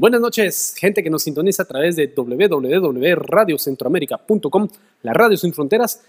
Buenas 0.00 0.20
noches, 0.22 0.74
gente 0.78 1.02
que 1.02 1.10
nos 1.10 1.24
sintoniza 1.24 1.64
a 1.64 1.66
través 1.66 1.94
de 1.94 2.06
www.radiocentroamerica.com, 2.06 4.68
la 5.02 5.12
radio 5.12 5.36
sin 5.36 5.52
fronteras. 5.52 6.00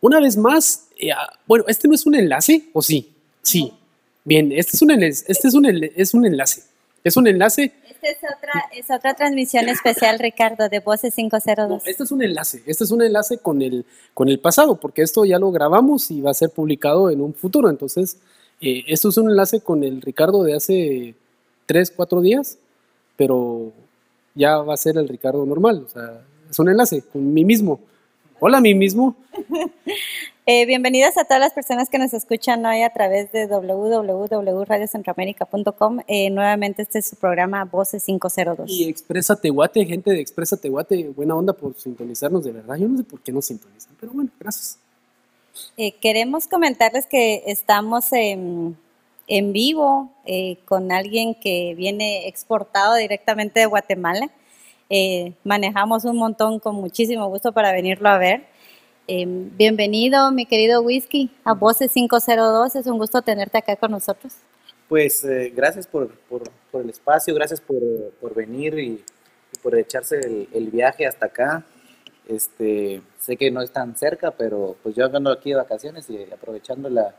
Una 0.00 0.20
vez 0.20 0.36
más, 0.36 0.86
eh, 0.96 1.10
ah, 1.10 1.32
bueno, 1.48 1.64
este 1.66 1.88
no 1.88 1.96
es 1.96 2.06
un 2.06 2.14
enlace, 2.14 2.68
¿o 2.72 2.80
sí? 2.80 3.12
Sí. 3.42 3.72
Bien, 4.24 4.52
este 4.52 4.76
es 4.76 4.82
un 4.82 4.92
enlace. 4.92 5.24
Este 5.26 5.48
es 5.48 5.54
un, 5.54 5.64
enla- 5.64 5.90
es 5.96 6.14
un 6.14 6.24
enlace. 6.26 6.62
Es 7.02 7.16
un 7.16 7.26
enlace. 7.26 7.72
Esta 7.90 8.08
es 8.08 8.18
otra, 8.18 8.52
es 8.72 8.86
otra 8.88 9.14
transmisión 9.14 9.68
especial, 9.68 10.20
Ricardo, 10.20 10.68
de 10.68 10.78
Voces 10.78 11.12
No, 11.18 11.28
502. 11.28 11.82
este 11.86 12.04
es 12.04 12.10
un 12.12 12.22
enlace. 12.22 12.62
Este 12.66 12.84
es 12.84 12.90
un 12.92 13.02
enlace 13.02 13.38
con 13.38 13.62
el, 13.62 13.84
con 14.14 14.28
el 14.28 14.38
pasado, 14.38 14.76
porque 14.78 15.02
esto 15.02 15.24
ya 15.24 15.40
lo 15.40 15.50
grabamos 15.50 16.08
y 16.12 16.20
va 16.20 16.30
a 16.30 16.34
ser 16.34 16.50
publicado 16.50 17.10
en 17.10 17.20
un 17.20 17.34
futuro. 17.34 17.68
Entonces, 17.68 18.18
eh, 18.60 18.84
esto 18.86 19.08
es 19.08 19.16
un 19.16 19.28
enlace 19.28 19.58
con 19.60 19.82
el 19.82 20.00
Ricardo 20.02 20.44
de 20.44 20.54
hace 20.54 21.16
tres, 21.66 21.90
cuatro 21.90 22.20
días, 22.20 22.58
pero 23.16 23.72
ya 24.34 24.58
va 24.58 24.74
a 24.74 24.78
ser 24.78 24.98
el 24.98 25.08
Ricardo 25.08 25.44
normal. 25.44 25.84
O 25.86 25.88
sea, 25.88 26.22
es 26.50 26.58
un 26.58 26.68
enlace 26.68 27.02
con 27.02 27.32
mí 27.32 27.44
mismo. 27.44 27.80
Hola, 28.38 28.60
mí 28.60 28.74
mismo. 28.74 29.16
Eh, 30.48 30.64
bienvenidas 30.64 31.18
a 31.18 31.24
todas 31.24 31.40
las 31.40 31.52
personas 31.52 31.90
que 31.90 31.98
nos 31.98 32.14
escuchan 32.14 32.64
hoy 32.64 32.82
a 32.82 32.90
través 32.90 33.32
de 33.32 33.48
www.radiocentroamerica.com. 33.48 36.02
Eh, 36.06 36.30
nuevamente 36.30 36.82
este 36.82 37.00
es 37.00 37.06
su 37.06 37.16
programa 37.16 37.64
Voces 37.64 38.04
502. 38.04 38.70
Y 38.70 38.88
Expresa 38.88 39.34
Tehuate, 39.34 39.84
gente 39.84 40.12
de 40.12 40.20
Expresa 40.20 40.56
Tehuate, 40.56 41.08
buena 41.08 41.34
onda 41.34 41.52
por 41.52 41.76
sintonizarnos, 41.76 42.44
de 42.44 42.52
verdad. 42.52 42.76
Yo 42.76 42.86
no 42.86 42.96
sé 42.96 43.02
por 43.02 43.20
qué 43.22 43.32
nos 43.32 43.46
sintonizan, 43.46 43.96
pero 43.98 44.12
bueno, 44.12 44.30
gracias. 44.38 44.78
Eh, 45.76 45.96
queremos 46.00 46.46
comentarles 46.46 47.06
que 47.06 47.42
estamos 47.46 48.12
en, 48.12 48.76
en 49.28 49.52
vivo 49.52 50.12
eh, 50.24 50.58
con 50.64 50.92
alguien 50.92 51.34
que 51.34 51.74
viene 51.76 52.28
exportado 52.28 52.94
directamente 52.94 53.60
de 53.60 53.66
Guatemala. 53.66 54.30
Eh, 54.88 55.32
manejamos 55.44 56.04
un 56.04 56.16
montón 56.16 56.60
con 56.60 56.76
muchísimo 56.76 57.26
gusto 57.28 57.52
para 57.52 57.72
venirlo 57.72 58.08
a 58.08 58.18
ver. 58.18 58.44
Eh, 59.08 59.24
bienvenido, 59.26 60.30
mi 60.32 60.46
querido 60.46 60.80
Whisky, 60.82 61.30
a 61.44 61.54
Voces 61.54 61.92
502. 61.92 62.76
Es 62.76 62.86
un 62.86 62.98
gusto 62.98 63.22
tenerte 63.22 63.58
acá 63.58 63.76
con 63.76 63.90
nosotros. 63.90 64.34
Pues 64.88 65.26
gracias 65.54 65.86
por, 65.86 66.10
por- 66.28 66.50
el 66.74 66.90
espacio, 66.90 67.34
gracias 67.34 67.60
por, 67.60 67.78
por 68.20 68.34
venir 68.34 68.78
y, 68.78 69.02
y 69.52 69.58
por 69.62 69.74
echarse 69.78 70.18
el, 70.20 70.46
el 70.52 70.70
viaje 70.70 71.06
hasta 71.06 71.26
acá. 71.26 71.64
Este, 72.28 73.00
sé 73.18 73.36
que 73.36 73.50
no 73.50 73.62
es 73.62 73.70
tan 73.72 73.96
cerca, 73.96 74.30
pero 74.32 74.76
pues 74.82 74.94
yo 74.94 75.06
ando 75.06 75.30
aquí 75.32 75.50
de 75.50 75.56
vacaciones 75.56 76.10
y 76.10 76.22
aprovechando 76.30 76.90
la, 76.90 77.14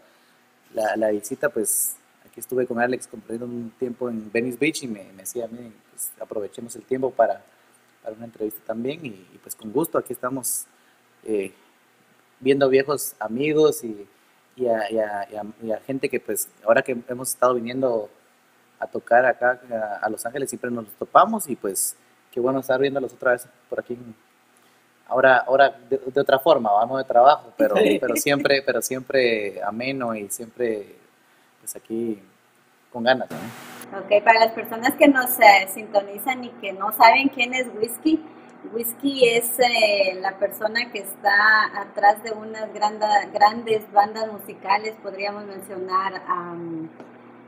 la, 0.77 0.95
la 0.95 1.09
visita, 1.09 1.49
pues 1.49 1.95
aquí 2.25 2.39
estuve 2.39 2.67
con 2.67 2.79
Alex 2.79 3.07
compartiendo 3.07 3.45
un 3.47 3.71
tiempo 3.79 4.09
en 4.09 4.31
Venice 4.31 4.57
Beach 4.57 4.83
y 4.83 4.87
me, 4.87 5.11
decía, 5.13 5.47
miren, 5.47 5.73
pues, 5.91 6.11
aprovechemos 6.21 6.75
el 6.75 6.83
tiempo 6.83 7.11
para, 7.11 7.43
para 8.03 8.15
una 8.15 8.25
entrevista 8.25 8.61
también 8.65 9.05
y, 9.05 9.11
pues 9.41 9.55
con 9.55 9.71
gusto 9.71 9.97
aquí 9.97 10.13
estamos 10.13 10.65
eh, 11.23 11.51
viendo 12.39 12.69
viejos 12.69 13.15
amigos 13.19 13.83
y, 13.83 14.07
y 14.55 14.67
a, 14.67 15.79
gente 15.85 16.09
que 16.09 16.19
pues 16.19 16.49
ahora 16.63 16.81
que 16.81 16.97
hemos 17.07 17.29
estado 17.29 17.55
viniendo 17.55 18.09
a 18.79 18.87
tocar 18.87 19.25
acá 19.25 19.59
a, 19.71 20.05
a 20.05 20.09
Los 20.09 20.25
Ángeles 20.25 20.49
siempre 20.49 20.69
nos 20.69 20.87
topamos 20.99 21.47
y 21.49 21.55
pues 21.55 21.95
qué 22.31 22.39
bueno 22.39 22.59
estar 22.59 22.79
viéndolos 22.79 23.13
otra 23.13 23.31
vez 23.31 23.47
por 23.69 23.79
aquí. 23.79 23.97
Ahora, 25.09 25.37
ahora 25.47 25.75
de, 25.89 25.97
de 25.97 26.21
otra 26.21 26.39
forma, 26.39 26.71
vamos 26.71 26.97
de 26.97 27.03
trabajo, 27.05 27.53
pero, 27.57 27.75
pero 27.99 28.15
siempre, 28.15 28.61
pero 28.65 28.81
siempre 28.81 29.61
ameno 29.63 30.13
y 30.15 30.29
siempre 30.29 30.95
pues 31.61 31.75
aquí 31.75 32.21
con 32.91 33.03
ganas. 33.03 33.29
¿no? 33.31 33.99
Ok, 33.99 34.23
para 34.23 34.39
las 34.41 34.51
personas 34.51 34.93
que 34.95 35.07
nos 35.07 35.39
eh, 35.39 35.67
sintonizan 35.73 36.43
y 36.43 36.49
que 36.61 36.73
no 36.73 36.91
saben 36.91 37.29
quién 37.29 37.53
es 37.53 37.67
Whisky, 37.79 38.21
Whisky 38.73 39.29
es 39.29 39.57
eh, 39.59 40.15
la 40.19 40.37
persona 40.39 40.91
que 40.91 40.99
está 40.99 41.79
atrás 41.79 42.21
de 42.23 42.31
unas 42.31 42.73
granda- 42.73 43.25
grandes 43.31 43.89
bandas 43.93 44.29
musicales, 44.31 44.93
podríamos 45.01 45.45
mencionar 45.45 46.21
am, 46.27 46.89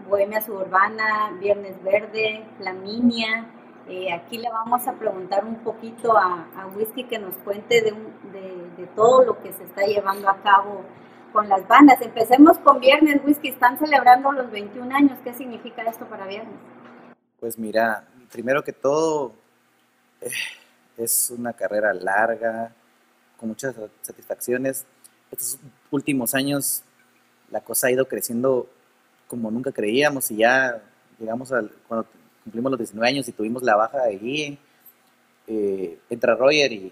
Bohemia 0.08 0.41
Suburbana, 0.41 1.31
Viernes 1.40 1.81
Verde, 1.84 2.46
Flaminia. 2.58 3.46
Eh, 3.90 4.14
aquí 4.14 4.38
le 4.38 4.50
vamos 4.50 4.88
a 4.88 4.94
preguntar 4.94 5.44
un 5.46 5.56
poquito 5.64 6.16
a, 6.16 6.48
a 6.56 6.68
Whisky 6.68 7.06
que 7.06 7.18
nos 7.20 7.36
cuente 7.38 7.82
de, 7.82 7.92
un- 7.92 8.32
de- 8.32 8.88
todo 8.96 9.24
lo 9.24 9.42
que 9.42 9.52
se 9.54 9.64
está 9.64 9.82
llevando 9.84 10.30
a 10.30 10.38
cabo 10.42 10.82
con 11.34 11.48
las 11.50 11.68
bandas. 11.68 12.00
Empecemos 12.02 12.58
con 12.60 12.80
Viernes 12.80 13.22
Whisky, 13.26 13.50
están 13.50 13.78
celebrando 13.80 14.32
los 14.32 14.50
21 14.52 14.94
años. 14.96 15.18
¿Qué 15.24 15.34
significa 15.34 15.82
esto 15.84 16.06
para 16.06 16.26
Viernes? 16.28 16.54
Pues 17.40 17.58
mira, 17.58 18.08
primero 18.32 18.64
que 18.64 18.74
todo, 18.74 19.34
eh, 20.22 20.30
es 20.98 21.30
una 21.36 21.54
carrera 21.54 21.94
larga, 21.94 22.72
con 23.38 23.50
muchas 23.50 23.76
satisfacciones. 24.02 24.86
Estos 25.32 25.60
últimos 25.92 26.36
años 26.36 26.84
la 27.52 27.62
cosa 27.62 27.88
ha 27.88 27.92
ido 27.92 28.08
creciendo 28.08 28.68
como 29.28 29.50
nunca 29.52 29.72
creíamos 29.72 30.30
y 30.32 30.38
ya 30.38 30.82
llegamos 31.20 31.52
al, 31.52 31.72
cumplimos 32.50 32.72
los 32.72 32.80
19 32.80 33.08
años 33.08 33.28
y 33.28 33.32
tuvimos 33.32 33.62
la 33.62 33.76
baja 33.76 34.06
de 34.06 34.18
Guille, 34.18 34.58
eh, 35.46 36.00
entra 36.10 36.36
Roger 36.36 36.72
y, 36.72 36.92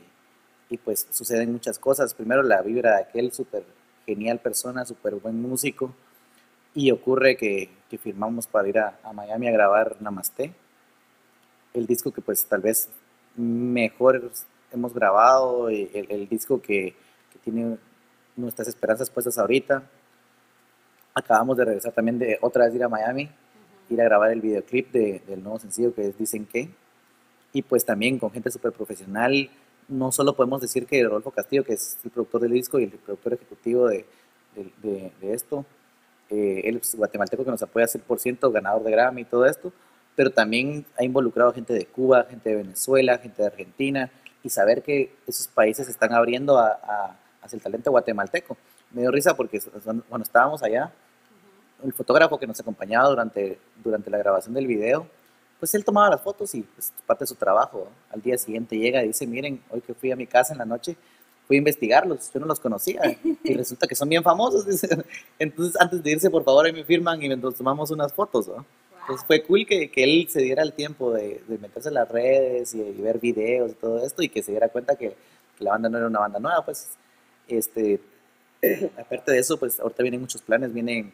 y 0.70 0.78
pues 0.78 1.08
suceden 1.10 1.52
muchas 1.52 1.80
cosas. 1.80 2.14
Primero 2.14 2.44
la 2.44 2.62
vibra 2.62 2.98
de 2.98 3.02
aquel 3.02 3.32
súper 3.32 3.64
genial 4.06 4.40
persona, 4.40 4.86
súper 4.86 5.16
buen 5.16 5.42
músico 5.42 5.96
y 6.76 6.92
ocurre 6.92 7.36
que, 7.36 7.72
que 7.90 7.98
firmamos 7.98 8.46
para 8.46 8.68
ir 8.70 8.78
a, 8.78 9.00
a 9.02 9.12
Miami 9.14 9.48
a 9.48 9.52
grabar 9.52 9.98
Namaste, 10.00 10.54
el 11.74 11.88
disco 11.88 12.12
que 12.12 12.22
pues 12.22 12.46
tal 12.46 12.62
vez 12.62 12.90
mejor 13.36 14.32
hemos 14.72 14.94
grabado, 14.94 15.70
el, 15.70 15.90
el 16.10 16.30
disco 16.30 16.62
que, 16.62 16.96
que 17.34 17.40
tiene 17.40 17.78
nuestras 18.36 18.68
esperanzas 18.68 19.10
puestas 19.10 19.40
ahorita. 19.40 19.82
Acabamos 21.16 21.58
de 21.58 21.66
regresar 21.66 21.94
también 21.94 22.20
de 22.20 22.38
otra 22.42 22.66
vez 22.66 22.76
ir 22.76 22.84
a 22.84 22.90
Miami, 22.90 23.28
ir 23.90 24.02
a 24.02 24.06
grabar 24.06 24.32
el 24.32 24.42
videoclip 24.42 24.92
de- 24.92 25.22
del 25.28 25.42
nuevo 25.44 25.60
sencillo 25.60 25.94
que 25.94 26.08
es 26.08 26.18
Dicen 26.18 26.46
que. 26.46 26.70
Y 27.54 27.62
pues 27.62 27.86
también 27.86 28.20
con 28.20 28.32
gente 28.32 28.52
súper 28.52 28.72
profesional. 28.74 29.50
No 29.88 30.12
solo 30.12 30.36
podemos 30.36 30.62
decir 30.62 30.86
que 30.86 31.04
Rodolfo 31.04 31.32
Castillo, 31.32 31.64
que 31.64 31.74
es 31.74 31.98
el 32.04 32.12
productor 32.12 32.42
del 32.42 32.52
disco 32.52 32.80
y 32.80 32.84
el 32.84 32.92
productor 32.92 33.34
ejecutivo 33.34 33.88
de, 33.88 34.06
de- 34.84 35.12
de- 35.22 35.34
esto, 35.34 35.66
eh, 36.30 36.62
es 36.66 36.96
guatemalteco 36.96 37.46
que 37.46 37.52
nos 37.52 37.62
apoya 37.64 37.88
100%, 37.88 38.52
ganador 38.52 38.84
de 38.84 38.92
Grammy 38.92 39.22
y 39.22 39.26
todo 39.26 39.46
esto, 39.46 39.72
pero 40.16 40.32
también 40.32 40.86
ha 40.98 41.04
involucrado 41.06 41.54
gente 41.54 41.74
de 41.74 41.86
Cuba, 41.86 42.26
gente 42.30 42.50
de 42.50 42.56
Venezuela, 42.58 43.18
gente 43.20 43.42
de 43.42 43.48
Argentina, 43.48 44.12
y 44.44 44.50
saber 44.50 44.82
que 44.84 45.14
esos 45.26 45.48
países 45.48 45.86
se 45.86 45.92
están 45.92 46.14
abriendo 46.14 46.58
a, 46.58 46.68
a- 46.72 47.20
hacia 47.42 47.56
el 47.56 47.64
talento 47.64 47.92
guatemalteco. 47.92 48.58
Me 48.92 49.02
dio 49.02 49.12
risa 49.12 49.36
porque 49.38 49.62
cuando 50.10 50.24
estábamos 50.24 50.64
allá, 50.64 50.92
el 51.84 51.94
fotógrafo 51.94 52.40
que 52.40 52.48
nos 52.48 52.60
acompañaba 52.60 53.10
durante, 53.10 53.60
durante 53.84 54.10
la 54.10 54.18
grabación 54.18 54.54
del 54.54 54.68
video, 54.68 55.08
pues 55.60 55.74
él 55.74 55.84
tomaba 55.84 56.10
las 56.10 56.22
fotos 56.22 56.54
y 56.56 56.62
pues 56.62 56.94
parte 57.06 57.24
de 57.24 57.28
su 57.28 57.36
trabajo. 57.36 57.88
Al 58.12 58.22
día 58.22 58.38
siguiente 58.38 58.78
llega 58.78 59.04
y 59.04 59.08
dice, 59.08 59.26
miren, 59.26 59.62
hoy 59.70 59.82
que 59.82 59.94
fui 59.94 60.12
a 60.12 60.16
mi 60.16 60.28
casa 60.28 60.54
en 60.54 60.60
la 60.60 60.66
noche, 60.66 60.96
fui 61.48 61.58
a 61.58 61.60
investigarlos, 61.60 62.32
yo 62.34 62.40
no 62.40 62.46
los 62.46 62.60
conocía 62.60 63.02
y 63.44 63.54
resulta 63.54 63.88
que 63.88 63.96
son 63.96 64.10
bien 64.10 64.24
famosos. 64.24 64.66
Entonces, 65.40 65.80
antes 65.80 66.04
de 66.04 66.12
irse, 66.12 66.30
por 66.30 66.44
favor, 66.44 66.66
ahí 66.66 66.74
me 66.74 66.84
firman 66.84 67.22
y 67.22 67.30
nos 67.30 67.56
tomamos 67.56 67.90
unas 67.92 68.14
fotos. 68.14 68.48
¿no? 68.48 68.66
Entonces 69.02 69.26
fue 69.26 69.42
cool 69.44 69.66
que, 69.66 69.90
que 69.90 70.04
él 70.04 70.28
se 70.30 70.42
diera 70.42 70.62
el 70.64 70.74
tiempo 70.74 71.14
de, 71.14 71.42
meterse 71.48 71.88
en 71.88 71.96
las 71.96 72.10
redes 72.10 72.76
y, 72.76 72.82
ver 73.02 73.20
videos 73.20 73.72
y 73.72 73.76
todo 73.76 74.06
esto 74.06 74.22
y 74.22 74.30
que 74.30 74.44
se 74.44 74.52
diera 74.52 74.68
cuenta 74.68 74.96
que, 74.96 75.16
que 75.58 75.64
la 75.64 75.72
banda 75.72 75.88
no 75.90 75.98
era 75.98 76.08
una 76.08 76.20
banda 76.20 76.40
nueva. 76.40 76.66
Pues, 76.66 76.90
este, 77.48 78.02
aparte 78.98 79.32
de 79.32 79.40
eso, 79.40 79.58
pues 79.58 79.80
ahorita 79.80 80.04
vienen 80.04 80.20
muchos 80.20 80.42
planes, 80.42 80.74
viene 80.74 81.00
el 81.00 81.14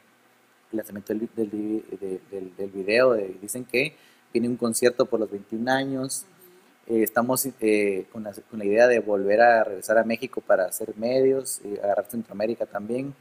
lanzamiento 0.77 1.13
del, 1.13 1.29
del, 1.35 1.49
de- 1.49 2.19
del- 2.31 2.55
del 2.55 2.69
video, 2.69 3.13
de- 3.13 3.35
dicen 3.41 3.65
que 3.65 3.95
viene 4.33 4.47
un 4.49 4.57
concierto 4.57 5.05
por 5.05 5.19
los 5.19 5.29
21 5.31 5.67
años. 5.69 6.25
Eh, 6.87 7.01
estamos 7.03 7.47
eh, 7.61 8.05
con, 8.11 8.23
la, 8.23 8.33
con 8.49 8.59
la 8.59 8.65
idea 8.65 8.87
de 8.87 8.99
volver 8.99 9.41
a 9.41 9.63
regresar 9.63 9.97
a 9.97 10.03
México 10.03 10.41
para 10.41 10.65
hacer 10.65 10.93
medios, 10.97 11.61
y 11.63 11.77
agarrar 11.77 12.05
Centroamérica 12.09 12.65
también. 12.65 13.13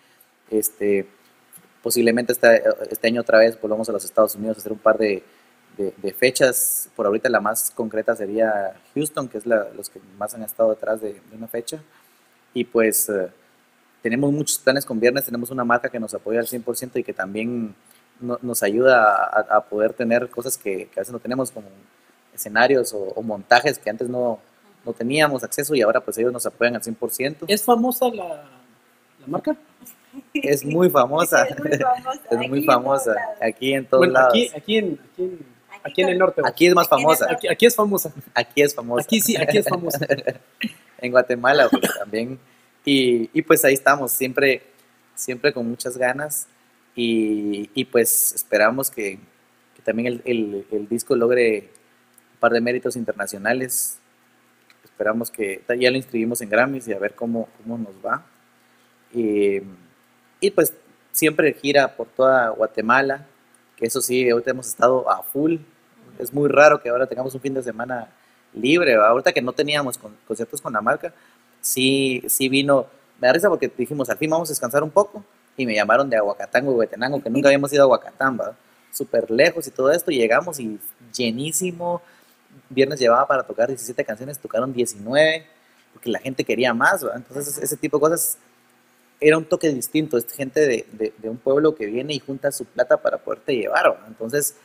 Este, 0.50 1.06
posiblemente 1.82 2.32
este, 2.32 2.62
este 2.90 3.06
año 3.08 3.20
otra 3.20 3.38
vez 3.38 3.60
volvamos 3.60 3.88
a 3.88 3.93
los 3.93 4.05
Estados 4.05 4.34
Unidos 4.34 4.56
a 4.56 4.60
hacer 4.60 4.72
un 4.72 4.78
par 4.78 4.98
de, 4.98 5.22
de- 5.76 5.94
de 5.96 6.12
fechas. 6.12 6.88
Por 6.96 7.06
ahorita 7.06 7.28
la 7.28 7.40
más 7.40 7.70
concreta 7.70 8.16
sería 8.16 8.75
Houston, 8.94 9.28
que 9.28 9.38
es 9.38 9.46
la- 9.46 9.69
los 9.76 9.88
que 9.90 10.00
más 10.19 10.34
han 10.34 10.43
estado 10.43 10.70
detrás 10.70 11.00
de, 11.00 11.12
de 11.14 11.37
una 11.37 11.46
fecha. 11.48 11.82
Y 12.55 12.64
pues 12.64 13.08
eh, 13.08 13.28
tenemos 14.02 14.32
muchos 14.32 14.58
planes 14.58 14.84
con 14.84 14.99
Viernes, 15.00 15.25
tenemos 15.25 15.50
una 15.50 15.64
marca 15.64 15.88
que 15.88 16.00
nos 16.00 16.12
apoya 16.14 16.40
al 16.40 16.46
100% 16.46 16.96
y 16.96 17.04
que 17.04 17.12
también 17.12 17.75
no- 18.20 18.38
nos 18.43 18.62
ayuda 18.62 19.14
a, 19.14 19.56
a 19.56 19.60
poder 19.64 19.93
tener 19.93 20.28
cosas 20.28 20.58
que, 20.58 20.87
que 20.88 20.99
a 20.99 21.02
veces 21.02 21.12
no 21.12 21.19
tenemos, 21.20 21.50
como 21.50 21.69
escenarios 22.34 22.93
o, 22.94 22.99
o 22.99 23.22
montajes 23.22 23.78
que 23.78 23.90
antes 23.90 24.08
no, 24.08 24.40
no 24.84 24.93
teníamos 24.93 25.44
acceso 25.44 25.75
y 25.75 25.82
ahora 25.82 26.00
pues 26.00 26.19
ellos 26.19 26.32
nos 26.32 26.44
apoyan 26.46 26.75
al 26.76 26.82
100%. 26.82 27.37
¿Es 27.46 27.62
famosa 27.64 28.08
la, 28.08 28.25
la 29.20 29.26
marca? 29.26 29.54
Es 30.34 30.64
muy 30.64 30.90
famosa, 30.90 31.44
Es 31.46 31.58
muy 31.58 31.78
famosa. 31.78 32.20
es 32.31 32.38
muy 32.38 32.46
aquí 32.46 32.58
en 32.58 32.64
famosa 32.66 33.05
todos 33.05 33.16
lados. 33.16 33.37
aquí 33.40 33.75
en 33.75 33.87
todos 33.87 33.98
Bueno, 34.00 34.12
lados. 34.14 34.28
aquí, 34.32 34.50
aquí, 34.56 34.78
en, 34.78 35.00
aquí 35.12 35.22
en- 35.22 35.52
Aquí 35.84 36.00
en 36.02 36.10
el 36.10 36.19
norte. 36.19 36.40
Aquí 36.44 36.66
es 36.69 36.75
más 36.76 36.84
en 36.87 36.90
famosa. 36.90 37.26
Aquí, 37.28 37.48
aquí 37.48 37.66
es 37.66 37.75
famosa. 37.75 38.12
Aquí 38.34 38.62
es 38.62 38.72
famosa. 38.72 39.02
Aquí 39.02 39.20
sí, 39.20 39.37
aquí 39.37 39.58
es 39.58 39.66
famosa. 39.69 39.98
en 40.98 41.10
Guatemala 41.10 41.66
pues, 41.69 41.82
también. 41.98 42.38
Y, 42.84 43.31
y, 43.32 43.43
pues 43.43 43.64
ahí 43.64 43.75
estamos, 43.75 44.12
siempre, 44.12 44.62
siempre 45.14 45.52
con 45.52 45.69
muchas 45.69 45.96
ganas. 45.96 46.49
Y, 46.94 47.70
y 47.75 47.84
pues 47.87 48.32
esperamos 48.34 48.90
que, 48.90 49.19
que 49.75 49.82
también 49.82 50.08
el, 50.08 50.23
el, 50.25 50.67
el, 50.70 50.88
disco 50.88 51.17
logre 51.17 51.70
un 52.34 52.40
par 52.40 52.52
de 52.52 52.61
méritos 52.61 52.96
internacionales. 52.96 53.99
Esperamos 54.84 55.31
que 55.31 55.62
ya 55.81 55.90
lo 55.90 55.96
inscribimos 55.96 56.40
en 56.43 56.50
Grammys 56.50 56.88
y 56.88 56.93
a 56.93 56.99
ver 56.99 57.14
cómo, 57.14 57.49
cómo 57.62 57.79
nos 57.79 57.94
va. 58.05 58.26
Y, 59.14 59.62
y 60.40 60.50
pues 60.50 60.75
siempre 61.12 61.52
gira 61.55 61.96
por 61.96 62.08
toda 62.08 62.50
Guatemala, 62.50 63.26
que 63.76 63.87
eso 63.87 64.00
sí, 64.00 64.29
ahorita 64.29 64.50
hemos 64.50 64.67
estado 64.67 65.08
a 65.08 65.23
full. 65.23 65.56
Es 66.19 66.32
muy 66.32 66.49
raro 66.49 66.81
que 66.82 66.88
ahora 66.88 67.06
tengamos 67.06 67.34
un 67.34 67.40
fin 67.40 67.55
de 67.55 67.62
semana 67.62 68.08
libre. 68.55 68.96
¿va? 68.96 69.08
Ahorita 69.08 69.32
que 69.32 69.43
no 69.43 69.52
teníamos 69.52 69.99
con, 69.99 70.17
conciertos 70.26 70.61
con 70.61 70.73
la 70.73 70.81
marca, 70.81 71.14
sí, 71.62 72.23
sí 72.29 72.50
vino. 72.50 72.87
Me 73.19 73.29
da 73.29 73.32
risa 73.32 73.49
porque 73.49 73.73
dijimos, 73.75 74.11
al 74.11 74.19
fin 74.19 74.29
vamos 74.29 74.50
a 74.50 74.53
descansar 74.53 74.82
un 74.82 74.91
poco. 74.91 75.25
Y 75.56 75.64
me 75.64 75.75
llamaron 75.75 76.11
de 76.11 76.17
Aguacatango, 76.17 76.73
Huetenango, 76.73 77.23
que 77.23 77.31
nunca 77.31 77.49
habíamos 77.49 77.73
ido 77.73 77.82
a 77.82 77.85
Aguacatán, 77.85 78.38
súper 78.91 79.31
lejos 79.31 79.67
y 79.67 79.70
todo 79.70 79.91
esto. 79.91 80.11
Y 80.11 80.19
llegamos 80.19 80.59
y 80.59 80.79
llenísimo. 81.14 82.03
Viernes 82.69 83.00
llevaba 83.00 83.26
para 83.26 83.43
tocar 83.44 83.69
17 83.69 84.05
canciones, 84.05 84.38
tocaron 84.38 84.73
19, 84.73 85.47
porque 85.93 86.11
la 86.11 86.19
gente 86.19 86.44
quería 86.44 86.75
más. 86.75 87.05
Entonces, 87.14 87.59
ese 87.59 87.76
tipo 87.76 87.99
de 87.99 88.00
cosas 88.00 88.38
era 89.20 89.38
un 89.38 89.44
toque 89.44 89.69
distinto. 89.70 90.17
Es 90.19 90.26
gente 90.32 90.61
de, 90.61 90.87
de, 90.93 91.12
de, 91.17 91.29
un 91.29 91.37
pueblo 91.37 91.75
que 91.75 91.87
viene 91.87 92.15
y 92.15 92.19
junta 92.19 92.50
su 92.50 92.65
plata 92.65 92.97
para 92.97 93.19
poderte 93.19 93.55
llevar. 93.55 93.91
¿va? 93.91 94.05
Entonces, 94.08 94.56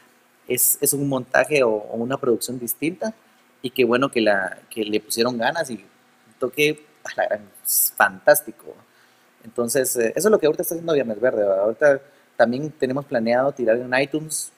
es, 0.48 0.78
es, 0.82 0.94
un 0.94 1.08
montaje 1.08 1.64
o, 1.64 1.70
o, 1.70 1.98
una 1.98 2.18
producción 2.18 2.58
distinta. 2.60 3.14
Y 3.62 3.72
qué 3.72 3.84
bueno 3.84 4.10
que, 4.10 4.22
la, 4.22 4.60
que 4.70 4.84
le 4.84 5.00
pusieron 5.00 5.38
ganas 5.38 5.70
y 5.70 5.86
toque 6.40 6.86
a 7.04 7.10
la 7.16 7.28
gran, 7.28 7.50
fantástico. 7.96 8.76
Entonces, 9.44 9.96
eh, 9.96 10.14
eso 10.16 10.28
es 10.28 10.32
lo 10.32 10.40
que 10.40 10.46
ahorita 10.46 10.64
está 10.64 10.76
haciendo 10.76 10.94
Viernes 10.94 11.20
Verde. 11.20 11.44
Ahorita 11.44 12.02
también 12.36 12.72
tenemos 12.72 13.06
planeado 13.06 13.52
tirar 13.52 13.78
en 13.78 13.94
iTunes 14.00 14.52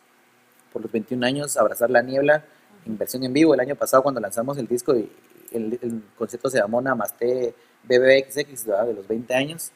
por 0.72 0.82
los 0.82 0.92
21 0.92 1.26
años, 1.26 1.58
Abrazar 1.58 1.90
la 1.90 2.02
Niebla, 2.02 2.44
en 2.86 2.98
versión 2.98 3.24
en 3.24 3.34
vivo. 3.34 3.54
El 3.54 3.60
año 3.60 3.76
pasado, 3.76 4.04
cuando 4.04 4.22
lanzamos 4.22 4.58
el 4.58 4.68
disco, 4.68 4.96
y 4.96 5.12
el, 5.52 5.80
el 5.82 6.04
concierto 6.18 6.50
se 6.50 6.58
llamó 6.58 6.82
Namaste 6.82 7.54
BBXX, 7.84 8.66
¿verdad? 8.66 8.88
de 8.88 8.94
los 8.94 9.08
20 9.08 9.34
años 9.34 9.72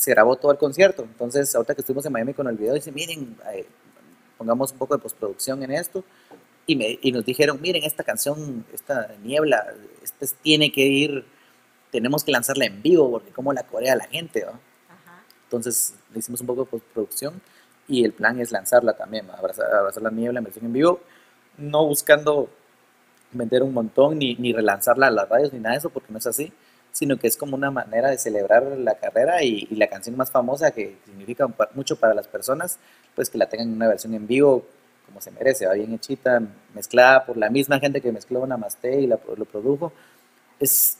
se 0.00 0.10
grabó 0.12 0.36
todo 0.36 0.50
el 0.50 0.58
concierto. 0.58 1.02
Entonces, 1.02 1.54
ahorita 1.54 1.74
que 1.74 1.82
estuvimos 1.82 2.06
en 2.06 2.12
Miami 2.12 2.32
con 2.32 2.48
el 2.48 2.56
video, 2.56 2.72
dice, 2.72 2.90
miren, 2.90 3.36
eh, 3.52 3.66
pongamos 4.38 4.72
un 4.72 4.78
poco 4.78 4.96
de 4.96 5.02
postproducción 5.02 5.62
en 5.62 5.72
esto. 5.72 6.02
Y, 6.70 6.76
me, 6.76 7.00
y, 7.02 7.10
nos 7.10 7.24
dijeron, 7.24 7.60
miren, 7.60 7.82
esta 7.82 8.04
canción, 8.04 8.64
esta 8.72 9.08
niebla, 9.24 9.74
este 10.04 10.28
tiene 10.40 10.70
que 10.70 10.82
ir, 10.82 11.24
tenemos 11.90 12.22
que 12.22 12.30
lanzarla 12.30 12.64
en 12.66 12.80
vivo, 12.80 13.10
porque 13.10 13.32
como 13.32 13.52
la 13.52 13.64
corea 13.64 13.96
la 13.96 14.04
gente, 14.04 14.44
¿no? 14.44 14.52
Ajá. 14.52 15.24
Entonces, 15.42 15.94
le 16.12 16.20
hicimos 16.20 16.42
un 16.42 16.46
poco 16.46 16.64
de 16.64 16.70
postproducción 16.70 17.42
y 17.88 18.04
el 18.04 18.12
plan 18.12 18.38
es 18.38 18.52
lanzarla 18.52 18.92
también, 18.92 19.28
abrazar, 19.30 19.66
abrazar, 19.74 20.00
la 20.00 20.12
niebla 20.12 20.38
en 20.38 20.44
versión 20.44 20.66
en 20.66 20.72
vivo, 20.72 21.00
no 21.58 21.84
buscando 21.84 22.48
vender 23.32 23.64
un 23.64 23.74
montón 23.74 24.20
ni, 24.20 24.36
ni 24.36 24.52
relanzarla 24.52 25.08
a 25.08 25.10
las 25.10 25.28
radios 25.28 25.52
ni 25.52 25.58
nada 25.58 25.72
de 25.72 25.78
eso, 25.78 25.90
porque 25.90 26.12
no 26.12 26.18
es 26.18 26.26
así 26.28 26.52
sino 26.92 27.18
que 27.18 27.28
es 27.28 27.36
como 27.36 27.54
una 27.54 27.70
manera 27.70 28.10
de 28.10 28.18
celebrar 28.18 28.64
la 28.64 28.96
carrera 28.96 29.44
y, 29.44 29.68
y, 29.70 29.76
la 29.76 29.86
canción 29.86 30.16
más 30.16 30.32
famosa 30.32 30.72
que 30.72 30.98
significa 31.06 31.48
mucho 31.74 31.94
para 31.94 32.14
las 32.14 32.26
personas, 32.26 32.80
pues 33.14 33.30
que 33.30 33.38
la 33.38 33.48
tengan 33.48 33.68
en 33.68 33.74
una 33.74 33.86
versión 33.86 34.12
en 34.12 34.26
vivo 34.26 34.66
como 35.10 35.20
se 35.20 35.32
merece, 35.32 35.66
va 35.66 35.74
bien 35.74 35.92
hechita, 35.92 36.40
mezclada 36.72 37.26
por 37.26 37.36
la 37.36 37.50
misma 37.50 37.80
gente 37.80 38.00
que 38.00 38.12
mezcló 38.12 38.46
Namaste 38.46 39.00
y 39.00 39.08
la, 39.08 39.18
lo 39.36 39.44
produjo. 39.44 39.92
Es 40.60 40.98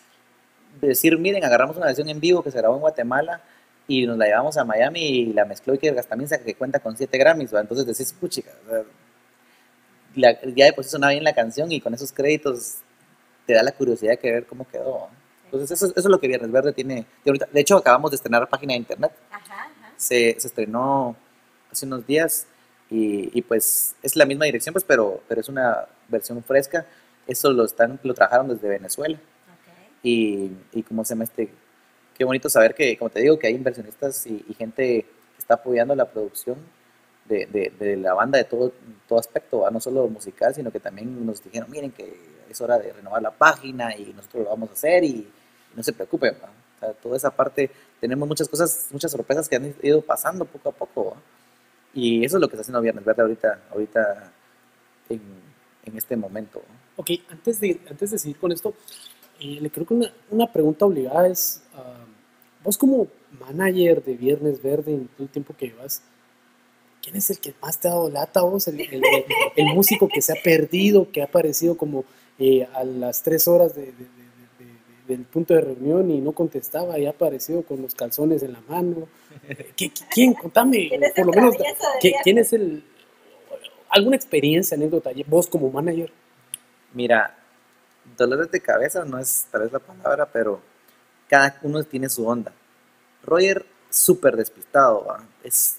decir, 0.81 1.17
miren, 1.17 1.45
agarramos 1.45 1.77
una 1.77 1.87
versión 1.87 2.09
en 2.09 2.19
vivo 2.19 2.43
que 2.43 2.51
se 2.51 2.59
grabó 2.59 2.75
en 2.75 2.81
Guatemala 2.81 3.41
y 3.87 4.07
nos 4.07 4.19
la 4.19 4.27
llevamos 4.27 4.57
a 4.57 4.65
Miami 4.65 5.01
y 5.01 5.33
la 5.33 5.45
mezcló 5.45 5.75
y 5.75 5.79
que 5.79 5.93
también 5.93 6.29
que 6.45 6.55
cuenta 6.55 6.81
con 6.81 6.97
7 6.97 7.17
Grammys, 7.17 7.55
¿va? 7.55 7.61
entonces 7.61 7.87
decís, 7.87 8.13
puchica, 8.13 8.51
la, 10.17 10.37
ya 10.55 10.65
de 10.65 10.73
por 10.73 10.83
sí 10.83 10.91
sonaba 10.91 11.13
bien 11.13 11.23
la 11.23 11.33
canción 11.33 11.71
y 11.71 11.81
con 11.81 11.95
esos 11.95 12.13
créditos 12.13 12.79
te 13.47 13.55
da 13.55 13.63
la 13.63 13.73
curiosidad 13.73 14.19
de 14.19 14.33
ver 14.33 14.47
cómo 14.47 14.67
quedó. 14.69 15.09
Entonces, 15.45 15.71
eso, 15.71 15.87
eso, 15.87 15.95
es 15.97 16.05
lo 16.05 16.21
que 16.21 16.29
Viernes 16.29 16.51
Verde 16.51 16.73
tiene. 16.73 17.07
De, 17.25 17.61
hecho, 17.61 17.77
acabamos 17.77 18.11
de 18.13 18.17
estrenar 18.17 18.49
página 18.49 18.73
de 18.73 18.79
internet. 18.79 19.13
Ajá, 19.31 19.43
ajá. 19.43 19.93
Se, 19.97 20.37
se, 20.39 20.47
estrenó 20.47 21.17
hace 21.71 21.87
unos 21.87 22.07
días 22.07 22.47
y, 22.91 23.39
y, 23.39 23.43
pues 23.43 23.95
es 24.03 24.17
la 24.17 24.27
misma 24.27 24.47
dirección, 24.47 24.73
pues, 24.73 24.85
pero, 24.85 25.23
pero 25.29 25.41
es 25.41 25.49
una 25.49 25.87
versión 26.09 26.43
fresca. 26.43 26.87
Eso 27.27 27.53
lo, 27.53 27.65
están, 27.65 28.01
lo 28.03 28.15
trabajaron 28.15 28.49
desde 28.49 28.69
Venezuela. 28.69 29.17
Okay. 29.17 30.11
Y, 30.13 30.51
y 30.73 30.83
como 30.83 31.05
se 31.05 31.15
llama 31.15 31.25
este, 31.25 31.51
qué 32.19 32.25
bonito 32.25 32.51
saber 32.51 32.75
que, 32.75 32.99
como 32.99 33.11
te 33.11 33.21
digo, 33.21 33.39
que 33.39 33.47
hay 33.47 33.55
inversionistas 33.55 34.27
y, 34.27 34.45
y 34.49 34.55
gente 34.55 34.83
que 34.83 35.07
está 35.39 35.55
apoyando 35.55 35.95
la 35.95 36.11
producción 36.11 36.57
de, 37.27 37.47
de, 37.47 37.73
de 37.79 37.97
la 37.97 38.13
banda 38.13 38.39
de 38.39 38.45
todo, 38.45 38.73
todo 39.09 39.21
aspecto, 39.21 39.61
¿va? 39.61 39.71
no 39.71 39.81
solo 39.81 40.09
musical, 40.09 40.53
sino 40.55 40.73
que 40.73 40.81
también 40.81 41.25
nos 41.25 41.43
dijeron, 41.45 41.71
miren 41.71 41.93
que 41.93 42.13
es 42.51 42.61
hora 42.61 42.79
de 42.79 42.93
renovar 42.93 43.23
la 43.23 43.31
página 43.31 43.97
y 43.97 44.13
nosotros 44.15 44.45
lo 44.45 44.51
vamos 44.51 44.71
a 44.71 44.73
hacer 44.73 45.05
y 45.05 45.29
no 45.77 45.83
se 45.83 45.93
preocupen. 45.93 46.35
O 46.35 46.81
sea, 46.81 46.93
toda 46.95 47.17
esa 47.17 47.31
parte, 47.31 47.71
tenemos 48.01 48.27
muchas 48.27 48.49
cosas, 48.49 48.89
muchas 48.91 49.13
sorpresas 49.13 49.49
que 49.49 49.57
han 49.57 49.75
ido 49.81 50.01
pasando 50.03 50.45
poco 50.45 50.71
a 50.71 50.73
poco, 50.73 51.11
¿va? 51.11 51.17
Y 51.95 52.25
eso 52.25 52.37
es 52.37 52.41
lo 52.41 52.49
que 52.49 52.55
está 52.55 52.63
haciendo 52.63 52.81
Viernes 52.81 53.05
Verde 53.05 53.23
ahorita, 53.23 53.63
ahorita 53.71 54.33
en, 55.09 55.21
en 55.85 55.97
este 55.97 56.17
momento. 56.17 56.63
Ok, 56.97 57.11
antes 57.29 57.61
de, 57.61 57.81
antes 57.89 58.11
de 58.11 58.19
seguir 58.19 58.39
con 58.39 58.53
esto, 58.53 58.75
eh, 59.41 59.59
le 59.61 59.71
creo 59.71 59.87
que 59.87 59.95
una, 59.95 60.13
una, 60.31 60.53
pregunta 60.53 60.85
obligada 60.85 61.27
es, 61.29 61.63
uh, 61.75 62.63
vos 62.63 62.77
como 62.77 63.09
manager 63.41 64.05
de 64.05 64.15
Viernes 64.15 64.63
Verde 64.63 64.93
en 64.93 65.09
todo 65.09 65.25
el 65.25 65.31
tiempo 65.31 65.55
que 65.57 65.69
llevas, 65.69 66.03
¿quién 67.03 67.17
es 67.17 67.31
el 67.31 67.39
que 67.39 67.55
más 67.63 67.79
te 67.81 67.89
ha 67.89 67.93
dado 67.93 68.11
lata 68.11 68.43
vos? 68.43 68.69
El, 68.69 68.81
el, 68.81 69.67
músico 69.75 70.09
que 70.09 70.23
se 70.23 70.33
ha 70.33 70.43
perdido, 70.43 71.11
que 71.11 71.23
ha 71.23 71.25
aparecido 71.25 71.77
como 71.77 72.05
eh, 72.39 72.69
a 72.75 72.85
las 72.85 73.23
tres 73.23 73.49
horas 73.49 73.75
de, 73.75 73.93
del 75.11 75.25
punto 75.25 75.55
de 75.55 75.61
reunión 75.61 76.09
y 76.11 76.21
no 76.21 76.33
contestaba 76.33 76.99
y 76.99 77.07
ha 77.07 77.11
aparecido 77.11 77.63
con 77.63 77.83
los 77.83 77.95
calzones 77.97 78.43
en 78.45 78.53
la 78.53 78.61
mano. 78.69 79.09
¿Qué, 79.77 79.91
quién? 80.11 80.35
Contame, 80.35 80.89
¿Quién 80.89 81.03
es 81.03 81.13
por 81.13 81.27
lo 81.27 81.33
menos, 81.33 81.57
¿qué, 82.01 82.13
¿quién 82.23 82.39
es 82.39 82.53
el... 82.53 82.85
alguna 83.89 84.15
experiencia, 84.15 84.77
anécdota, 84.77 85.11
vos 85.27 85.49
como 85.49 85.69
manager? 85.71 86.13
Mira, 86.95 87.37
dolores 88.17 88.51
de 88.53 88.61
cabeza 88.61 89.05
no 89.05 89.19
es 89.19 89.47
tal 89.51 89.63
vez 89.63 89.73
la 89.73 89.81
palabra, 89.81 90.27
pero 90.33 90.61
cada 91.29 91.59
uno 91.63 91.83
tiene 91.83 92.09
su 92.09 92.27
onda. 92.27 92.53
Roger, 93.25 93.67
súper 93.91 94.37
despistado, 94.37 95.05
¿va? 95.07 95.25
es, 95.43 95.79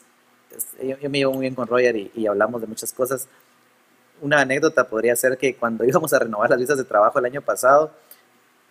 es 0.56 0.68
yo, 0.86 0.98
yo, 0.98 1.10
me 1.10 1.20
llevo 1.20 1.32
muy 1.32 1.42
bien 1.42 1.56
con 1.56 1.68
Roger 1.68 1.96
y, 1.96 2.12
y 2.16 2.28
hablamos 2.28 2.60
de 2.60 2.68
muchas 2.68 2.92
cosas. 2.92 3.30
Una 4.20 4.42
anécdota 4.42 4.88
podría 4.90 5.16
ser 5.16 5.38
que 5.38 5.56
cuando 5.56 5.86
íbamos 5.86 6.12
a 6.12 6.20
renovar 6.20 6.50
las 6.50 6.60
visas 6.60 6.78
de 6.78 6.84
trabajo 6.84 7.18
el 7.18 7.26
año 7.26 7.42
pasado, 7.42 7.94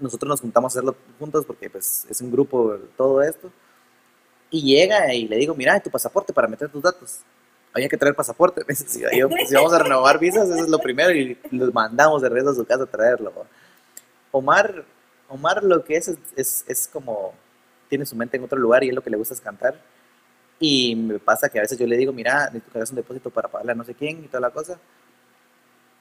nosotros 0.01 0.29
nos 0.29 0.41
juntamos 0.41 0.71
a 0.71 0.79
hacerlo 0.79 0.97
juntos 1.19 1.45
porque 1.47 1.71
pues 1.71 2.07
es 2.09 2.21
un 2.21 2.31
grupo 2.31 2.77
todo 2.97 3.23
esto. 3.23 3.51
Y 4.51 4.63
llega 4.63 5.15
y 5.15 5.29
le 5.29 5.37
digo, 5.37 5.55
mira, 5.55 5.79
tu 5.81 5.91
pasaporte 5.91 6.33
para 6.33 6.49
meter 6.49 6.69
tus 6.69 6.83
datos. 6.83 7.21
Había 7.73 7.89
que 7.89 7.97
traer 7.97 8.15
pasaporte. 8.15 8.63
Si, 8.75 9.01
yo, 9.01 9.29
si 9.47 9.55
vamos 9.55 9.73
a 9.73 9.79
renovar 9.79 10.19
visas, 10.19 10.49
eso 10.49 10.65
es 10.65 10.69
lo 10.69 10.79
primero 10.79 11.13
y 11.13 11.39
los 11.51 11.73
mandamos 11.73 12.23
de 12.23 12.29
regreso 12.29 12.51
a 12.51 12.55
su 12.55 12.65
casa 12.65 12.85
a 12.85 12.87
traerlo. 12.87 13.33
Omar, 14.33 14.85
Omar 15.29 15.63
lo 15.63 15.85
que 15.85 15.97
es, 15.97 16.09
es, 16.09 16.19
es, 16.37 16.65
es 16.67 16.89
como, 16.89 17.33
tiene 17.89 18.07
su 18.07 18.17
mente 18.17 18.37
en 18.37 18.45
otro 18.45 18.59
lugar 18.59 18.83
y 18.83 18.89
es 18.89 18.95
lo 18.95 19.03
que 19.03 19.11
le 19.11 19.17
gusta 19.17 19.35
es 19.35 19.41
cantar. 19.41 19.81
Y 20.59 20.95
me 20.95 21.19
pasa 21.19 21.49
que 21.49 21.59
a 21.59 21.63
veces 21.63 21.79
yo 21.79 21.87
le 21.87 21.97
digo, 21.97 22.13
mira, 22.13 22.47
necesito 22.47 22.73
que 22.73 22.79
hagas 22.79 22.91
un 22.91 22.97
depósito 22.97 23.31
para 23.31 23.49
pagarle 23.49 23.73
a 23.73 23.75
no 23.77 23.85
sé 23.85 23.95
quién 23.95 24.25
y 24.25 24.29
toda 24.29 24.41
la 24.41 24.51
cosa. 24.51 24.79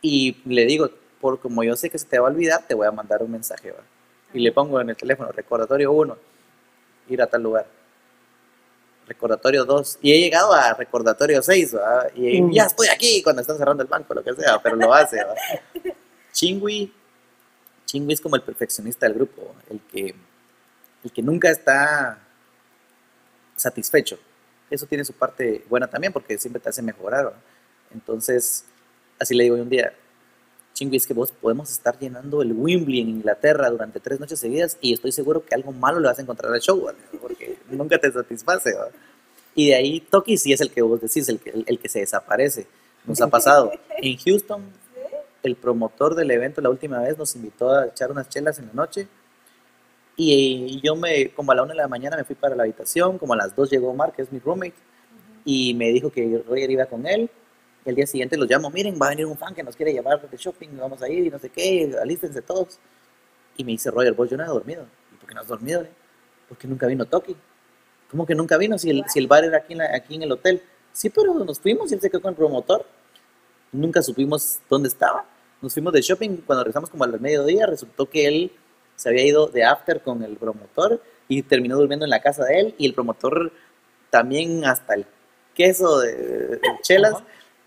Y 0.01 0.37
le 0.45 0.65
digo, 0.65 0.89
por 1.19 1.39
como 1.39 1.63
yo 1.63 1.75
sé 1.75 1.89
que 1.89 1.97
se 1.97 2.05
te 2.05 2.19
va 2.19 2.27
a 2.27 2.31
olvidar, 2.31 2.65
te 2.67 2.73
voy 2.73 2.87
a 2.87 2.91
mandar 2.91 3.21
un 3.21 3.31
mensaje, 3.31 3.71
¿va? 3.71 3.83
Y 4.33 4.39
le 4.39 4.51
pongo 4.51 4.79
en 4.79 4.89
el 4.89 4.95
teléfono, 4.95 5.31
recordatorio 5.31 5.91
1, 5.91 6.17
ir 7.09 7.21
a 7.21 7.27
tal 7.27 7.43
lugar. 7.43 7.67
Recordatorio 9.07 9.65
2, 9.65 9.99
y 10.03 10.13
he 10.13 10.19
llegado 10.19 10.53
a 10.53 10.73
recordatorio 10.73 11.41
6, 11.41 11.75
¿va? 11.75 12.07
Y 12.13 12.41
mm. 12.41 12.51
ya 12.51 12.65
estoy 12.65 12.87
aquí 12.89 13.23
cuando 13.23 13.41
están 13.41 13.57
cerrando 13.57 13.81
el 13.81 13.89
banco, 13.89 14.13
lo 14.13 14.23
que 14.23 14.33
sea, 14.35 14.59
pero 14.61 14.75
lo 14.75 14.93
hace, 14.93 15.23
¿va? 15.23 15.33
Chingui, 16.31 16.93
Chingui 17.85 18.13
es 18.13 18.21
como 18.21 18.35
el 18.35 18.43
perfeccionista 18.43 19.07
del 19.07 19.15
grupo, 19.15 19.55
el 19.69 19.81
que, 19.81 20.13
el 21.03 21.11
que 21.11 21.21
nunca 21.23 21.49
está 21.49 22.19
satisfecho. 23.55 24.19
Eso 24.69 24.85
tiene 24.85 25.03
su 25.03 25.13
parte 25.13 25.65
buena 25.67 25.87
también 25.87 26.13
porque 26.13 26.37
siempre 26.37 26.61
te 26.61 26.69
hace 26.69 26.83
mejorar, 26.83 27.27
¿va? 27.27 27.33
Entonces, 27.91 28.63
así 29.17 29.33
le 29.33 29.45
digo 29.45 29.55
un 29.55 29.69
día, 29.69 29.91
Chingui, 30.79 30.95
es 30.95 31.05
que 31.05 31.13
vos 31.13 31.33
podemos 31.33 31.69
estar 31.69 31.99
llenando 31.99 32.41
el 32.41 32.53
Wembley 32.53 33.01
en 33.01 33.09
Inglaterra 33.09 33.69
durante 33.69 33.99
tres 33.99 34.17
noches 34.17 34.39
seguidas 34.39 34.77
y 34.79 34.93
estoy 34.93 35.11
seguro 35.11 35.43
que 35.43 35.53
algo 35.53 35.73
malo 35.73 35.99
le 35.99 36.07
vas 36.07 36.17
a 36.19 36.21
encontrar 36.21 36.53
al 36.53 36.61
show, 36.61 36.87
porque 37.19 37.57
nunca 37.69 37.97
te 37.97 38.09
satisface. 38.09 38.73
Y 39.55 39.67
de 39.67 39.75
ahí 39.75 39.99
Toki 39.99 40.37
sí 40.37 40.53
es 40.53 40.61
el 40.61 40.71
que 40.71 40.81
vos 40.81 41.01
decís, 41.01 41.27
el 41.27 41.39
que, 41.41 41.49
el, 41.49 41.65
el 41.67 41.79
que 41.79 41.89
se 41.89 41.99
desaparece. 41.99 42.65
Nos 43.05 43.19
ha 43.19 43.27
pasado. 43.27 43.73
En 43.97 44.15
Houston, 44.19 44.63
el 45.43 45.57
promotor 45.57 46.15
del 46.15 46.31
evento 46.31 46.61
la 46.61 46.69
última 46.69 46.99
vez 46.99 47.17
nos 47.17 47.35
invitó 47.35 47.71
a 47.71 47.87
echar 47.87 48.09
unas 48.09 48.29
chelas 48.29 48.57
en 48.59 48.67
la 48.67 48.73
noche. 48.73 49.09
Y 50.15 50.79
yo 50.81 50.95
me, 50.95 51.31
como 51.31 51.51
a 51.51 51.55
la 51.55 51.63
una 51.63 51.73
de 51.73 51.77
la 51.79 51.89
mañana 51.89 52.15
me 52.15 52.23
fui 52.23 52.37
para 52.37 52.55
la 52.55 52.63
habitación, 52.63 53.17
como 53.17 53.33
a 53.33 53.35
las 53.35 53.53
dos 53.53 53.69
llegó 53.69 53.93
Mark, 53.93 54.13
que 54.15 54.21
es 54.21 54.31
mi 54.31 54.39
roommate, 54.39 54.75
y 55.43 55.73
me 55.73 55.91
dijo 55.91 56.09
que 56.09 56.41
Roger 56.47 56.71
iba 56.71 56.85
con 56.85 57.05
él. 57.05 57.29
El 57.85 57.95
día 57.95 58.05
siguiente 58.05 58.37
los 58.37 58.49
llamo, 58.49 58.69
miren, 58.69 58.99
va 59.01 59.07
a 59.07 59.09
venir 59.09 59.25
un 59.25 59.37
fan 59.37 59.55
que 59.55 59.63
nos 59.63 59.75
quiere 59.75 59.93
llevar 59.93 60.29
de 60.29 60.37
shopping, 60.37 60.77
vamos 60.77 61.01
a 61.01 61.09
ir 61.09 61.25
y 61.25 61.29
no 61.29 61.39
sé 61.39 61.49
qué, 61.49 61.95
alístense 62.01 62.41
todos. 62.41 62.79
Y 63.57 63.63
me 63.63 63.71
dice, 63.71 63.89
Roger, 63.91 64.13
vos 64.13 64.29
yo 64.29 64.37
no 64.37 64.43
he 64.43 64.47
dormido. 64.47 64.85
¿Y 65.13 65.15
por 65.17 65.27
qué 65.27 65.35
no 65.35 65.41
has 65.41 65.47
dormido? 65.47 65.85
Porque 66.47 66.67
nunca 66.67 66.87
vino 66.87 67.05
Toki. 67.05 67.35
¿Cómo 68.09 68.25
que 68.25 68.35
nunca 68.35 68.57
vino? 68.57 68.77
Si 68.77 68.89
el, 68.89 69.03
si 69.07 69.19
el 69.19 69.27
bar 69.27 69.43
era 69.43 69.57
aquí 69.57 69.73
en, 69.73 69.81
aquí 69.81 70.15
en 70.15 70.23
el 70.23 70.31
hotel. 70.31 70.61
Sí, 70.91 71.09
pero 71.09 71.33
nos 71.33 71.59
fuimos 71.59 71.91
y 71.91 71.95
él 71.95 72.01
se 72.01 72.09
quedó 72.09 72.21
con 72.21 72.31
el 72.31 72.35
promotor. 72.35 72.85
Nunca 73.71 74.01
supimos 74.01 74.59
dónde 74.69 74.89
estaba. 74.89 75.25
Nos 75.61 75.73
fuimos 75.73 75.93
de 75.93 76.01
shopping. 76.01 76.37
Cuando 76.45 76.63
regresamos 76.63 76.89
como 76.89 77.03
al 77.03 77.19
mediodía, 77.19 77.67
resultó 77.67 78.09
que 78.09 78.27
él 78.27 78.51
se 78.95 79.09
había 79.09 79.25
ido 79.25 79.47
de 79.47 79.63
after 79.63 80.01
con 80.01 80.23
el 80.23 80.35
promotor 80.37 81.01
y 81.27 81.43
terminó 81.43 81.77
durmiendo 81.77 82.05
en 82.05 82.09
la 82.09 82.21
casa 82.21 82.43
de 82.45 82.59
él. 82.59 82.75
Y 82.77 82.87
el 82.87 82.93
promotor 82.93 83.51
también 84.09 84.65
hasta 84.65 84.95
el 84.95 85.05
queso 85.53 85.99
de, 85.99 86.59
chelas. 86.81 87.13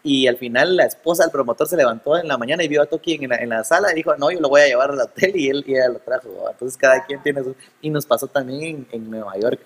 Y 0.04 0.26
al 0.26 0.37
final 0.37 0.76
la 0.76 0.85
esposa 0.85 1.23
del 1.23 1.30
promotor 1.30 1.68
se 1.68 1.76
levantó 1.76 2.16
en 2.16 2.26
la 2.26 2.37
mañana 2.37 2.64
y 2.64 2.68
vio 2.68 2.82
a 2.82 2.87
Toki 2.87 3.14
en 3.14 3.28
la, 3.28 3.37
en 3.37 3.50
la 3.50 3.62
sala 3.62 3.92
y 3.92 3.94
dijo, 3.94 4.16
no, 4.16 4.30
yo 4.32 4.40
lo 4.40 4.49
voy 4.49 4.62
a 4.62 4.66
llevar 4.66 4.90
al 4.90 5.00
hotel 5.00 5.37
y 5.37 5.49
él, 5.49 5.62
y 5.66 5.75
ella 5.75 5.88
lo 5.90 6.00
trajo. 6.00 6.28
Entonces 6.50 6.76
cada 6.76 7.04
quien 7.04 7.23
tiene 7.23 7.42
su... 7.44 7.54
Y 7.80 7.90
nos 7.90 8.04
pasó 8.04 8.26
también 8.26 8.87
en, 8.90 9.11
Nueva 9.11 9.38
York. 9.38 9.61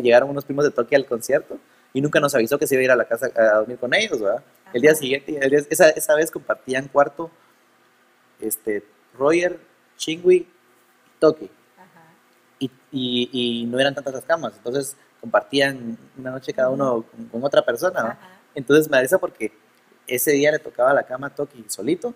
Llegaron 0.00 0.30
unos 0.30 0.44
primos 0.44 0.64
de 0.64 0.70
Toki 0.70 0.94
al 0.94 1.04
concierto 1.04 1.58
y 1.92 2.00
nunca 2.00 2.20
nos 2.20 2.34
avisó 2.34 2.58
que 2.58 2.66
se 2.66 2.74
iba 2.74 2.80
a 2.80 2.84
ir 2.84 2.90
a 2.90 2.96
la 2.96 3.04
casa 3.04 3.30
a 3.36 3.56
dormir 3.58 3.78
con 3.78 3.92
ellos, 3.94 4.20
¿verdad? 4.20 4.42
El 4.72 4.82
día 4.82 4.94
siguiente, 4.94 5.38
esa, 5.70 5.90
esa, 5.90 6.14
vez 6.14 6.30
compartían 6.30 6.88
cuarto 6.88 7.30
este, 8.40 8.82
Roger, 9.18 9.58
Chingui, 9.96 10.46
Toki. 11.18 11.50
Y, 12.58 12.70
y, 12.90 13.30
y, 13.32 13.66
no 13.66 13.78
eran 13.78 13.94
tantas 13.94 14.14
las 14.14 14.24
camas, 14.24 14.54
entonces 14.56 14.96
compartían 15.20 15.98
una 16.16 16.30
noche 16.30 16.52
cada 16.52 16.70
uno 16.70 17.04
con, 17.30 17.44
otra 17.44 17.64
persona. 17.64 18.18
Entonces 18.54 18.88
me 18.88 18.96
avisa 18.96 19.18
porque 19.18 19.52
ese 20.06 20.32
día 20.32 20.52
le 20.52 20.58
tocaba 20.58 20.92
la 20.92 21.02
cama 21.02 21.28
a 21.28 21.34
Toki 21.34 21.64
solito. 21.68 22.14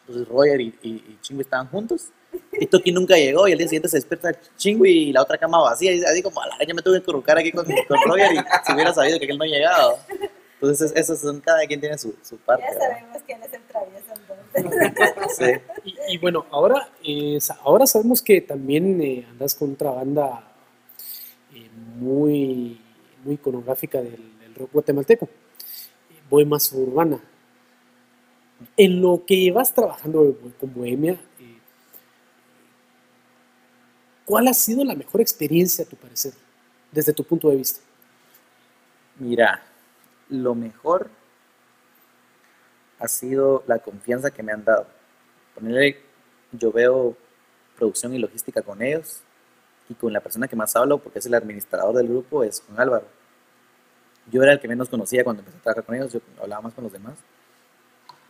Entonces 0.00 0.28
Roger 0.28 0.60
y, 0.60 0.74
y, 0.82 1.18
Chingui 1.22 1.42
estaban 1.42 1.68
juntos. 1.68 2.08
Y 2.52 2.66
Toki 2.66 2.92
nunca 2.92 3.16
llegó 3.16 3.48
y 3.48 3.52
el 3.52 3.58
día 3.58 3.68
siguiente 3.68 3.88
se 3.88 3.96
despierta 3.96 4.32
Chingui 4.56 4.90
y 4.90 5.12
la 5.12 5.22
otra 5.22 5.38
cama 5.38 5.60
vacía. 5.60 5.92
Y 5.92 6.02
así 6.04 6.22
como, 6.22 6.40
a 6.42 6.46
la 6.46 6.58
ya 6.66 6.74
me 6.74 6.82
tuve 6.82 7.00
que 7.00 7.06
colocar 7.06 7.38
aquí 7.38 7.52
con, 7.52 7.64
con 7.64 7.98
Roger 8.06 8.32
y 8.32 8.38
si 8.66 8.72
hubiera 8.72 8.92
sabido 8.92 9.18
que 9.18 9.26
él 9.26 9.38
no 9.38 9.44
llegado. 9.44 9.98
Entonces, 10.54 10.92
esos 10.94 11.20
son, 11.20 11.40
cada 11.40 11.66
quien 11.66 11.80
tiene 11.80 11.98
su, 11.98 12.14
su 12.22 12.38
parte. 12.38 12.64
Ya 12.72 12.78
sabemos 12.78 13.22
quién 13.26 13.42
es 13.42 13.52
el 13.52 13.62
travieso 13.64 14.14
entonces. 14.54 15.36
sí. 15.36 15.44
y, 15.84 16.14
y, 16.14 16.18
bueno, 16.18 16.46
ahora, 16.50 16.88
eh, 17.02 17.38
ahora 17.62 17.86
sabemos 17.86 18.22
que 18.22 18.40
también 18.40 19.00
eh, 19.02 19.26
andas 19.30 19.54
con 19.54 19.72
otra 19.72 19.90
banda 19.90 20.42
eh, 21.54 21.68
muy, 21.96 22.80
muy 23.24 23.34
iconográfica 23.34 24.00
del, 24.00 24.38
del 24.38 24.54
rock 24.54 24.72
guatemalteco 24.72 25.28
bohemia 26.28 26.58
urbana. 26.72 27.20
En 28.76 29.00
lo 29.00 29.24
que 29.26 29.50
vas 29.52 29.74
trabajando 29.74 30.36
con 30.58 30.72
Bohemia, 30.72 31.20
eh, 31.38 31.58
¿cuál 34.24 34.48
ha 34.48 34.54
sido 34.54 34.84
la 34.84 34.94
mejor 34.94 35.20
experiencia 35.20 35.84
a 35.84 35.88
tu 35.88 35.96
parecer, 35.96 36.32
desde 36.90 37.12
tu 37.12 37.24
punto 37.24 37.50
de 37.50 37.56
vista? 37.56 37.80
Mira, 39.18 39.62
lo 40.28 40.54
mejor 40.54 41.10
ha 42.98 43.08
sido 43.08 43.62
la 43.66 43.78
confianza 43.78 44.30
que 44.30 44.42
me 44.42 44.52
han 44.52 44.64
dado. 44.64 44.86
Ponerle, 45.54 46.00
yo 46.52 46.72
veo 46.72 47.16
producción 47.76 48.14
y 48.14 48.18
logística 48.18 48.62
con 48.62 48.82
ellos 48.82 49.20
y 49.88 49.94
con 49.94 50.12
la 50.12 50.20
persona 50.20 50.48
que 50.48 50.56
más 50.56 50.74
hablo, 50.74 50.98
porque 50.98 51.18
es 51.18 51.26
el 51.26 51.34
administrador 51.34 51.94
del 51.94 52.08
grupo, 52.08 52.42
es 52.42 52.60
con 52.60 52.80
Álvaro 52.80 53.06
yo 54.30 54.42
era 54.42 54.52
el 54.52 54.60
que 54.60 54.68
menos 54.68 54.88
conocía 54.88 55.24
cuando 55.24 55.40
empecé 55.40 55.58
a 55.58 55.62
trabajar 55.62 55.84
con 55.84 55.94
ellos, 55.94 56.12
yo 56.12 56.20
hablaba 56.40 56.62
más 56.62 56.74
con 56.74 56.84
los 56.84 56.92
demás. 56.92 57.14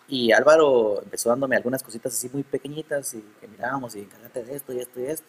Y 0.09 0.33
Álvaro 0.33 1.03
empezó 1.03 1.31
dándome 1.31 1.57
algunas 1.57 1.83
cositas 1.83 2.13
así 2.13 2.29
muy 2.33 2.43
pequeñitas 2.43 3.15
y 3.15 3.23
que 3.41 3.49
mirábamos 3.49 3.95
y 3.97 4.01
encárgate 4.01 4.45
de 4.45 4.55
esto 4.55 4.73
y 4.73 4.79
esto 4.79 5.01
y 5.01 5.07
esto. 5.07 5.27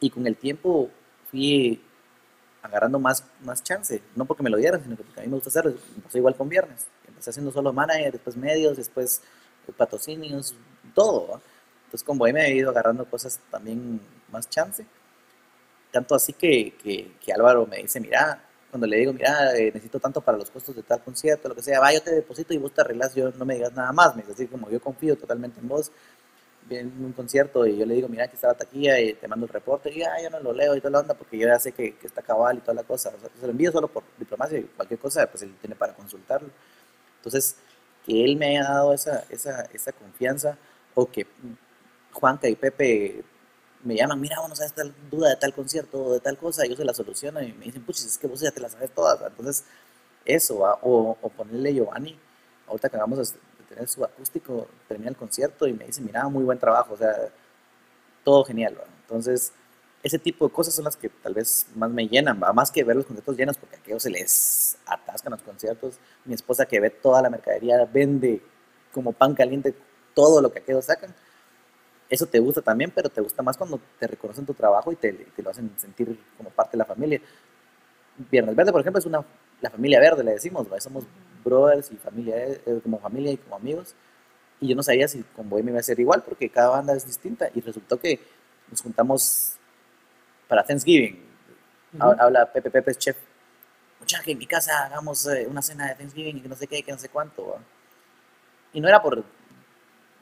Y 0.00 0.10
con 0.10 0.26
el 0.26 0.36
tiempo 0.36 0.90
fui 1.30 1.82
agarrando 2.62 2.98
más, 2.98 3.24
más 3.44 3.62
chance, 3.62 4.02
no 4.14 4.24
porque 4.24 4.42
me 4.42 4.50
lo 4.50 4.58
dieran, 4.58 4.82
sino 4.82 4.96
porque 4.96 5.12
a 5.18 5.22
mí 5.22 5.28
me 5.28 5.34
gusta 5.34 5.48
hacerlo. 5.48 5.74
Empecé 5.96 6.18
igual 6.18 6.36
con 6.36 6.48
viernes. 6.48 6.86
Empecé 7.06 7.30
haciendo 7.30 7.50
solo 7.50 7.72
manager, 7.72 8.12
después 8.12 8.36
medios, 8.36 8.76
después 8.76 9.22
patrocinios, 9.76 10.54
todo. 10.94 11.40
Entonces 11.84 12.04
con 12.04 12.18
Bohemia 12.18 12.46
he 12.46 12.56
ido 12.56 12.70
agarrando 12.70 13.04
cosas 13.06 13.40
también 13.50 14.00
más 14.30 14.48
chance. 14.50 14.84
Tanto 15.90 16.14
así 16.14 16.34
que, 16.34 16.74
que, 16.82 17.16
que 17.18 17.32
Álvaro 17.32 17.66
me 17.66 17.78
dice, 17.78 18.00
mira, 18.00 18.47
cuando 18.70 18.86
le 18.86 18.98
digo, 18.98 19.12
mira, 19.12 19.56
eh, 19.56 19.70
necesito 19.72 19.98
tanto 19.98 20.20
para 20.20 20.36
los 20.38 20.50
costos 20.50 20.76
de 20.76 20.82
tal 20.82 21.02
concierto, 21.02 21.48
lo 21.48 21.54
que 21.54 21.62
sea, 21.62 21.80
va, 21.80 21.92
yo 21.92 22.02
te 22.02 22.14
deposito 22.14 22.52
y 22.52 22.58
vos 22.58 22.72
te 22.72 22.82
arreglas, 22.82 23.14
yo 23.14 23.30
no 23.30 23.44
me 23.44 23.54
digas 23.54 23.72
nada 23.72 23.92
más, 23.92 24.14
me 24.14 24.22
así 24.30 24.46
como 24.46 24.70
yo 24.70 24.80
confío 24.80 25.16
totalmente 25.16 25.60
en 25.60 25.68
vos, 25.68 25.90
en 26.70 27.04
un 27.04 27.12
concierto 27.12 27.66
y 27.66 27.78
yo 27.78 27.86
le 27.86 27.94
digo, 27.94 28.08
mira, 28.08 28.24
aquí 28.24 28.34
está 28.34 28.48
la 28.48 28.54
taquilla 28.54 29.00
y 29.00 29.14
te 29.14 29.26
mando 29.26 29.46
el 29.46 29.52
reporte 29.52 29.90
y 29.90 30.02
ah, 30.02 30.20
yo 30.22 30.28
no 30.30 30.40
lo 30.40 30.52
leo 30.52 30.76
y 30.76 30.80
toda 30.80 30.90
la 30.90 31.00
onda 31.00 31.14
porque 31.14 31.38
yo 31.38 31.48
ya 31.48 31.58
sé 31.58 31.72
que, 31.72 31.96
que 31.96 32.06
está 32.06 32.20
cabal 32.20 32.58
y 32.58 32.60
toda 32.60 32.74
la 32.74 32.82
cosa, 32.82 33.10
o 33.16 33.20
sea, 33.20 33.30
se 33.40 33.46
lo 33.46 33.52
envío 33.52 33.72
solo 33.72 33.88
por 33.88 34.02
diplomacia 34.18 34.58
y 34.58 34.64
cualquier 34.64 35.00
cosa, 35.00 35.26
pues 35.26 35.42
él 35.42 35.54
tiene 35.60 35.74
para 35.74 35.94
consultarlo. 35.94 36.50
Entonces, 37.16 37.56
que 38.04 38.24
él 38.24 38.36
me 38.36 38.48
haya 38.48 38.64
dado 38.64 38.92
esa, 38.92 39.24
esa, 39.30 39.62
esa 39.72 39.92
confianza 39.92 40.58
o 40.94 41.06
que 41.10 41.26
Juanca 42.12 42.48
y 42.48 42.56
Pepe 42.56 43.24
me 43.84 43.96
llaman, 43.96 44.20
mira, 44.20 44.40
vamos 44.40 44.60
a 44.60 44.66
esta 44.66 44.82
duda 45.10 45.30
de 45.30 45.36
tal 45.36 45.54
concierto 45.54 46.02
o 46.02 46.12
de 46.14 46.20
tal 46.20 46.36
cosa, 46.36 46.66
yo 46.66 46.76
se 46.76 46.84
la 46.84 46.94
soluciono 46.94 47.40
y 47.42 47.52
me 47.52 47.66
dicen, 47.66 47.82
puchis, 47.84 48.06
es 48.06 48.18
que 48.18 48.26
vos 48.26 48.40
ya 48.40 48.50
te 48.50 48.60
las 48.60 48.72
sabes 48.72 48.90
todas. 48.92 49.20
Entonces, 49.22 49.64
eso, 50.24 50.58
o, 50.82 51.16
ponerle 51.36 51.74
Giovanni, 51.74 52.18
ahorita 52.66 52.88
que 52.88 52.96
acabamos 52.96 53.32
de 53.32 53.38
tener 53.68 53.88
su 53.88 54.04
acústico, 54.04 54.66
termina 54.88 55.10
el 55.10 55.16
concierto 55.16 55.66
y 55.66 55.72
me 55.72 55.86
dicen, 55.86 56.04
mira, 56.04 56.28
muy 56.28 56.44
buen 56.44 56.58
trabajo, 56.58 56.94
o 56.94 56.96
sea, 56.96 57.14
todo 58.24 58.44
genial. 58.44 58.76
Entonces, 59.02 59.52
ese 60.02 60.18
tipo 60.18 60.46
de 60.46 60.52
cosas 60.52 60.74
son 60.74 60.84
las 60.84 60.96
que 60.96 61.08
tal 61.08 61.34
vez 61.34 61.66
más 61.74 61.90
me 61.90 62.06
llenan, 62.08 62.40
¿va? 62.42 62.52
más 62.52 62.70
que 62.70 62.84
ver 62.84 62.96
los 62.96 63.06
conciertos 63.06 63.36
llenos, 63.36 63.56
porque 63.56 63.76
a 63.76 63.78
aquellos 63.78 64.02
se 64.02 64.10
les 64.10 64.76
atascan 64.86 65.32
los 65.32 65.42
conciertos. 65.42 65.98
Mi 66.24 66.34
esposa 66.34 66.66
que 66.66 66.80
ve 66.80 66.90
toda 66.90 67.22
la 67.22 67.30
mercadería, 67.30 67.84
vende 67.84 68.42
como 68.92 69.12
pan 69.12 69.34
caliente 69.34 69.74
todo 70.14 70.40
lo 70.40 70.50
que 70.52 70.60
aquellos 70.60 70.84
sacan 70.84 71.14
eso 72.08 72.26
te 72.26 72.38
gusta 72.38 72.62
también, 72.62 72.90
pero 72.94 73.08
te 73.08 73.20
gusta 73.20 73.42
más 73.42 73.56
cuando 73.56 73.80
te 73.98 74.06
reconocen 74.06 74.46
tu 74.46 74.54
trabajo 74.54 74.90
y 74.92 74.96
te, 74.96 75.12
te, 75.12 75.42
lo 75.42 75.50
hacen 75.50 75.70
sentir 75.76 76.18
como 76.36 76.50
parte 76.50 76.72
de 76.72 76.78
la 76.78 76.84
familia. 76.84 77.20
Viernes 78.30 78.56
Verde, 78.56 78.72
por 78.72 78.80
ejemplo, 78.80 78.98
es 78.98 79.06
una, 79.06 79.24
la 79.60 79.70
familia 79.70 80.00
verde, 80.00 80.24
le 80.24 80.32
decimos, 80.32 80.66
somos 80.80 81.04
brothers 81.44 81.90
y 81.92 81.96
familia, 81.96 82.36
eh, 82.36 82.80
como 82.82 82.98
familia 82.98 83.32
y 83.32 83.36
como 83.36 83.56
amigos. 83.56 83.94
Y 84.60 84.68
yo 84.68 84.74
no 84.74 84.82
sabía 84.82 85.06
si 85.06 85.22
con 85.22 85.48
Bohemia 85.48 85.70
iba 85.72 85.80
a 85.80 85.84
ser 85.84 86.00
igual, 86.00 86.22
porque 86.22 86.48
cada 86.48 86.70
banda 86.70 86.94
es 86.94 87.06
distinta. 87.06 87.48
Y 87.54 87.60
resultó 87.60 87.98
que 87.98 88.20
nos 88.70 88.82
juntamos 88.82 89.52
para 90.48 90.64
Thanksgiving. 90.64 91.24
Habla 91.98 92.50
Pepe 92.52 92.70
Pepe, 92.70 92.94
chef. 92.94 93.16
Mucha 94.00 94.20
que 94.22 94.32
en 94.32 94.38
mi 94.38 94.46
casa 94.46 94.86
hagamos 94.86 95.26
eh, 95.26 95.46
una 95.48 95.62
cena 95.62 95.88
de 95.88 95.94
Thanksgiving 95.94 96.38
y 96.38 96.40
que 96.40 96.48
no 96.48 96.56
sé 96.56 96.66
qué, 96.66 96.82
que 96.82 96.92
no 96.92 96.98
sé 96.98 97.08
cuánto. 97.08 97.58
Y 98.72 98.80
no 98.80 98.88
era 98.88 99.00
por 99.00 99.24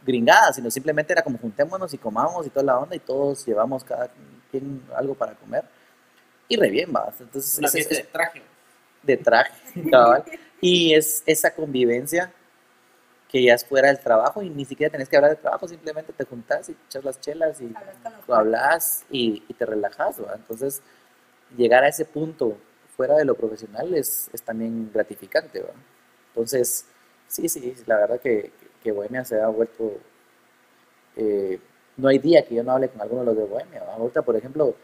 gringada, 0.06 0.52
sino 0.52 0.70
simplemente 0.70 1.12
era 1.12 1.22
como 1.22 1.36
juntémonos 1.38 1.92
y 1.92 1.98
comamos 1.98 2.46
y 2.46 2.50
toda 2.50 2.64
la 2.64 2.78
onda 2.78 2.94
y 2.94 3.00
todos 3.00 3.44
llevamos 3.44 3.82
cada 3.82 4.08
quien 4.50 4.82
algo 4.94 5.14
para 5.14 5.34
comer. 5.34 5.64
Y 6.48 6.56
re 6.56 6.70
bien, 6.70 6.92
va. 6.94 7.12
Entonces, 7.18 7.58
Una 7.58 7.68
fiesta 7.68 7.96
de 7.96 8.02
traje. 8.04 8.42
De 9.02 9.16
traje, 9.16 9.52
cabal. 9.90 10.25
y 10.60 10.94
es 10.94 11.22
esa 11.26 11.54
convivencia 11.54 12.32
que 13.28 13.42
ya 13.42 13.54
es 13.54 13.64
fuera 13.64 13.88
del 13.88 13.98
trabajo 13.98 14.40
y 14.42 14.50
ni 14.50 14.64
siquiera 14.64 14.90
tenés 14.90 15.08
que 15.08 15.16
hablar 15.16 15.32
de 15.32 15.36
trabajo, 15.36 15.66
simplemente 15.66 16.12
te 16.12 16.25
juntás 16.25 16.68
y 16.68 16.76
echas 16.86 17.04
las 17.04 17.20
chelas 17.20 17.60
y 17.60 17.75
hablas 18.28 19.04
y, 19.10 19.42
y, 19.48 19.54
te 19.54 19.66
relajas, 19.66 20.20
¿va? 20.22 20.34
Entonces, 20.36 20.80
llegar 21.56 21.82
a 21.82 21.88
ese 21.88 22.04
punto 22.04 22.56
fuera 22.96 23.16
de 23.16 23.25
lo 23.25 23.34
profesional 23.34 23.92
es, 23.94 24.30
es 24.32 24.42
también 24.42 24.90
gratificante, 24.92 25.60
¿va? 25.60 25.72
Entonces, 26.28 26.86
sí, 27.26 27.48
sí, 27.48 27.75
la 27.86 27.96
verdad 27.96 28.20
que, 28.20 28.52
que 28.83 28.92
Bohemia 28.92 29.25
se 29.25 29.40
ha 29.40 29.49
vuelto... 29.49 29.92
Eh, 31.16 31.59
no 31.97 32.09
hay 32.09 32.18
día 32.18 32.45
que 32.45 32.54
yo 32.54 32.62
no 32.62 32.73
hable 32.73 32.88
con 32.88 33.00
alguno 33.00 33.21
de 33.21 33.26
los 33.26 33.37
de 33.37 33.45
Bohemia. 33.45 33.83
Ahorita, 33.97 34.23
por 34.23 34.37
ejemplo, 34.37 34.75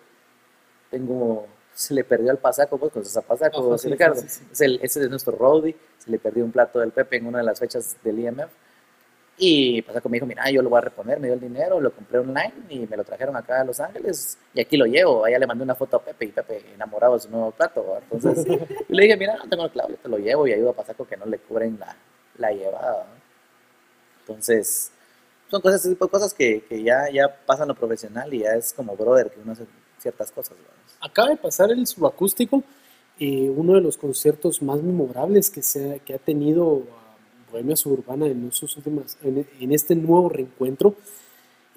tengo... 0.91 1.47
Se 1.75 1.95
le 1.95 2.05
perdió 2.05 2.31
al 2.31 2.39
Pasaco, 2.39 2.77
pues, 2.77 2.93
con 2.93 3.03
esa 3.03 3.23
Pasaco, 3.23 3.77
Ricardo. 3.85 4.21
Es 4.21 4.61
el, 4.61 4.79
ese 4.83 5.03
es 5.03 5.11
nuestro 5.11 5.37
roadie. 5.37 5.75
Se 5.99 6.11
le 6.11 6.19
perdió 6.19 6.45
un 6.45 6.53
plato 6.53 6.81
del 6.81 6.91
Pepe 6.91 7.17
en 7.17 7.27
una 7.27 7.39
de 7.39 7.45
las 7.45 7.59
fechas 7.59 7.97
del 8.03 8.19
IMF. 8.19 8.51
Y 9.39 9.83
Pasaco 9.83 10.09
me 10.09 10.17
dijo, 10.17 10.27
mira, 10.27 10.49
yo 10.51 10.63
lo 10.63 10.69
voy 10.69 10.79
a 10.79 10.83
reponer, 10.83 11.19
me 11.19 11.27
dio 11.27 11.35
el 11.35 11.41
dinero, 11.41 11.81
lo 11.81 11.91
compré 11.93 12.19
online 12.19 12.53
y 12.69 12.87
me 12.87 12.97
lo 12.97 13.05
trajeron 13.05 13.35
acá 13.35 13.63
a 13.63 13.65
Los 13.65 13.81
Ángeles 13.81 14.39
y 14.53 14.61
aquí 14.61 14.77
lo 14.77 14.85
llevo. 14.85 15.25
Allá 15.25 15.39
le 15.39 15.47
mandé 15.47 15.65
una 15.65 15.75
foto 15.75 15.97
a 15.97 16.05
Pepe 16.05 16.27
y 16.27 16.29
Pepe 16.29 16.63
enamorado 16.75 17.15
de 17.15 17.21
su 17.21 17.31
nuevo 17.31 17.51
plato. 17.51 17.99
Entonces, 18.11 18.47
le 18.89 19.03
dije, 19.03 19.17
mira, 19.17 19.37
no 19.37 19.49
tengo 19.49 19.65
el 19.65 19.71
clavo, 19.71 19.89
yo 19.91 19.97
te 19.97 20.09
lo 20.09 20.19
llevo 20.19 20.47
y 20.47 20.53
ayudo 20.53 20.71
a 20.71 20.75
Pasaco 20.75 21.07
que 21.07 21.17
no 21.17 21.25
le 21.25 21.39
cubren 21.39 21.79
la, 21.81 21.97
la 22.39 22.53
llevaba. 22.53 23.07
Entonces, 24.33 24.91
son 25.51 25.61
cosas, 25.61 25.83
tipo 25.83 26.09
cosas 26.09 26.33
que, 26.33 26.65
que, 26.69 26.83
ya, 26.83 27.11
ya 27.12 27.29
pasan 27.45 27.69
lo 27.69 27.75
profesional 27.75 28.33
y 28.33 28.41
ya 28.41 28.55
es 28.55 28.73
como 28.73 28.97
brother 28.97 29.31
que 29.31 29.41
uno 29.41 29.53
hace 29.53 29.67
ciertas 29.99 30.33
cosas. 30.33 30.57
Acaba 31.01 31.29
de 31.29 31.37
pasar 31.37 31.71
el 31.71 31.87
subacústico, 31.87 32.62
eh, 33.19 33.51
uno 33.55 33.75
de 33.75 33.83
los 33.83 33.97
conciertos 33.97 34.62
más 34.62 34.83
memorables 34.83 35.51
que, 35.51 35.62
se, 35.62 36.01
que 36.05 36.15
ha 36.15 36.19
tenido 36.19 36.83
Bohemia 37.51 37.77
Suburbana 37.77 38.27
en, 38.27 38.51
sus 38.53 38.77
últimas, 38.77 39.19
en, 39.23 39.73
este 39.73 39.95
nuevo 39.95 40.29
reencuentro. 40.29 40.95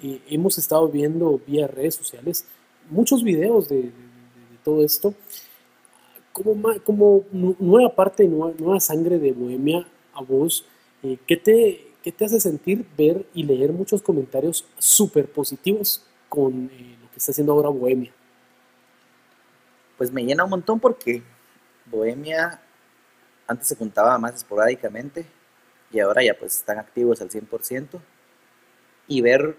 Eh, 0.02 0.22
hemos 0.28 0.58
estado 0.58 0.88
viendo 0.88 1.40
vía 1.46 1.66
redes 1.66 1.94
sociales 1.94 2.46
muchos 2.90 3.22
videos 3.22 3.68
de, 3.68 3.82
de, 3.82 3.92
todo 4.64 4.84
esto. 4.84 5.14
Como, 6.32 6.54
como 6.84 7.24
nueva 7.32 7.94
parte, 7.94 8.26
nueva, 8.26 8.52
nueva 8.58 8.80
sangre 8.80 9.18
de 9.18 9.32
Bohemia 9.32 9.86
a 10.12 10.22
vos, 10.22 10.64
eh, 11.02 11.18
¿qué 11.26 11.36
te, 11.36 11.85
¿qué 12.06 12.12
te 12.12 12.24
hace 12.24 12.38
sentir 12.38 12.86
ver 12.96 13.26
y 13.34 13.42
leer 13.42 13.72
muchos 13.72 14.00
comentarios 14.00 14.64
súper 14.78 15.28
positivos 15.28 16.04
con 16.28 16.70
eh, 16.72 16.96
lo 17.02 17.10
que 17.10 17.16
está 17.16 17.32
haciendo 17.32 17.52
ahora 17.52 17.68
Bohemia? 17.68 18.12
Pues 19.98 20.12
me 20.12 20.22
llena 20.22 20.44
un 20.44 20.50
montón 20.50 20.78
porque 20.78 21.24
Bohemia 21.86 22.60
antes 23.48 23.66
se 23.66 23.74
juntaba 23.74 24.16
más 24.18 24.36
esporádicamente 24.36 25.26
y 25.90 25.98
ahora 25.98 26.22
ya 26.22 26.38
pues 26.38 26.54
están 26.54 26.78
activos 26.78 27.20
al 27.20 27.28
100% 27.28 27.98
y 29.08 29.20
ver 29.20 29.56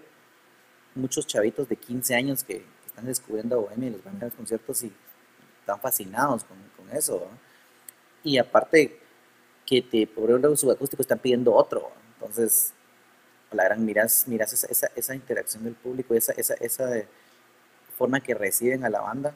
muchos 0.94 1.26
chavitos 1.26 1.68
de 1.68 1.76
15 1.76 2.14
años 2.14 2.44
que, 2.44 2.64
están 2.86 3.04
descubriendo 3.04 3.56
a 3.56 3.58
Bohemia 3.58 3.88
y 3.90 3.92
les 3.92 4.02
van 4.02 4.16
a 4.22 4.24
los 4.24 4.34
conciertos 4.34 4.84
y 4.84 4.92
están 5.60 5.78
fascinados 5.80 6.44
con, 6.44 6.56
eso. 6.96 7.28
Y 8.24 8.38
aparte 8.38 8.98
que 9.66 9.82
te 9.82 10.06
por 10.06 10.30
un 10.30 10.56
subacústico 10.56 11.02
están 11.02 11.18
pidiendo 11.18 11.54
otro. 11.54 11.92
Entonces, 12.20 12.72
la 13.52 13.64
gran 13.64 13.84
miras, 13.84 14.26
miras 14.26 14.52
esa, 14.52 14.66
esa, 14.66 14.88
esa 14.96 15.14
interacción 15.14 15.64
del 15.64 15.74
público, 15.74 16.14
esa, 16.14 16.32
esa, 16.32 16.54
esa 16.54 16.90
forma 17.96 18.20
que 18.20 18.34
reciben 18.34 18.84
a 18.84 18.90
la 18.90 19.00
banda. 19.00 19.34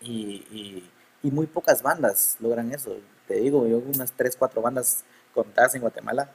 Y, 0.00 0.44
y, 1.22 1.30
muy 1.30 1.46
pocas 1.46 1.82
bandas 1.82 2.36
logran 2.38 2.72
eso. 2.72 2.96
Te 3.26 3.34
digo, 3.34 3.66
yo 3.66 3.78
unas 3.78 4.12
3, 4.12 4.36
4 4.36 4.62
bandas 4.62 5.02
contadas 5.34 5.74
en 5.74 5.80
Guatemala 5.80 6.30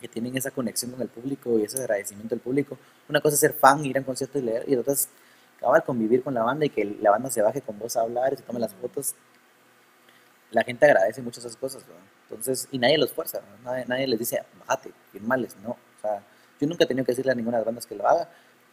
que 0.00 0.08
tienen 0.08 0.34
esa 0.38 0.50
conexión 0.50 0.92
con 0.92 1.02
el 1.02 1.08
público 1.08 1.58
y 1.58 1.64
ese 1.64 1.80
agradecimiento 1.80 2.34
del 2.34 2.40
público. 2.40 2.78
Una 3.10 3.20
cosa 3.20 3.34
es 3.34 3.40
ser 3.40 3.52
fan, 3.52 3.84
ir 3.84 3.98
a 3.98 4.00
un 4.00 4.06
concierto 4.06 4.38
y 4.38 4.42
leer, 4.42 4.64
y 4.66 4.74
otra 4.76 4.94
es 4.94 5.10
acabar 5.58 5.84
convivir 5.84 6.22
con 6.22 6.32
la 6.32 6.42
banda 6.42 6.64
y 6.64 6.70
que 6.70 6.82
la 6.82 7.10
banda 7.10 7.30
se 7.30 7.42
baje 7.42 7.60
con 7.60 7.78
vos 7.78 7.94
a 7.98 8.00
hablar 8.00 8.32
y 8.32 8.36
se 8.36 8.42
tome 8.42 8.58
las 8.58 8.72
fotos. 8.72 9.14
La 10.50 10.64
gente 10.64 10.86
agradece 10.86 11.20
mucho 11.20 11.40
esas 11.40 11.56
cosas, 11.56 11.86
¿verdad? 11.86 12.02
Entonces, 12.30 12.68
y 12.70 12.78
nadie 12.78 12.96
los 12.96 13.12
fuerza, 13.12 13.40
nadie, 13.64 14.06
les 14.06 14.18
dice, 14.18 14.42
bájate, 14.60 14.92
firmales, 15.10 15.56
no. 15.64 15.70
O 15.70 16.00
sea, 16.00 16.22
yo 16.60 16.66
nunca 16.68 16.84
he 16.84 16.86
tenido 16.86 17.04
que 17.04 17.12
decirle 17.12 17.32
a 17.32 17.34
ninguna 17.34 17.56
de 17.56 17.62
las 17.62 17.66
bandas 17.66 17.86
que 17.86 17.96
lo 17.96 18.06
haga 18.06 18.28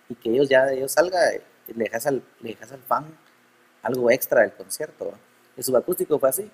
y 0.09 0.15
que 0.15 0.29
ellos 0.29 0.47
ya 0.47 0.71
ellos 0.71 0.91
salga, 0.91 1.31
eh, 1.31 1.41
le 1.75 1.85
dejas 1.85 2.05
al, 2.05 2.23
le 2.41 2.49
dejas 2.49 2.71
al 2.71 2.81
fan 2.83 3.05
algo 3.81 4.11
extra 4.11 4.41
del 4.41 4.53
concierto. 4.53 5.13
El 5.55 5.63
subacústico 5.63 6.19
fue 6.19 6.29
así. 6.29 6.51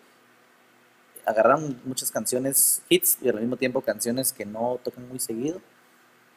Agarraron 1.26 1.82
muchas 1.86 2.12
canciones 2.12 2.82
hits 2.90 3.18
y 3.22 3.30
al 3.30 3.40
mismo 3.40 3.58
tiempo 3.58 3.82
canciones 3.82 4.32
que 4.32 4.46
no 4.46 4.80
tocan 4.84 5.08
muy 5.10 5.20
seguido. 5.20 5.62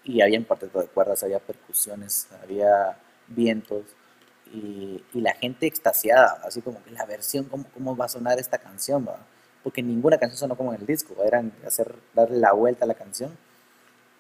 Y 0.05 0.21
había 0.21 0.43
cuarteto 0.45 0.81
de 0.81 0.87
cuerdas, 0.87 1.23
había 1.23 1.39
percusiones, 1.39 2.29
había 2.43 2.97
vientos. 3.29 3.85
Y, 4.53 5.03
y 5.13 5.21
la 5.21 5.35
gente 5.35 5.67
extasiada, 5.67 6.41
así 6.45 6.63
como 6.63 6.83
que 6.83 6.91
la 6.93 7.05
versión, 7.05 7.45
¿cómo, 7.47 7.65
cómo 7.75 7.97
va 7.97 8.07
a 8.07 8.09
sonar 8.09 8.39
esta 8.39 8.59
canción? 8.59 9.07
¿va? 9.07 9.19
Porque 9.67 9.83
ninguna 9.83 10.17
canción 10.17 10.39
sonó 10.39 10.57
como 10.57 10.73
en 10.73 10.81
el 10.81 10.87
disco, 10.87 11.17
eran 11.25 11.53
hacer, 11.67 11.93
darle 12.15 12.39
la 12.39 12.53
vuelta 12.53 12.85
a 12.85 12.87
la 12.87 12.95
canción 12.95 13.37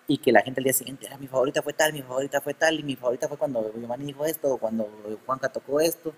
y 0.08 0.18
que 0.18 0.32
la 0.32 0.42
gente 0.42 0.58
al 0.58 0.64
día 0.64 0.72
siguiente, 0.72 1.06
era 1.06 1.18
mi 1.18 1.28
favorita 1.28 1.62
fue 1.62 1.72
tal, 1.72 1.92
mi 1.92 2.02
favorita 2.02 2.40
fue 2.40 2.52
tal, 2.52 2.80
y 2.80 2.82
mi 2.82 2.96
favorita 2.96 3.28
fue 3.28 3.38
cuando 3.38 3.73
Giovanni 3.73 4.06
dijo 4.06 4.25
esto, 4.25 4.54
o 4.54 4.58
cuando 4.58 4.90
Juanca 5.25 5.49
tocó 5.49 5.78
esto. 5.78 6.12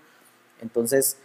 Entonces, 0.61 1.15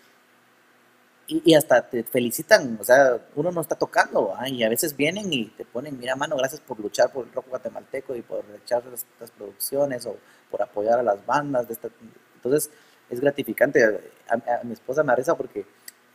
y, 1.28 1.54
hasta 1.54 1.88
te 1.88 2.04
felicitan, 2.04 2.76
o 2.78 2.84
sea, 2.84 3.18
uno 3.36 3.50
no 3.50 3.62
está 3.62 3.74
tocando, 3.74 4.34
y 4.48 4.62
a 4.64 4.68
veces 4.68 4.94
vienen 4.94 5.32
y 5.32 5.46
te 5.46 5.64
ponen, 5.64 5.98
mira, 5.98 6.14
mano, 6.14 6.36
gracias 6.36 6.60
por 6.60 6.78
luchar 6.80 7.10
por 7.10 7.24
el 7.24 7.32
rock 7.32 7.48
guatemalteco 7.48 8.14
y 8.14 8.20
por 8.20 8.44
echar 8.62 8.82
estas 8.92 9.30
producciones 9.30 10.04
o 10.04 10.18
por 10.50 10.60
apoyar 10.60 10.98
a 10.98 11.02
las 11.02 11.24
bandas. 11.24 11.68
De 11.68 11.72
esta... 11.72 11.88
Entonces, 12.34 12.70
es 13.08 13.18
gratificante. 13.18 13.82
A, 14.28 14.34
a 14.60 14.64
mi 14.64 14.74
esposa 14.74 15.02
me 15.02 15.16
risa 15.16 15.34
porque 15.34 15.64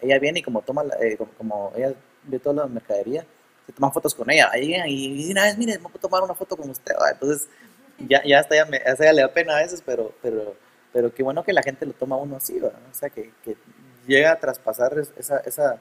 ella 0.01 0.19
viene 0.19 0.39
y 0.39 0.43
como 0.43 0.61
toma, 0.61 0.83
eh, 1.01 1.17
como, 1.37 1.71
ella 1.75 1.93
ve 2.23 2.39
toda 2.39 2.63
la 2.63 2.67
mercadería, 2.67 3.25
se 3.65 3.73
toman 3.73 3.91
fotos 3.91 4.15
con 4.15 4.29
ella. 4.29 4.49
Ahí, 4.51 4.75
y 4.87 5.31
una 5.31 5.43
vez, 5.43 5.57
mire, 5.57 5.73
me 5.77 5.83
puedo 5.83 5.99
tomar 5.99 6.23
una 6.23 6.35
foto 6.35 6.55
con 6.55 6.69
usted. 6.69 6.93
Entonces, 7.11 7.47
ya, 7.99 8.23
ya 8.23 8.39
hasta 8.39 8.55
ella, 8.55 8.67
ella 8.99 9.13
le 9.13 9.21
da 9.21 9.33
pena 9.33 9.57
a 9.57 9.61
veces, 9.61 9.83
pero, 9.85 10.13
pero, 10.21 10.55
pero 10.93 11.13
qué 11.13 11.23
bueno 11.23 11.43
que 11.43 11.53
la 11.53 11.63
gente 11.63 11.85
lo 11.85 11.93
toma 11.93 12.17
uno 12.17 12.37
así. 12.37 12.59
O 12.59 12.71
sea, 12.93 13.09
que, 13.09 13.31
llega 14.07 14.31
a 14.31 14.39
traspasar 14.39 14.97
esa, 15.17 15.37
esa, 15.39 15.79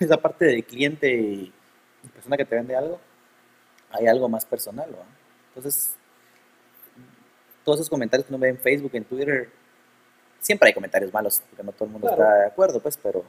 esa 0.00 0.16
parte 0.16 0.46
de 0.46 0.62
cliente 0.64 1.12
y 1.12 1.52
persona 2.14 2.36
que 2.36 2.44
te 2.44 2.56
vende 2.56 2.74
algo, 2.74 2.98
hay 3.90 4.06
algo 4.06 4.28
más 4.28 4.44
personal. 4.44 4.88
Entonces, 5.48 5.94
todos 7.64 7.80
esos 7.80 7.90
comentarios 7.90 8.26
que 8.26 8.34
uno 8.34 8.40
ve 8.40 8.48
en 8.48 8.58
Facebook, 8.58 8.90
en 8.94 9.04
Twitter, 9.04 9.50
siempre 10.40 10.68
hay 10.68 10.74
comentarios 10.74 11.12
malos, 11.12 11.42
porque 11.48 11.62
no 11.62 11.72
todo 11.72 11.84
el 11.86 11.92
mundo 11.92 12.10
está 12.10 12.34
de 12.34 12.46
acuerdo, 12.46 12.80
pues, 12.80 12.96
pero, 12.96 13.24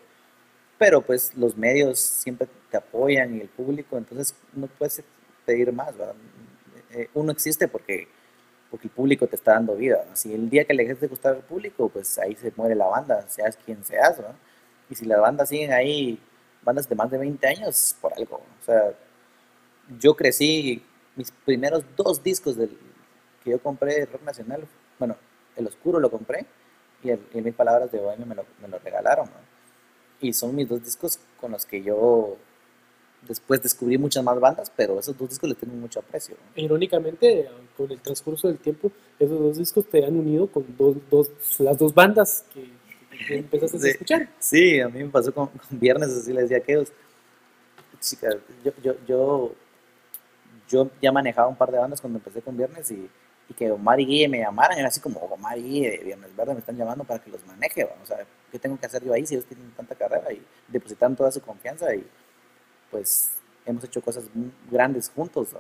pero 0.78 1.02
pues 1.02 1.36
los 1.36 1.56
medios 1.56 2.00
siempre 2.00 2.47
te 2.69 2.78
apoyan 2.78 3.36
y 3.36 3.41
el 3.41 3.50
público, 3.50 3.97
entonces 3.97 4.36
no 4.54 4.67
puedes 4.67 5.04
pedir 5.45 5.71
más, 5.71 5.95
¿verdad? 5.97 6.15
Eh, 6.91 7.10
uno 7.13 7.32
existe 7.32 7.67
porque, 7.67 8.08
porque 8.69 8.88
el 8.88 8.93
público 8.93 9.28
te 9.28 9.36
está 9.36 9.54
dando 9.54 9.76
vida. 9.76 10.06
Si 10.13 10.34
el 10.34 10.50
día 10.50 10.65
que 10.65 10.74
le 10.74 10.84
dejes 10.84 11.02
de 11.02 11.08
gustar 11.08 11.36
al 11.36 11.41
público, 11.41 11.89
pues 11.89 12.17
ahí 12.17 12.36
se 12.36 12.52
muere 12.56 12.76
la 12.76 12.88
banda, 12.88 13.28
seas 13.30 13.58
quien 13.58 13.84
seas, 13.84 14.17
¿verdad? 14.17 14.36
Y 14.89 14.95
si 14.95 15.06
las 15.06 15.19
bandas 15.19 15.50
siguen 15.50 15.71
ahí, 15.71 16.19
bandas 16.63 16.88
de 16.88 16.95
más 16.95 17.10
de 17.12 17.17
20 17.17 17.47
años, 17.47 17.95
por 18.02 18.13
algo. 18.13 18.38
O 18.38 18.65
sea, 18.65 18.93
yo 20.00 20.15
crecí, 20.15 20.84
mis 21.15 21.32
primeros 21.32 21.84
dos 21.95 22.24
discos 22.24 22.58
del, 22.58 22.78
que 23.43 23.52
yo 23.52 23.60
compré 23.62 23.93
de 23.95 24.06
rock 24.06 24.24
nacional, 24.24 24.67
bueno, 25.00 25.15
El 25.56 25.67
Oscuro 25.67 26.00
lo 26.00 26.10
compré, 26.10 26.45
y, 27.03 27.09
en 27.09 27.43
mis 27.43 27.53
palabras 27.53 27.91
de 27.91 27.99
Bohemia 27.99 28.25
me 28.25 28.35
lo, 28.35 28.45
me 28.61 28.67
lo 28.67 28.79
regalaron. 28.79 29.29
Y 30.19 30.33
son 30.33 30.55
mis 30.55 30.69
dos 30.69 30.83
discos 30.83 31.19
con 31.39 31.51
los 31.51 31.65
que 31.65 31.81
yo 31.81 32.37
después 33.27 33.61
descubrí 33.61 33.97
muchas 33.97 34.23
más 34.23 34.39
bandas, 34.39 34.71
pero 34.75 34.99
esos 34.99 35.17
dos 35.17 35.29
discos 35.29 35.49
les 35.49 35.57
tengo 35.57 35.73
mucho 35.75 35.99
aprecio. 35.99 36.35
Irónicamente, 36.55 37.49
con 37.77 37.91
el 37.91 37.99
transcurso 37.99 38.47
del 38.47 38.57
tiempo, 38.57 38.91
esos 39.19 39.39
dos 39.39 39.57
discos 39.57 39.85
te 39.87 40.03
han 40.05 40.15
unido 40.15 40.47
con 40.47 40.65
dos, 40.77 40.97
dos, 41.09 41.29
las 41.59 41.77
dos 41.77 41.93
bandas 41.93 42.45
que, 42.53 42.81
empezaste 43.29 43.87
a 43.87 43.91
escuchar. 43.91 44.29
Sí, 44.39 44.79
a 44.79 44.89
mí 44.89 45.03
me 45.03 45.09
pasó 45.09 45.33
con, 45.33 45.49
Viernes, 45.69 46.09
así 46.09 46.33
le 46.33 46.41
decía 46.41 46.57
a 46.57 46.59
aquellos. 46.59 46.91
Chicas, 47.99 48.35
yo, 48.63 48.71
yo, 48.83 48.95
yo, 49.07 49.55
yo 50.67 50.89
ya 50.99 51.11
manejaba 51.11 51.47
un 51.47 51.55
par 51.55 51.71
de 51.71 51.77
bandas 51.77 52.01
cuando 52.01 52.17
empecé 52.17 52.41
con 52.41 52.57
Viernes 52.57 52.89
y 52.89 53.07
y 53.51 53.53
que 53.53 53.69
Omar 53.69 53.99
y 53.99 54.05
Guille 54.05 54.29
me 54.29 54.39
llamaran, 54.39 54.79
era 54.79 54.87
así 54.87 55.01
como 55.01 55.19
Omar 55.19 55.57
y 55.57 55.63
Guille 55.63 55.91
de 55.91 55.97
Viernes 56.05 56.33
Verde 56.37 56.53
me 56.53 56.59
están 56.59 56.77
llamando 56.77 57.03
para 57.03 57.21
que 57.21 57.29
los 57.29 57.45
maneje, 57.45 57.83
o 57.83 58.05
sea, 58.05 58.25
¿qué 58.49 58.57
tengo 58.57 58.79
que 58.79 58.85
hacer 58.85 59.03
yo 59.03 59.13
ahí 59.13 59.25
si 59.25 59.35
ellos 59.35 59.45
tienen 59.45 59.71
tanta 59.71 59.93
carrera 59.93 60.31
y 60.31 60.41
depositan 60.69 61.17
toda 61.17 61.31
su 61.31 61.41
confianza 61.41 61.93
y 61.93 62.07
pues 62.89 63.31
hemos 63.65 63.83
hecho 63.83 64.01
cosas 64.01 64.23
grandes 64.69 65.09
juntos, 65.09 65.51
¿no? 65.51 65.59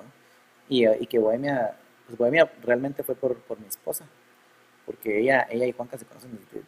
Y, 0.69 0.87
y, 0.87 1.05
que 1.05 1.19
Bohemia, 1.19 1.75
pues 2.05 2.17
Bohemia 2.17 2.49
realmente 2.63 3.03
fue 3.03 3.13
por, 3.13 3.35
por 3.41 3.59
mi 3.59 3.67
esposa, 3.67 4.05
porque 4.85 5.19
ella, 5.19 5.45
ella 5.49 5.65
y 5.65 5.73
Juanca 5.73 5.97
se 5.97 6.05
conocen 6.05 6.31
desde 6.37 6.65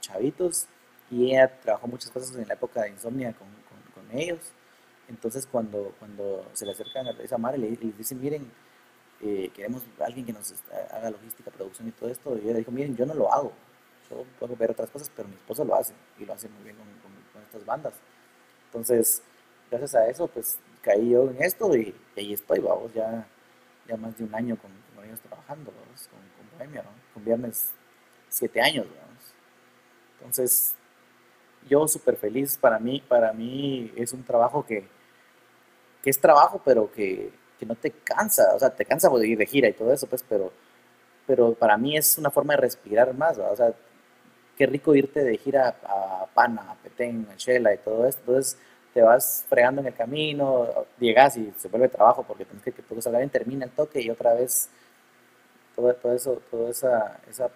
chavitos 0.00 0.66
y 1.10 1.30
ella 1.30 1.58
trabajó 1.62 1.86
muchas 1.86 2.10
cosas 2.10 2.36
en 2.36 2.46
la 2.46 2.52
época 2.54 2.82
de 2.82 2.90
insomnia 2.90 3.32
con, 3.32 3.48
con, 3.48 4.04
con 4.04 4.18
ellos. 4.18 4.52
Entonces 5.08 5.46
cuando, 5.46 5.94
cuando 5.98 6.44
se 6.52 6.66
le 6.66 6.72
acercan 6.72 7.06
a 7.06 7.10
esa 7.22 7.38
madre 7.38 7.56
le, 7.56 7.70
le 7.70 7.92
dicen, 7.96 8.20
miren, 8.20 8.50
eh, 9.20 9.50
queremos 9.54 9.82
alguien 10.00 10.26
que 10.26 10.32
nos 10.32 10.54
haga 10.92 11.10
logística, 11.10 11.50
producción 11.50 11.88
y 11.88 11.92
todo 11.92 12.10
esto. 12.10 12.36
Y 12.36 12.48
ella 12.48 12.58
dijo, 12.58 12.70
miren, 12.70 12.96
yo 12.96 13.06
no 13.06 13.14
lo 13.14 13.32
hago, 13.32 13.52
yo 14.10 14.24
puedo 14.38 14.56
ver 14.56 14.70
otras 14.70 14.90
cosas, 14.90 15.10
pero 15.14 15.28
mi 15.28 15.34
esposo 15.34 15.64
lo 15.64 15.74
hace 15.74 15.94
y 16.18 16.24
lo 16.24 16.34
hace 16.34 16.48
muy 16.48 16.64
bien 16.64 16.76
con, 16.76 16.86
estas 17.42 17.64
bandas. 17.64 17.94
Entonces, 18.66 19.22
gracias 19.70 19.94
a 19.94 20.08
eso, 20.08 20.26
pues 20.26 20.58
caí 20.82 21.10
yo 21.10 21.30
en 21.30 21.42
esto 21.42 21.74
y, 21.76 21.94
ahí 22.16 22.32
estoy, 22.32 22.58
vamos, 22.60 22.92
ya, 22.92 23.26
ya 23.86 23.96
más 23.96 24.16
de 24.18 24.24
un 24.24 24.34
año 24.34 24.56
con, 24.56 24.70
ellos 25.04 25.20
trabajando, 25.20 25.70
vamos, 25.70 26.08
con, 26.08 26.18
con 26.18 26.58
Bohemia, 26.58 26.82
con 27.14 27.24
Viernes 27.24 27.70
siete 28.28 28.60
años, 28.60 28.86
vamos. 28.86 29.22
Entonces, 30.18 30.74
yo 31.68 31.86
súper 31.86 32.16
feliz, 32.16 32.58
para 32.58 32.78
mí, 32.78 33.02
para 33.06 33.32
mí 33.32 33.92
es 33.96 34.12
un 34.12 34.24
trabajo 34.24 34.64
que, 34.64 34.88
que 36.02 36.10
es 36.10 36.20
trabajo, 36.20 36.60
pero 36.64 36.90
que 36.90 37.32
que 37.58 37.66
no 37.66 37.74
te 37.74 37.90
cansa, 37.90 38.54
o 38.54 38.58
sea, 38.58 38.70
te 38.70 38.84
cansa 38.84 39.08
de 39.08 39.28
ir 39.28 39.38
de 39.38 39.46
gira 39.46 39.68
y 39.68 39.72
todo 39.72 39.92
eso, 39.92 40.06
pues, 40.06 40.24
pero, 40.28 40.52
pero 41.26 41.54
para 41.54 41.76
mí 41.76 41.96
es 41.96 42.18
una 42.18 42.30
forma 42.30 42.54
de 42.54 42.60
respirar 42.60 43.14
más, 43.14 43.38
o 43.38 43.56
sea, 43.56 43.72
qué 44.56 44.66
rico 44.66 44.94
irte 44.94 45.22
de 45.24 45.36
gira 45.38 45.76
a 45.84 46.26
Pana, 46.34 46.72
a 46.72 46.74
Petén, 46.76 47.26
a 47.30 47.36
Shela 47.36 47.74
y 47.74 47.78
todo 47.78 48.06
esto, 48.06 48.20
entonces 48.26 48.58
te 48.94 49.02
vas 49.02 49.44
fregando 49.48 49.82
en 49.82 49.88
el 49.88 49.94
camino, 49.94 50.86
llegas 50.98 51.36
y 51.36 51.52
se 51.58 51.68
vuelve 51.68 51.88
trabajo 51.88 52.24
porque 52.26 52.46
tienes 52.46 52.64
que 52.64 52.72
que 52.72 52.82
todo 52.82 52.98
bien, 53.10 53.28
termina 53.28 53.66
el 53.66 53.70
toque 53.72 54.00
y 54.00 54.08
otra 54.08 54.32
vez 54.32 54.70
todo, 55.74 55.92
todo 55.94 56.14
eso, 56.14 56.40
toda 56.50 56.70
esa, 56.70 57.20
esa 57.28 57.50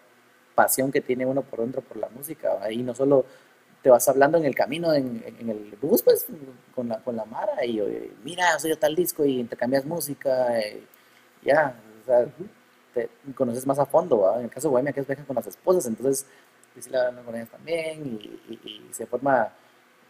pasión 0.54 0.92
que 0.92 1.00
tiene 1.00 1.24
uno 1.24 1.40
por 1.40 1.60
dentro 1.60 1.80
por 1.80 1.96
la 1.96 2.10
música. 2.10 2.58
Ahí 2.60 2.82
no 2.82 2.94
solo 2.94 3.24
te 3.82 3.90
vas 3.90 4.08
hablando 4.08 4.38
en 4.38 4.44
el 4.44 4.54
camino, 4.54 4.92
en, 4.94 5.22
en 5.40 5.50
el 5.50 5.76
bus, 5.80 6.02
pues, 6.02 6.26
con 6.74 6.88
la, 6.88 6.98
con 7.02 7.16
la 7.16 7.24
Mara, 7.24 7.64
y 7.64 7.80
mira, 8.24 8.58
soy 8.58 8.76
tal 8.76 8.94
disco, 8.96 9.24
y 9.24 9.40
intercambias 9.40 9.84
música, 9.86 10.58
y 10.60 10.86
ya, 11.42 11.76
o 12.02 12.06
sea, 12.06 12.26
te 12.94 13.08
conoces 13.34 13.66
más 13.66 13.78
a 13.78 13.86
fondo, 13.86 14.20
¿va? 14.20 14.38
En 14.38 14.44
el 14.44 14.50
caso 14.50 14.68
de 14.68 14.72
Bohemia, 14.72 14.92
que 14.92 15.00
es 15.00 15.06
viajan 15.06 15.26
con 15.26 15.36
las 15.36 15.46
esposas, 15.46 15.86
entonces, 15.86 16.26
sí 16.78 16.90
la 16.90 17.08
hablan 17.08 17.24
con 17.24 17.34
ellas 17.36 17.50
también, 17.50 18.06
y, 18.06 18.54
y- 18.54 18.88
y 18.90 18.94
se 18.94 19.06
forma, 19.06 19.52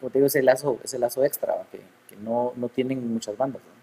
como 0.00 0.10
te 0.10 0.18
digo, 0.18 0.26
ese 0.26 0.42
lazo, 0.42 0.78
ese 0.84 0.98
lazo 0.98 1.24
extra, 1.24 1.54
¿va? 1.54 1.66
que, 1.70 1.80
que 2.08 2.16
no, 2.16 2.52
no 2.56 2.68
tienen 2.68 3.06
muchas 3.12 3.36
bandas, 3.36 3.62
¿no? 3.62 3.80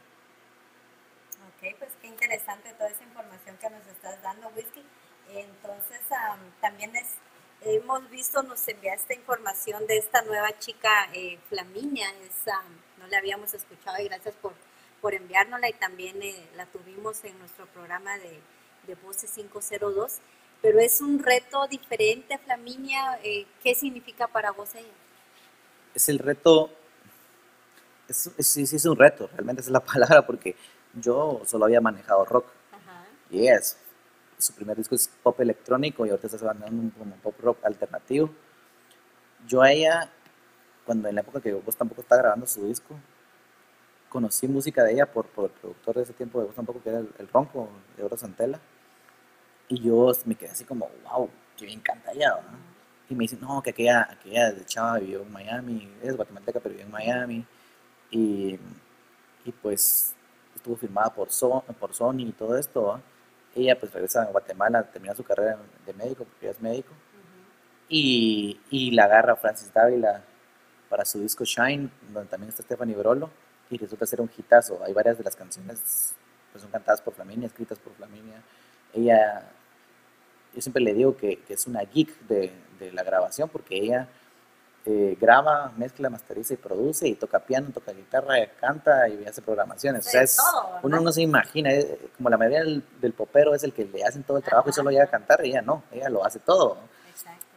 Ok, 1.48 1.76
pues 1.80 1.92
qué 2.02 2.08
interesante 2.08 2.74
toda 2.74 2.90
esa 2.90 3.04
información 3.04 3.58
que 3.58 3.70
nos 3.70 3.86
estás 3.88 4.22
dando, 4.22 4.50
Whisky. 4.50 4.84
Entonces, 5.30 6.02
am, 6.12 6.40
también 6.62 6.96
es, 6.96 7.16
hemos 7.76 8.10
visto, 8.10 8.44
nos 8.44 8.68
enviaste 8.68 9.16
información 9.16 9.86
de 9.88 9.98
esta 9.98 10.22
nueva 10.24 10.58
chica, 10.60 10.90
eh, 11.14 11.40
Flaminia, 11.50 12.10
es, 12.26 12.46
no 12.98 13.08
la 13.08 13.18
habíamos 13.20 13.54
escuchado 13.54 14.02
y 14.02 14.06
gracias 14.06 14.36
por, 14.36 14.54
por 15.02 15.14
enviárnosla 15.14 15.70
y 15.70 15.74
también 15.74 16.22
eh, 16.22 16.50
la 16.56 16.66
tuvimos 16.68 17.24
en 17.24 17.38
nuestro 17.40 17.66
programa 17.68 18.18
de, 18.18 18.40
de 18.88 18.96
Voces 18.96 19.32
502. 19.32 20.20
Pero 20.62 20.80
es 20.80 21.02
un 21.02 21.20
reto 21.24 21.68
diferente, 21.68 22.38
Flaminia. 22.40 23.20
eh, 23.24 23.46
¿Qué 23.62 23.76
significa 23.76 24.28
para 24.28 24.52
vos 24.52 24.74
ella? 24.76 24.88
es 25.94 26.10
el 26.10 26.20
reto, 26.20 26.70
es, 28.08 28.30
es- 28.38 28.48
sí, 28.48 28.66
sí 28.66 28.76
es 28.78 28.86
un 28.86 28.98
reto, 28.98 29.30
realmente 29.34 29.62
esa 29.62 29.70
es 29.70 29.74
la 29.74 29.80
palabra, 29.86 30.26
porque 30.26 30.56
yo 30.94 31.42
solo 31.46 31.66
había 31.66 31.82
manejado 31.82 32.26
rock, 32.26 32.46
Ajá. 32.72 33.06
y 33.30 33.48
es, 33.48 33.78
su 34.38 34.54
primer 34.54 34.78
disco 34.78 34.96
es 34.96 35.10
pop 35.24 35.40
electrónico 35.40 36.06
y 36.06 36.10
ahorita 36.10 36.28
está 36.28 36.46
mandando 36.46 36.82
un 36.82 36.90
como 36.92 37.16
pop 37.16 37.36
rock 37.42 37.66
alternativo. 37.66 38.30
Yo 39.48 39.62
a 39.62 39.72
ella, 39.72 40.10
cuando 40.86 41.10
en 41.10 41.16
la 41.16 41.22
época 41.22 41.42
que 41.42 41.54
vos 41.54 41.76
tampoco 41.76 42.02
estaba 42.02 42.22
grabando 42.22 42.46
su 42.48 42.66
disco, 42.68 42.96
conocí 44.10 44.48
música 44.48 44.84
de 44.84 44.94
ella 44.94 45.06
por, 45.06 45.28
por 45.28 45.46
el 45.46 45.52
productor 45.52 45.96
de 45.96 46.04
ese 46.04 46.14
tiempo 46.14 46.40
de 46.40 46.46
vos 46.46 46.56
tampoco, 46.56 46.82
que 46.82 46.90
era 46.90 47.00
el, 47.00 47.10
el 47.18 47.28
Ronco 47.28 47.70
de 47.96 48.04
Oro 48.04 48.18
Santela, 48.18 48.60
y 49.70 49.82
yo 49.82 50.12
me 50.26 50.36
quedé 50.36 50.52
así 50.52 50.64
como, 50.64 50.90
wow, 51.04 51.30
qué 51.58 51.66
bien 51.66 51.82
canta 51.82 52.12
ella, 52.12 52.36
¿verdad? 52.36 52.60
Y 53.10 53.16
me 53.16 53.24
dicen, 53.24 53.40
no, 53.42 53.62
que 53.62 53.70
aquella, 53.72 54.08
aquella 54.12 54.52
de 54.52 54.66
chava 54.66 55.00
vivió 55.00 55.22
en 55.22 55.32
Miami, 55.32 55.90
es 56.02 56.16
guatemalteca, 56.16 56.60
pero 56.60 56.74
vivió 56.74 56.86
en 56.86 56.92
Miami. 56.92 57.46
Y, 58.12 58.60
y 59.46 59.52
pues 59.62 60.14
estuvo 60.56 60.76
firmada 60.76 61.14
por, 61.14 61.32
so, 61.32 61.64
por 61.80 61.94
Sony 61.94 62.20
y 62.28 62.32
todo 62.34 62.58
esto. 62.58 62.84
¿va? 62.84 63.02
Ella 63.58 63.80
pues 63.80 63.92
regresa 63.92 64.22
a 64.22 64.26
Guatemala, 64.26 64.84
termina 64.84 65.16
su 65.16 65.24
carrera 65.24 65.58
de 65.86 65.94
médico, 65.94 66.26
porque 66.26 66.46
ella 66.46 66.52
es 66.52 66.62
médico. 66.62 66.94
Y, 67.90 68.60
y 68.70 68.92
la 68.92 69.06
agarra 69.06 69.36
Francis 69.36 69.74
Dávila 69.74 70.22
para 70.90 71.06
su 71.06 71.20
disco 71.20 71.44
Shine, 71.44 71.90
donde 72.14 72.30
también 72.30 72.50
está 72.50 72.62
Stephanie 72.62 72.96
Brolo. 72.96 73.32
Y 73.70 73.78
resulta 73.78 74.06
ser 74.06 74.22
un 74.22 74.30
hitazo. 74.36 74.82
Hay 74.84 74.94
varias 74.94 75.18
de 75.18 75.24
las 75.24 75.36
canciones 75.36 76.16
pues 76.52 76.62
son 76.62 76.72
cantadas 76.72 77.02
por 77.02 77.14
Flaminia, 77.14 77.48
escritas 77.48 77.80
por 77.80 77.94
Flaminia. 77.94 78.42
Ella 78.94 79.52
yo 80.54 80.62
siempre 80.62 80.82
le 80.82 80.94
digo 80.94 81.16
que, 81.18 81.40
que 81.42 81.54
es 81.54 81.68
una 81.68 81.82
geek 81.82 82.20
de, 82.22 82.52
de 82.80 82.92
la 82.92 83.04
grabación 83.04 83.50
porque 83.50 83.76
ella 83.76 84.08
eh, 84.90 85.18
graba, 85.20 85.74
mezcla, 85.76 86.10
masteriza 86.10 86.54
y 86.54 86.58
produce 86.58 87.08
y 87.10 87.16
toca 87.16 87.40
piano, 87.40 87.72
toca 87.74 87.92
guitarra, 87.92 88.36
canta 88.60 89.10
y 89.10 89.26
hace 89.26 89.42
programaciones. 89.42 90.08
O 90.08 90.10
sea, 90.10 90.22
De 90.22 90.26
es- 90.26 90.38
todo, 90.38 90.64
¿verdad? 90.68 90.80
uno 90.84 91.02
no 91.02 91.12
se 91.12 91.22
imagina, 91.24 91.74
eh, 91.74 92.10
como 92.16 92.30
la 92.30 92.38
mayoría 92.38 92.60
del, 92.64 92.82
del 93.02 93.12
popero 93.14 93.54
es 93.54 93.64
el 93.64 93.74
que 93.74 93.84
le 93.84 94.04
hacen 94.06 94.24
todo 94.24 94.38
el 94.38 94.44
trabajo 94.44 94.70
y 94.70 94.72
Ajá. 94.72 94.76
solo 94.78 94.90
llega 94.92 95.04
a 95.04 95.08
cantar, 95.10 95.44
ella 95.44 95.62
no, 95.62 95.84
ella 95.92 96.08
lo 96.10 96.24
hace 96.26 96.40
todo. 96.40 96.78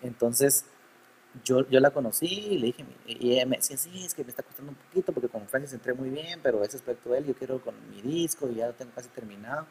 Entonces, 0.02 0.64
yo, 1.44 1.68
yo 1.68 1.78
la 1.78 1.90
conocí 1.92 2.26
y 2.26 2.58
le 2.58 2.66
dije, 2.68 2.84
y 3.06 3.32
ella 3.34 3.46
me 3.46 3.58
decía, 3.58 3.76
sí, 3.76 4.04
es 4.04 4.12
que 4.14 4.24
me 4.24 4.30
está 4.30 4.42
costando 4.42 4.72
un 4.72 4.76
poquito 4.76 5.12
porque 5.12 5.28
con 5.28 5.46
Francis 5.46 5.72
entré 5.74 5.94
muy 5.94 6.10
bien, 6.10 6.40
pero 6.42 6.64
ese 6.64 6.78
aspecto 6.78 7.10
de 7.10 7.18
él, 7.18 7.26
yo 7.26 7.34
quiero 7.34 7.60
con 7.60 7.74
mi 7.90 8.02
disco 8.02 8.48
y 8.48 8.56
ya 8.56 8.66
lo 8.66 8.72
tengo 8.72 8.90
casi 8.92 9.08
terminado 9.10 9.66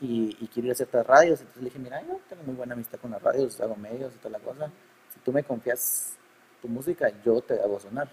y, 0.00 0.36
y 0.38 0.46
quiero 0.46 0.66
ir 0.68 0.72
a 0.72 0.76
ciertas 0.76 1.04
radios. 1.04 1.40
Entonces 1.40 1.62
le 1.62 1.68
dije, 1.70 1.80
mira, 1.80 2.00
yo 2.02 2.20
tengo 2.28 2.44
muy 2.44 2.54
buena 2.54 2.74
amistad 2.74 3.00
con 3.00 3.10
las 3.10 3.20
radios, 3.20 3.60
hago 3.60 3.74
medios 3.74 4.14
y 4.14 4.18
toda 4.18 4.38
la 4.38 4.44
cosa. 4.44 4.70
Si 5.12 5.18
tú 5.20 5.32
me 5.32 5.42
confías 5.42 6.12
tu 6.62 6.68
música, 6.68 7.10
yo 7.24 7.40
te 7.40 7.54
hago 7.60 7.78
sonar. 7.80 8.08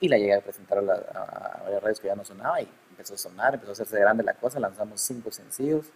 Y 0.00 0.08
la 0.08 0.16
llegué 0.16 0.34
a 0.34 0.40
presentar 0.40 0.78
a, 0.78 0.82
la- 0.82 0.94
a- 0.94 1.62
varias 1.64 1.82
radios 1.82 2.00
que 2.00 2.06
ya 2.08 2.14
no 2.16 2.24
sonaba 2.24 2.60
y 2.62 2.68
empezó 2.90 3.14
a 3.14 3.18
sonar, 3.18 3.54
empezó 3.54 3.70
a 3.70 3.74
hacerse 3.74 3.98
grande 4.00 4.22
la 4.22 4.34
cosa, 4.34 4.58
lanzamos 4.60 5.00
cinco 5.00 5.30
sencillos. 5.30 5.86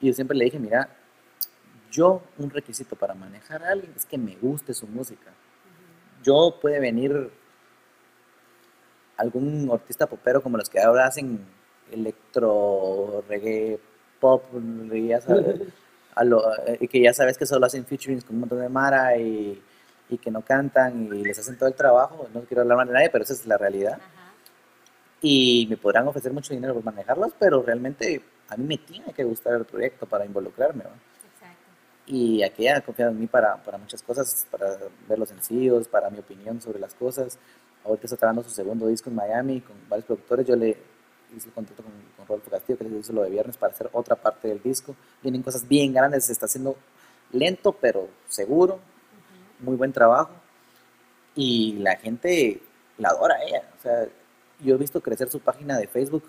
Y 0.00 0.08
yo 0.08 0.12
siempre 0.14 0.36
le 0.36 0.44
dije, 0.44 0.58
mira, 0.58 0.88
yo 1.90 2.22
un 2.38 2.50
requisito 2.50 2.96
para 2.96 3.14
manejar 3.14 3.64
a 3.64 3.70
alguien 3.70 3.92
es 3.96 4.04
que 4.06 4.18
me 4.18 4.36
guste 4.36 4.72
su 4.74 4.86
música. 4.86 5.30
Yo 6.22 6.58
puede 6.60 6.78
venir 6.80 7.30
algún 9.16 9.70
artista 9.72 10.06
popero 10.06 10.42
como 10.42 10.56
los 10.58 10.68
que 10.68 10.80
ahora 10.80 11.06
hacen 11.06 11.40
electro, 11.92 13.24
reggae, 13.28 13.78
pop, 14.20 14.42
ya 14.92 15.20
sabes, 15.20 15.60
a 16.14 16.24
lo- 16.24 16.52
eh, 16.66 16.78
y 16.80 16.88
que 16.88 17.00
ya 17.00 17.12
sabes 17.12 17.36
que 17.38 17.46
solo 17.46 17.66
hacen 17.66 17.84
featurings 17.84 18.24
con 18.24 18.36
un 18.36 18.40
montón 18.40 18.60
de 18.60 18.68
mara 18.68 19.16
y, 19.16 19.62
y 20.08 20.18
que 20.18 20.30
no 20.30 20.42
cantan 20.42 21.06
y 21.14 21.24
les 21.24 21.38
hacen 21.38 21.56
todo 21.56 21.68
el 21.68 21.74
trabajo. 21.74 22.28
No 22.34 22.42
quiero 22.42 22.62
hablar 22.62 22.78
mal 22.78 22.88
de 22.88 22.94
nadie, 22.94 23.10
pero 23.10 23.24
esa 23.24 23.32
es 23.32 23.46
la 23.46 23.56
realidad. 23.56 23.94
Ajá. 23.94 24.24
Y 25.26 25.66
me 25.70 25.78
podrán 25.78 26.06
ofrecer 26.06 26.32
mucho 26.32 26.52
dinero 26.52 26.74
por 26.74 26.84
manejarlos, 26.84 27.32
pero 27.38 27.62
realmente 27.62 28.22
a 28.48 28.56
mí 28.56 28.64
me 28.64 28.76
tiene 28.78 29.12
que 29.12 29.24
gustar 29.24 29.54
el 29.54 29.64
proyecto 29.64 30.06
para 30.06 30.26
involucrarme. 30.26 30.84
¿no? 30.84 30.90
Exacto. 30.90 31.64
Y 32.06 32.42
aquella 32.42 32.76
ha 32.76 32.80
confiado 32.82 33.10
en 33.12 33.20
mí 33.20 33.26
para, 33.26 33.56
para 33.62 33.78
muchas 33.78 34.02
cosas, 34.02 34.46
para 34.50 34.76
ver 35.08 35.18
los 35.18 35.30
sencillos, 35.30 35.88
para 35.88 36.10
mi 36.10 36.18
opinión 36.18 36.60
sobre 36.60 36.78
las 36.78 36.94
cosas. 36.94 37.38
Ahorita 37.84 38.06
está 38.06 38.18
trabajando 38.18 38.42
su 38.46 38.54
segundo 38.54 38.86
disco 38.86 39.08
en 39.08 39.16
Miami 39.16 39.60
con 39.62 39.76
varios 39.88 40.04
productores. 40.04 40.46
Yo 40.46 40.56
le 40.56 40.76
hice 41.34 41.48
el 41.48 41.54
contrato 41.54 41.82
con, 41.82 41.92
con 42.16 42.26
Rodolfo 42.26 42.50
Castillo, 42.50 42.78
que 42.78 42.84
le 42.84 42.98
hizo 42.98 43.12
lo 43.14 43.22
de 43.22 43.30
viernes 43.30 43.56
para 43.56 43.72
hacer 43.72 43.88
otra 43.92 44.16
parte 44.16 44.48
del 44.48 44.62
disco. 44.62 44.94
Vienen 45.22 45.42
cosas 45.42 45.66
bien 45.66 45.92
grandes, 45.94 46.26
se 46.26 46.32
está 46.32 46.44
haciendo 46.44 46.76
lento, 47.32 47.72
pero 47.72 48.08
seguro. 48.28 48.78
Muy 49.64 49.76
buen 49.76 49.92
trabajo. 49.92 50.30
Y 51.34 51.74
la 51.78 51.96
gente 51.96 52.60
la 52.98 53.08
adora 53.08 53.34
a 53.36 53.42
ella. 53.42 53.62
O 53.78 53.82
sea, 53.82 54.06
yo 54.60 54.74
he 54.74 54.78
visto 54.78 55.00
crecer 55.00 55.28
su 55.30 55.40
página 55.40 55.78
de 55.78 55.86
Facebook. 55.88 56.24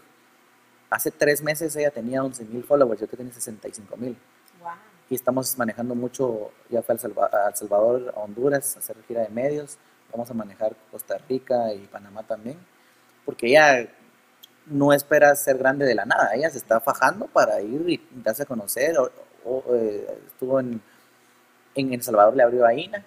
Hace 0.89 1.11
tres 1.11 1.41
meses 1.43 1.75
ella 1.75 1.91
tenía 1.91 2.23
11 2.23 2.45
mil 2.45 2.63
followers, 2.63 3.01
yo 3.01 3.07
que 3.07 3.17
tenía 3.17 3.33
65 3.33 3.97
mil 3.97 4.15
Wow. 4.61 4.71
y 5.09 5.15
estamos 5.15 5.57
manejando 5.57 5.93
mucho, 5.95 6.51
ya 6.69 6.81
fue 6.81 6.93
a 6.93 6.95
El 6.95 6.99
Salva- 6.99 7.29
a 7.31 7.49
El 7.49 7.55
Salvador, 7.55 8.13
a 8.15 8.19
Honduras, 8.19 8.75
a 8.75 8.79
hacer 8.79 8.95
gira 9.07 9.21
de 9.21 9.29
medios, 9.29 9.77
vamos 10.11 10.29
a 10.31 10.33
manejar 10.33 10.75
Costa 10.91 11.17
Rica 11.27 11.73
y 11.73 11.79
Panamá 11.87 12.23
también, 12.23 12.57
porque 13.25 13.47
ella 13.47 13.89
no 14.67 14.93
espera 14.93 15.35
ser 15.35 15.57
grande 15.57 15.85
de 15.85 15.95
la 15.95 16.05
nada, 16.05 16.33
ella 16.35 16.49
se 16.49 16.57
está 16.59 16.79
fajando 16.79 17.25
para 17.27 17.59
ir 17.61 17.87
y 17.89 18.07
darse 18.23 18.43
a 18.43 18.45
conocer, 18.45 18.97
o- 18.97 19.11
o, 19.43 19.63
eh, 19.75 20.07
estuvo 20.27 20.59
en, 20.59 20.81
en 21.75 21.93
El 21.93 22.01
Salvador, 22.01 22.35
le 22.35 22.43
abrió 22.43 22.65
a 22.65 22.73
Ina, 22.73 23.03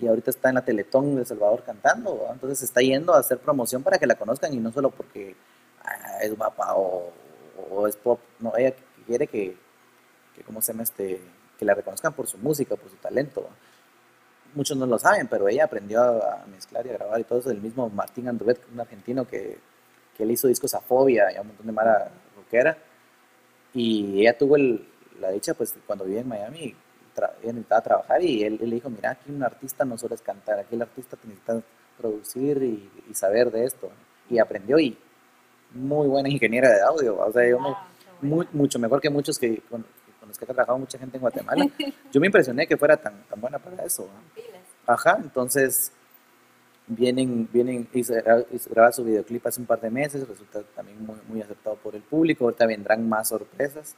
y 0.00 0.06
ahorita 0.06 0.30
está 0.30 0.48
en 0.48 0.54
la 0.56 0.64
Teletón 0.64 1.14
de 1.14 1.20
El 1.22 1.26
Salvador 1.26 1.62
cantando, 1.64 2.26
entonces 2.32 2.62
está 2.62 2.80
yendo 2.80 3.14
a 3.14 3.18
hacer 3.18 3.38
promoción 3.38 3.82
para 3.82 3.98
que 3.98 4.06
la 4.06 4.14
conozcan 4.14 4.52
y 4.54 4.56
no 4.56 4.72
solo 4.72 4.90
porque 4.90 5.36
ah, 5.84 6.18
es 6.22 6.36
guapa 6.36 6.74
o, 6.74 7.12
es 7.86 7.96
pop, 7.96 8.18
no, 8.38 8.56
ella 8.56 8.74
quiere 9.06 9.26
que, 9.26 9.56
que 10.34 10.42
¿cómo 10.42 10.62
se 10.62 10.72
llama 10.72 10.84
este? 10.84 11.20
Que 11.58 11.64
la 11.64 11.74
reconozcan 11.74 12.14
por 12.14 12.26
su 12.26 12.38
música, 12.38 12.76
por 12.76 12.90
su 12.90 12.96
talento. 12.96 13.42
¿va? 13.42 13.50
Muchos 14.54 14.76
no 14.76 14.86
lo 14.86 14.98
saben, 14.98 15.28
pero 15.28 15.48
ella 15.48 15.64
aprendió 15.64 16.02
a, 16.02 16.44
mezclar 16.46 16.86
y 16.86 16.90
a 16.90 16.94
grabar 16.94 17.20
y 17.20 17.24
todo 17.24 17.38
eso 17.38 17.50
del 17.50 17.60
mismo 17.60 17.88
Martín 17.90 18.28
Andruet, 18.28 18.60
un 18.72 18.80
argentino 18.80 19.26
que, 19.28 19.58
que 20.16 20.22
él 20.22 20.30
hizo 20.30 20.48
discos 20.48 20.74
a 20.74 20.80
Fobia 20.80 21.30
y 21.32 21.36
a 21.36 21.42
un 21.42 21.48
montón 21.48 21.66
de 21.66 21.72
mara 21.72 22.10
rockera. 22.36 22.76
Y 23.74 24.20
ella 24.22 24.36
tuvo 24.36 24.56
el- 24.56 24.88
la 25.20 25.30
dicha, 25.30 25.54
pues 25.54 25.74
cuando 25.86 26.04
vivía 26.06 26.22
en 26.22 26.28
Miami, 26.28 26.74
tra- 27.20 27.32
ella 27.42 27.52
necesitaba 27.52 27.80
trabajar 27.82 28.22
y 28.22 28.42
él, 28.42 28.58
él 28.62 28.70
le 28.70 28.76
dijo, 28.76 28.90
mira, 28.90 29.10
aquí 29.10 29.30
un 29.30 29.42
artista 29.42 29.84
no 29.84 29.98
solo 29.98 30.14
es 30.14 30.22
cantar, 30.22 30.58
aquí 30.58 30.74
el 30.74 30.82
artista 30.82 31.16
te 31.16 31.28
necesita 31.28 31.60
producir 31.98 32.62
y, 32.62 32.90
y 33.10 33.14
saber 33.14 33.50
de 33.50 33.64
esto. 33.64 33.90
Y 34.28 34.38
aprendió 34.38 34.78
y 34.78 34.96
muy 35.72 36.08
buena 36.08 36.28
ingeniera 36.28 36.68
de 36.70 36.80
audio, 36.82 37.18
o 37.18 37.32
sea, 37.32 37.48
yo 37.48 37.58
me- 37.60 37.68
qué 37.68 37.72
bueno. 38.22 38.36
muy- 38.36 38.48
mucho 38.52 38.78
mejor 38.78 39.00
que 39.00 39.10
muchos 39.10 39.38
que 39.38 39.60
con, 39.68 39.84
con 40.18 40.28
los 40.28 40.38
que 40.38 40.44
ha 40.44 40.48
trabajado 40.48 40.78
mucha 40.78 40.98
gente 40.98 41.16
en 41.16 41.20
Guatemala. 41.20 41.66
Yo 42.12 42.20
me 42.20 42.26
impresioné 42.26 42.66
que 42.66 42.76
fuera 42.76 42.96
tan, 42.96 43.22
tan 43.28 43.40
buena 43.40 43.58
para 43.58 43.84
eso. 43.84 44.08
Ajá, 44.86 45.18
entonces 45.22 45.92
vienen, 46.86 47.48
vienen, 47.52 47.88
hizo- 47.94 48.14
graba 48.70 48.92
su 48.92 49.04
videoclip 49.04 49.46
hace 49.46 49.60
un 49.60 49.66
par 49.66 49.80
de 49.80 49.90
meses, 49.90 50.26
resulta 50.26 50.62
también 50.74 51.04
muy, 51.04 51.16
muy 51.28 51.40
aceptado 51.42 51.76
por 51.76 51.94
el 51.94 52.02
público, 52.02 52.44
ahorita 52.44 52.66
vendrán 52.66 53.08
más 53.08 53.28
sorpresas, 53.28 53.94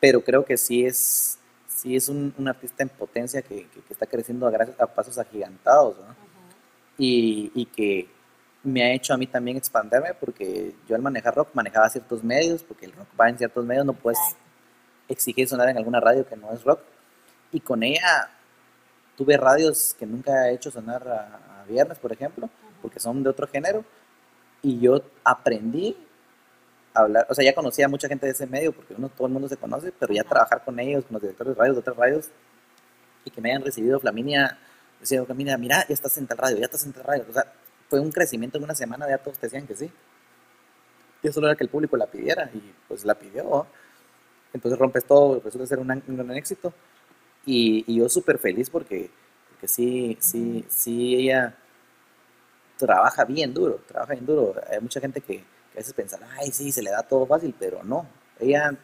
pero 0.00 0.20
creo 0.22 0.44
que 0.44 0.56
sí 0.56 0.84
es, 0.86 1.35
sí 1.76 1.94
es 1.96 2.08
un, 2.08 2.34
un 2.38 2.48
artista 2.48 2.82
en 2.82 2.88
potencia 2.88 3.42
que, 3.42 3.66
que- 3.68 3.80
que 3.82 3.92
está 3.92 4.06
creciendo 4.06 4.46
a, 4.46 4.52
gra- 4.52 4.74
a 4.78 4.86
pasos 4.86 5.18
agigantados, 5.18 5.96
y, 6.98 7.50
y 7.54 7.66
que 7.66 8.08
me 8.64 8.82
ha 8.82 8.92
hecho 8.92 9.12
a 9.14 9.16
mí 9.16 9.26
también 9.26 9.56
expanderme 9.56 10.14
porque 10.14 10.74
yo 10.88 10.96
al 10.96 11.02
manejar 11.02 11.34
rock 11.34 11.50
manejaba 11.54 11.88
ciertos 11.88 12.24
medios, 12.24 12.62
porque 12.62 12.86
el 12.86 12.92
rock 12.92 13.08
va 13.20 13.28
en 13.28 13.38
ciertos 13.38 13.64
medios, 13.64 13.84
no 13.84 13.92
puedes 13.92 14.18
exigir 15.08 15.46
sonar 15.48 15.68
en 15.68 15.76
alguna 15.76 16.00
radio 16.00 16.26
que 16.26 16.36
no 16.36 16.52
es 16.52 16.64
rock. 16.64 16.80
Y 17.52 17.60
con 17.60 17.82
ella 17.82 18.30
tuve 19.16 19.36
radios 19.36 19.94
que 19.98 20.06
nunca 20.06 20.48
he 20.48 20.54
hecho 20.54 20.70
sonar 20.70 21.06
a, 21.06 21.64
viernes, 21.68 21.98
por 21.98 22.12
ejemplo, 22.12 22.48
porque 22.80 23.00
son 23.00 23.22
de 23.22 23.30
otro 23.30 23.46
género. 23.48 23.84
Y 24.62 24.80
yo 24.80 25.02
aprendí 25.24 25.96
hablar, 26.96 27.26
o 27.28 27.34
sea, 27.34 27.44
ya 27.44 27.54
conocía 27.54 27.86
a 27.86 27.88
mucha 27.88 28.08
gente 28.08 28.26
de 28.26 28.32
ese 28.32 28.46
medio, 28.46 28.72
porque 28.72 28.94
uno, 28.96 29.08
todo 29.08 29.26
el 29.26 29.32
mundo 29.32 29.48
se 29.48 29.56
conoce, 29.56 29.92
pero 29.92 30.12
ya 30.14 30.24
trabajar 30.24 30.64
con 30.64 30.78
ellos, 30.78 31.04
con 31.04 31.14
los 31.14 31.22
directores 31.22 31.54
de 31.54 31.58
radios 31.58 31.76
de 31.76 31.80
otras 31.80 31.96
radios, 31.96 32.30
y 33.24 33.30
que 33.30 33.40
me 33.40 33.50
hayan 33.50 33.62
recibido 33.62 33.98
Flaminia, 34.00 34.58
decía 35.00 35.24
Flaminia, 35.24 35.58
mira, 35.58 35.86
ya 35.86 35.94
estás 35.94 36.16
en 36.18 36.26
tal 36.26 36.38
radio, 36.38 36.58
ya 36.58 36.64
estás 36.64 36.84
en 36.86 36.92
tal 36.92 37.04
radio. 37.04 37.24
O 37.28 37.32
sea, 37.32 37.44
fue 37.88 38.00
un 38.00 38.10
crecimiento 38.10 38.58
en 38.58 38.64
una 38.64 38.74
semana, 38.74 39.08
ya 39.08 39.18
todos 39.18 39.38
te 39.38 39.46
decían 39.46 39.66
que 39.66 39.76
sí. 39.76 39.90
Y 41.22 41.32
solo 41.32 41.48
era 41.48 41.56
que 41.56 41.64
el 41.64 41.70
público 41.70 41.96
la 41.96 42.06
pidiera, 42.06 42.50
y 42.54 42.72
pues 42.88 43.04
la 43.04 43.14
pidió. 43.14 43.66
Entonces 44.52 44.78
rompes 44.78 45.04
todo, 45.04 45.40
resulta 45.44 45.66
ser 45.66 45.78
un, 45.78 45.86
gran 45.86 46.30
éxito. 46.36 46.72
Y, 47.44 47.94
yo 47.94 48.08
súper 48.08 48.38
feliz 48.38 48.70
porque, 48.70 49.10
porque 49.50 49.68
sí, 49.68 50.16
sí, 50.20 50.64
sí, 50.68 51.16
ella 51.16 51.56
trabaja 52.76 53.24
bien 53.24 53.52
duro, 53.52 53.80
trabaja 53.86 54.12
bien 54.14 54.26
duro. 54.26 54.54
Hay 54.70 54.80
mucha 54.80 55.00
gente 55.00 55.20
que, 55.20 55.44
a 55.76 55.80
veces 55.80 55.92
piensa, 55.92 56.18
ay, 56.38 56.50
sí, 56.52 56.72
se 56.72 56.82
le 56.82 56.90
da 56.90 57.02
todo 57.02 57.26
fácil, 57.26 57.54
pero 57.58 57.84
no. 57.84 58.06
Ella 58.40 58.74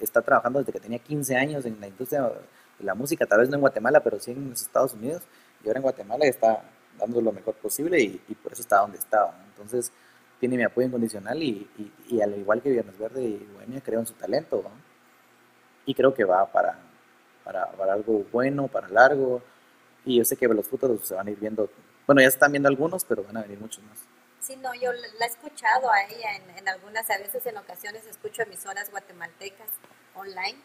está 0.00 0.22
trabajando 0.22 0.58
desde 0.58 0.72
que 0.72 0.80
tenía 0.80 0.98
15 0.98 1.36
años 1.36 1.66
en 1.66 1.78
la 1.78 1.86
industria 1.86 2.22
de 2.22 2.84
la 2.84 2.94
música, 2.94 3.26
tal 3.26 3.40
vez 3.40 3.50
no 3.50 3.56
en 3.56 3.60
Guatemala, 3.60 4.02
pero 4.02 4.18
sí 4.18 4.30
en 4.30 4.48
los 4.48 4.62
Estados 4.62 4.94
Unidos. 4.94 5.22
Y 5.62 5.68
ahora 5.68 5.80
en 5.80 5.82
Guatemala 5.82 6.24
está 6.24 6.62
dando 6.98 7.20
lo 7.20 7.30
mejor 7.30 7.56
posible 7.56 8.00
y, 8.00 8.34
por 8.42 8.52
eso 8.52 8.62
está 8.62 8.78
donde 8.78 8.96
estaba. 8.96 9.38
Entonces, 9.48 9.92
tiene 10.38 10.56
mi 10.56 10.62
apoyo 10.62 10.86
incondicional 10.86 11.42
y, 11.42 11.68
al 12.22 12.38
igual 12.38 12.62
que 12.62 12.70
Viernes 12.70 12.98
Verde 12.98 13.22
y 13.22 13.48
Bohemia, 13.54 13.82
creo 13.82 14.00
en 14.00 14.06
su 14.06 14.14
talento. 14.14 14.64
Y 15.84 15.94
creo 15.94 16.14
que 16.14 16.24
va 16.24 16.50
para, 16.50 16.78
para, 17.44 17.70
para, 17.72 17.92
algo 17.92 18.24
bueno, 18.32 18.66
para 18.68 18.88
largo. 18.88 19.42
Y 20.06 20.16
yo 20.16 20.24
sé 20.24 20.36
que 20.36 20.48
los 20.48 20.66
frutos 20.66 21.06
se 21.06 21.14
van 21.14 21.28
a 21.28 21.30
ir 21.30 21.38
viendo. 21.38 21.68
Bueno, 22.06 22.22
ya 22.22 22.30
se 22.30 22.36
están 22.36 22.52
viendo 22.52 22.70
algunos, 22.70 23.04
pero 23.04 23.24
van 23.24 23.36
a 23.36 23.42
venir 23.42 23.60
muchos 23.60 23.84
más. 23.84 23.98
Sí, 24.40 24.56
no, 24.56 24.74
yo 24.74 24.92
la 24.92 25.26
he 25.26 25.28
escuchado 25.28 25.90
a 25.90 26.02
ella 26.04 26.36
en, 26.36 26.58
en 26.58 26.68
algunas, 26.68 27.08
a 27.10 27.18
veces 27.18 27.44
en 27.46 27.58
ocasiones 27.58 28.06
escucho 28.06 28.42
emisoras 28.42 28.90
guatemaltecas 28.90 29.68
online 30.14 30.58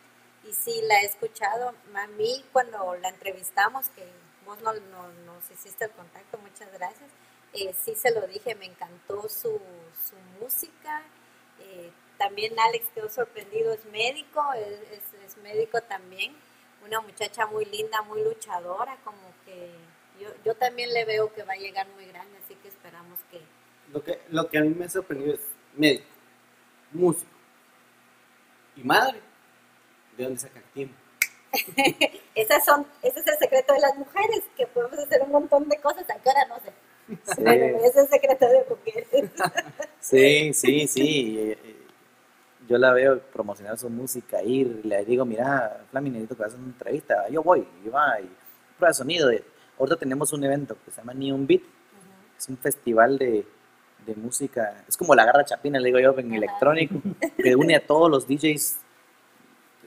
y 0.47 0.53
sí 0.53 0.81
la 0.83 1.01
he 1.01 1.05
escuchado. 1.05 1.73
A 1.93 2.07
mí 2.07 2.43
cuando 2.51 2.95
la 2.95 3.09
entrevistamos, 3.09 3.89
que 3.89 4.05
vos 4.45 4.61
no, 4.61 4.73
no, 4.73 5.09
nos 5.25 5.49
hiciste 5.51 5.85
el 5.85 5.91
contacto, 5.91 6.37
muchas 6.37 6.71
gracias. 6.71 7.09
Eh, 7.53 7.73
sí 7.83 7.95
se 7.95 8.11
lo 8.11 8.25
dije, 8.27 8.55
me 8.55 8.65
encantó 8.65 9.27
su, 9.27 9.59
su 10.07 10.15
música. 10.39 11.03
Eh, 11.59 11.91
también 12.17 12.57
Alex 12.59 12.87
quedó 12.93 13.09
sorprendido, 13.09 13.73
es 13.73 13.85
médico, 13.85 14.41
es, 14.53 15.01
es, 15.25 15.37
médico 15.37 15.81
también. 15.81 16.35
Una 16.85 17.01
muchacha 17.01 17.45
muy 17.47 17.65
linda, 17.65 18.01
muy 18.03 18.23
luchadora, 18.23 18.97
como 19.03 19.33
que 19.45 19.71
yo, 20.19 20.29
yo 20.43 20.55
también 20.55 20.93
le 20.93 21.03
veo 21.05 21.33
que 21.33 21.43
va 21.43 21.53
a 21.53 21.57
llegar 21.57 21.87
muy 21.89 22.05
grande, 22.05 22.37
así 22.43 22.55
que 22.55 22.67
esperamos 22.67 23.19
que... 23.31 23.41
Lo 23.93 24.03
que, 24.03 24.19
lo 24.29 24.49
que 24.49 24.57
a 24.57 24.61
mí 24.61 24.69
me 24.69 24.85
ha 24.85 24.89
sorprendido 24.89 25.35
es 25.35 25.41
médico, 25.75 26.05
músico 26.91 27.31
y 28.75 28.83
madre. 28.83 29.19
¿De 30.17 30.23
dónde 30.23 30.39
saca 30.39 30.59
el 30.59 30.65
tiempo? 30.65 30.95
Esas 32.35 32.65
son, 32.65 32.85
ese 33.01 33.19
es 33.19 33.27
el 33.27 33.37
secreto 33.37 33.73
de 33.73 33.79
las 33.79 33.97
mujeres, 33.97 34.43
que 34.57 34.67
podemos 34.67 34.99
hacer 34.99 35.21
un 35.21 35.31
montón 35.31 35.67
de 35.69 35.77
cosas, 35.77 36.05
aunque 36.09 36.29
ahora 36.29 36.45
no 36.47 36.59
sé. 36.59 36.73
ese 37.77 37.87
es 37.87 37.95
el 37.95 38.07
secreto 38.09 38.45
de 38.45 38.65
mujeres. 38.69 39.07
sí, 39.99 40.53
sí, 40.53 40.87
sí. 40.87 41.57
Yo 42.67 42.77
la 42.77 42.91
veo 42.93 43.19
promocionar 43.19 43.77
su 43.77 43.89
música, 43.89 44.41
ir, 44.41 44.81
le 44.83 45.05
digo, 45.05 45.23
mira, 45.23 45.85
Flami, 45.91 46.09
necesito 46.09 46.35
que 46.35 46.43
hagas 46.43 46.55
una 46.55 46.65
entrevista. 46.65 47.29
Yo 47.29 47.43
voy, 47.43 47.65
y 47.85 47.89
va, 47.89 48.19
y 48.19 48.29
prueba 48.77 48.89
de 48.89 48.93
sonido. 48.93 49.29
Ahorita 49.77 49.97
tenemos 49.97 50.33
un 50.33 50.43
evento 50.43 50.75
que 50.83 50.91
se 50.91 50.97
llama 50.97 51.13
Neon 51.13 51.45
Beat. 51.45 51.61
Es 52.37 52.49
un 52.49 52.57
festival 52.57 53.17
de, 53.17 53.45
de 54.05 54.15
música, 54.15 54.83
es 54.87 54.97
como 54.97 55.15
la 55.15 55.25
garra 55.25 55.45
chapina, 55.45 55.79
le 55.79 55.87
digo 55.87 55.99
yo, 55.99 56.17
en 56.17 56.33
electrónico, 56.33 57.01
que 57.37 57.55
une 57.55 57.75
a 57.75 57.85
todos 57.85 58.09
los 58.09 58.27
DJs 58.27 58.77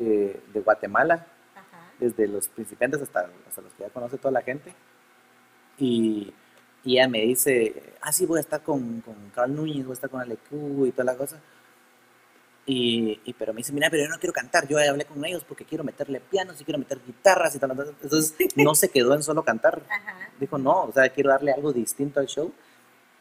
eh, 0.01 0.41
de 0.53 0.61
Guatemala 0.61 1.27
desde 1.99 2.29
los 2.29 2.49
principiantes 2.49 3.03
hasta, 3.03 3.29
hasta 3.49 3.61
los 3.61 3.73
que 3.73 3.83
ya 3.83 3.91
conoce 3.91 4.19
toda 4.19 4.33
la 4.33 4.43
gente. 4.43 4.73
Y, 5.79 6.33
y 6.85 6.93
ella 6.99 7.09
me 7.09 7.21
dice, 7.23 7.95
ah, 8.01 8.13
sí, 8.13 8.27
voy 8.27 8.39
a 8.39 8.41
estar 8.41 8.63
con, 8.63 9.01
con 9.01 9.15
Carl 9.35 9.55
Núñez, 9.55 9.85
voy 9.85 9.93
a 9.93 9.95
estar 9.95 10.11
con 10.11 10.21
Alecu 10.21 10.87
y 10.87 10.93
toda 10.93 11.05
la 11.05 11.17
cosa. 11.17 11.41
Y, 12.67 13.21
y, 13.25 13.33
pero 13.33 13.55
me 13.55 13.59
dice, 13.59 13.73
mira, 13.73 13.89
pero 13.91 14.05
yo 14.05 14.11
no 14.11 14.19
quiero 14.19 14.33
cantar, 14.33 14.69
yo 14.69 14.79
hablé 14.79 15.07
con 15.07 15.25
ellos 15.25 15.43
porque 15.43 15.65
quiero 15.65 15.85
meterle 15.85 16.21
pianos 16.21 16.61
y 16.61 16.65
quiero 16.65 16.79
meter 16.79 17.01
guitarras 17.05 17.55
y 17.55 17.59
tal. 17.59 17.71
Entonces 17.71 18.35
no 18.57 18.75
se 18.75 18.91
quedó 18.91 19.15
en 19.15 19.23
solo 19.23 19.43
cantar. 19.43 19.83
Dijo, 20.39 20.59
no, 20.59 20.85
o 20.85 20.93
sea, 20.93 21.09
quiero 21.09 21.31
darle 21.31 21.53
algo 21.53 21.73
distinto 21.73 22.21
al 22.21 22.27
show. 22.27 22.53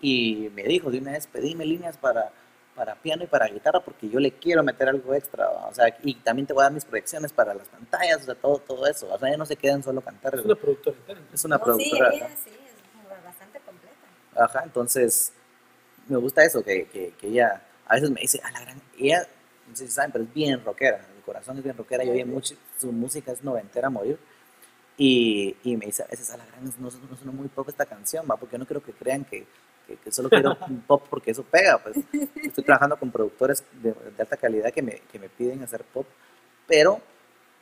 Y 0.02 0.50
me 0.54 0.64
dijo 0.64 0.92
de 0.92 1.00
una 1.00 1.14
vez, 1.14 1.28
pedime 1.28 1.66
líneas 1.66 1.98
para, 1.98 2.32
para 2.78 2.96
piano 2.96 3.24
y 3.24 3.28
para 3.28 3.48
guitarra 3.48 3.80
porque 3.80 4.08
yo 4.08 4.20
le 4.20 4.32
quiero 4.34 4.62
meter 4.64 4.88
algo 4.88 5.14
extra, 5.16 5.50
o 5.50 5.74
sea, 5.74 5.98
y 6.04 6.14
también 6.16 6.46
te 6.46 6.54
voy 6.54 6.62
a 6.62 6.66
dar 6.66 6.74
mis 6.74 6.86
proyecciones 6.86 7.34
para 7.34 7.56
las 7.56 7.68
pantallas, 7.68 8.22
o 8.22 8.26
sea, 8.26 8.36
todo, 8.36 8.60
todo 8.60 8.86
eso, 8.86 9.12
o 9.12 9.18
sea, 9.18 9.32
ya 9.32 9.38
no 9.38 9.46
se 9.48 9.56
quedan 9.56 9.82
solo 9.82 10.00
cantar. 10.02 10.36
Es 10.36 10.46
una 10.46 10.56
productora. 10.56 10.98
Es 11.34 11.44
una 11.44 11.58
productora. 11.58 12.12
Sí, 12.12 12.20
sí, 12.46 12.50
es 12.52 13.24
bastante 13.24 13.60
completa. 13.62 13.98
Ajá, 14.36 14.62
entonces, 14.64 15.34
me 16.08 16.18
gusta 16.18 16.44
eso, 16.44 16.64
que, 16.64 16.86
que, 16.86 17.14
que, 17.20 17.28
ella 17.28 17.64
a 17.88 17.96
veces 17.96 18.12
me 18.12 18.22
dice, 18.22 18.40
a 18.44 18.52
la 18.52 18.62
gran, 18.62 18.80
ella, 19.00 19.28
no 19.68 19.76
sé 19.76 19.88
si 19.88 19.94
saben, 19.94 20.12
pero 20.12 20.24
es 20.24 20.34
bien 20.34 20.64
rockera, 20.64 20.98
el 21.16 21.24
corazón 21.24 21.58
es 21.58 21.64
bien 21.64 21.76
rockera, 21.76 22.04
yo 22.04 22.12
oye 22.12 22.26
mucho, 22.26 22.54
su 22.80 22.92
música 22.92 23.32
es 23.32 23.44
noventera 23.44 23.88
a 23.88 23.90
morir. 23.90 24.20
Y, 25.00 25.56
y 25.64 25.78
me 25.78 25.86
dice, 25.86 26.04
a 26.04 26.08
veces 26.08 26.32
a 26.32 26.38
la 26.38 26.46
gran 26.46 26.66
no, 26.66 26.72
no 26.80 26.90
suena 26.90 27.32
muy 27.32 27.48
poco 27.50 27.70
esta 27.70 27.86
canción, 27.86 28.26
¿va? 28.30 28.36
porque 28.36 28.54
yo 28.54 28.60
no 28.60 28.66
creo 28.66 28.82
que 28.82 28.94
crean 28.94 29.26
que 29.26 29.46
que, 29.96 30.12
solo 30.12 30.30
quiero 30.30 30.58
un 30.68 30.82
pop 30.82 31.06
porque 31.10 31.32
eso 31.32 31.44
pega. 31.44 31.78
Pues 31.78 31.98
estoy 32.44 32.64
trabajando 32.66 32.98
con 32.98 33.12
productores 33.12 33.64
de, 33.82 33.94
alta 34.20 34.38
calidad 34.38 34.72
que 34.72 34.82
me, 34.82 35.02
que 35.12 35.20
me, 35.20 35.30
piden 35.30 35.64
hacer 35.64 35.84
pop, 35.84 36.06
pero 36.68 37.02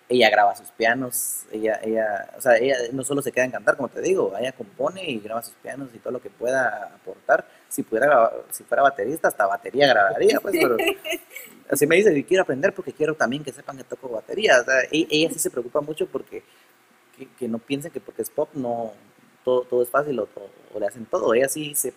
ella 0.07 0.29
graba 0.29 0.55
sus 0.55 0.69
pianos, 0.69 1.45
ella, 1.51 1.79
ella, 1.83 2.29
o 2.37 2.41
sea, 2.41 2.57
ella 2.57 2.77
no 2.91 3.03
solo 3.03 3.21
se 3.21 3.31
queda 3.31 3.45
en 3.45 3.51
cantar, 3.51 3.75
como 3.75 3.89
te 3.89 4.01
digo, 4.01 4.33
ella 4.37 4.51
compone 4.51 5.03
y 5.09 5.19
graba 5.19 5.41
sus 5.41 5.55
pianos 5.55 5.89
y 5.93 5.97
todo 5.97 6.13
lo 6.13 6.21
que 6.21 6.29
pueda 6.29 6.91
aportar. 6.95 7.45
Si 7.69 7.81
pudiera 7.81 8.31
si 8.51 8.63
fuera 8.63 8.83
baterista, 8.83 9.27
hasta 9.27 9.47
batería 9.47 9.87
grabaría, 9.87 10.39
pues, 10.39 10.55
pero 10.61 10.77
así 11.69 11.87
me 11.87 11.95
dice, 11.95 12.23
quiero 12.23 12.43
aprender 12.43 12.73
porque 12.73 12.93
quiero 12.93 13.15
también 13.15 13.43
que 13.43 13.51
sepan 13.51 13.77
que 13.77 13.83
toco 13.83 14.09
batería. 14.09 14.61
O 14.61 14.63
sea, 14.63 14.81
e, 14.91 15.07
ella, 15.09 15.29
sí 15.31 15.39
se 15.39 15.49
preocupa 15.49 15.81
mucho 15.81 16.05
porque 16.07 16.43
que, 17.39 17.47
no 17.47 17.57
piensen 17.57 17.91
que 17.91 17.99
porque 17.99 18.21
es 18.21 18.29
pop 18.29 18.49
no 18.53 18.93
todo, 19.43 19.61
todo 19.61 19.81
es 19.81 19.89
fácil 19.89 20.19
o, 20.19 20.27
o, 20.73 20.79
le 20.79 20.85
hacen 20.85 21.05
todo. 21.05 21.33
Ella 21.33 21.49
sí 21.49 21.73
se 21.73 21.93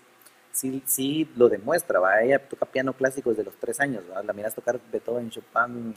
sí, 0.58 0.82
sí 0.86 1.30
lo 1.36 1.48
demuestra, 1.48 2.00
¿va? 2.00 2.20
Ella 2.22 2.38
toca 2.48 2.66
piano 2.66 2.92
clásico 2.92 3.30
desde 3.30 3.44
los 3.44 3.54
tres 3.56 3.80
años, 3.80 4.02
¿va? 4.10 4.22
La 4.22 4.32
miras 4.32 4.54
tocar 4.54 4.80
Beethoven, 4.90 5.30
Chopin, 5.30 5.94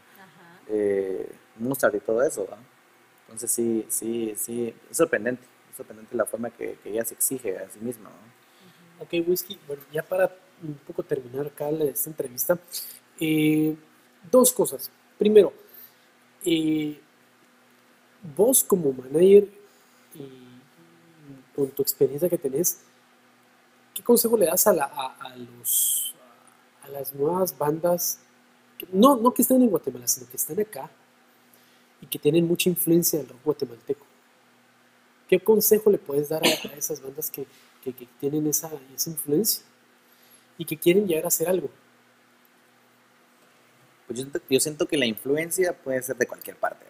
eh, 0.67 1.29
Mozart 1.57 1.95
y 1.95 1.99
todo 1.99 2.21
eso, 2.21 2.47
¿va? 2.49 2.57
Entonces 3.23 3.51
sí, 3.51 3.85
sí, 3.89 4.33
sí, 4.37 4.73
es 4.89 4.97
sorprendente, 4.97 5.43
es 5.71 5.77
sorprendente 5.77 6.15
la 6.15 6.25
forma 6.25 6.49
que, 6.49 6.77
que 6.83 6.89
ella 6.89 7.05
se 7.05 7.13
exige 7.15 7.57
a 7.57 7.69
sí 7.69 7.79
misma, 7.79 8.09
¿no? 8.09 9.03
Ok, 9.03 9.27
Whisky, 9.27 9.59
bueno, 9.67 9.81
ya 9.91 10.03
para 10.03 10.31
un 10.61 10.75
poco 10.85 11.01
terminar 11.01 11.47
acá 11.47 11.69
esta 11.69 12.09
entrevista, 12.09 12.59
eh, 13.19 13.75
dos 14.29 14.53
cosas. 14.53 14.91
Primero, 15.17 15.53
eh, 16.45 16.99
vos 18.35 18.63
como 18.63 18.93
manager 18.93 19.47
y 20.13 20.51
con 21.55 21.69
tu 21.71 21.81
experiencia 21.81 22.29
que 22.29 22.37
tenés, 22.37 22.81
¿qué 23.93 24.03
consejo 24.03 24.37
le 24.37 24.45
das 24.45 24.65
a, 24.67 24.71
a, 24.71 25.35
los, 25.35 26.13
a 26.83 26.89
las 26.89 27.13
nuevas 27.13 27.57
bandas, 27.57 28.19
no, 28.91 29.15
no 29.17 29.33
que 29.33 29.41
estén 29.41 29.61
en 29.61 29.69
Guatemala, 29.69 30.07
sino 30.07 30.29
que 30.29 30.37
están 30.37 30.59
acá 30.59 30.89
y 32.01 32.07
que 32.07 32.17
tienen 32.17 32.47
mucha 32.47 32.69
influencia 32.69 33.19
del 33.19 33.29
rock 33.29 33.43
guatemalteco? 33.43 34.05
¿Qué 35.27 35.39
consejo 35.39 35.89
le 35.89 35.97
puedes 35.97 36.29
dar 36.29 36.43
a, 36.43 36.49
esas 36.77 37.01
bandas 37.01 37.31
que, 37.31 37.45
que, 37.83 37.93
tienen 38.19 38.47
esa, 38.47 38.69
esa, 38.93 39.09
influencia 39.09 39.63
y 40.57 40.65
que 40.65 40.77
quieren 40.77 41.07
llegar 41.07 41.25
a 41.25 41.29
hacer 41.29 41.47
algo? 41.47 41.69
Pues 44.07 44.19
yo, 44.19 44.25
yo 44.49 44.59
siento 44.59 44.87
que 44.87 44.97
la 44.97 45.05
influencia 45.05 45.73
puede 45.73 46.01
ser 46.03 46.17
de 46.17 46.27
cualquier 46.27 46.57
parte. 46.57 46.85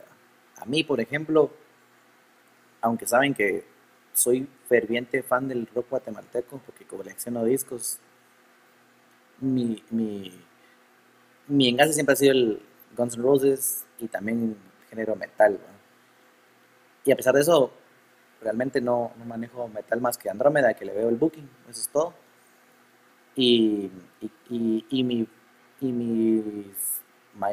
A 0.58 0.66
mí, 0.66 0.84
por 0.84 1.00
ejemplo, 1.00 1.52
aunque 2.82 3.08
saben 3.08 3.34
que 3.34 3.64
soy 4.14 4.48
ferviente 4.72 5.22
fan 5.24 5.48
del 5.50 5.68
rock 5.76 5.90
guatemalteco 5.90 6.62
porque 6.66 6.86
colecciono 6.86 7.44
discos. 7.44 8.00
Mi, 9.42 9.84
mi, 9.92 10.32
mi 11.48 11.68
engaño 11.70 11.92
siempre 11.94 12.14
ha 12.14 12.16
sido 12.16 12.32
el 12.34 12.62
Guns 12.96 13.16
N' 13.16 13.24
Roses 13.24 13.86
y 14.00 14.08
también 14.08 14.56
género 14.90 15.16
metal. 15.16 15.60
Y 17.04 17.12
a 17.12 17.16
pesar 17.16 17.34
de 17.34 17.42
eso, 17.42 17.72
realmente 18.42 18.82
no, 18.82 19.12
no, 19.18 19.26
manejo 19.26 19.68
metal 19.68 20.02
más 20.02 20.18
que 20.18 20.30
Andrómeda, 20.30 20.74
que 20.74 20.86
le 20.86 20.94
veo 20.94 21.10
el 21.10 21.16
booking, 21.16 21.50
eso 21.70 21.82
es 21.82 21.90
todo. 21.90 22.14
Y, 23.36 23.90
y, 24.22 24.32
y, 24.50 24.86
y 24.90 25.04
mi, 25.04 25.28
mis, 25.82 27.02
ma- 27.36 27.50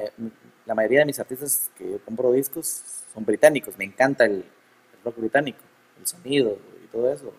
la 0.67 0.75
mayoría 0.75 1.01
de 1.01 1.07
mis 1.07 1.21
artistas 1.21 1.71
que 1.77 1.93
yo 1.93 2.05
compro 2.05 2.33
discos 2.33 2.83
son 3.15 3.25
británicos. 3.25 3.79
Me 3.79 3.85
encanta 3.85 4.25
el, 4.25 4.33
el 4.39 5.05
rock 5.05 5.19
británico, 5.19 5.61
el 6.01 6.07
sonido 6.07 6.59
todo 6.89 7.13
eso. 7.13 7.33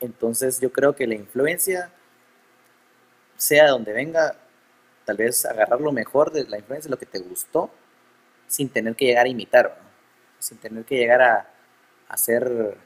Entonces 0.00 0.60
yo 0.60 0.72
creo 0.72 0.94
que 0.96 1.06
la 1.06 1.14
influencia, 1.14 1.90
sea 3.36 3.64
de 3.64 3.70
donde 3.70 3.92
venga, 3.92 4.36
tal 5.04 5.16
vez 5.16 5.44
agarrar 5.46 5.80
lo 5.80 5.92
mejor 5.92 6.32
de 6.32 6.44
la 6.46 6.58
influencia, 6.58 6.90
lo 6.90 6.98
que 6.98 7.06
te 7.06 7.18
gustó, 7.20 7.70
sin 8.48 8.68
tener 8.70 8.96
que 8.96 9.06
llegar 9.06 9.26
a 9.26 9.30
imitar, 9.30 9.78
sin 10.38 10.58
tener 10.58 10.84
que 10.84 10.96
llegar 10.96 11.22
a, 11.22 11.34
a 11.40 11.46
hacer 12.14 12.76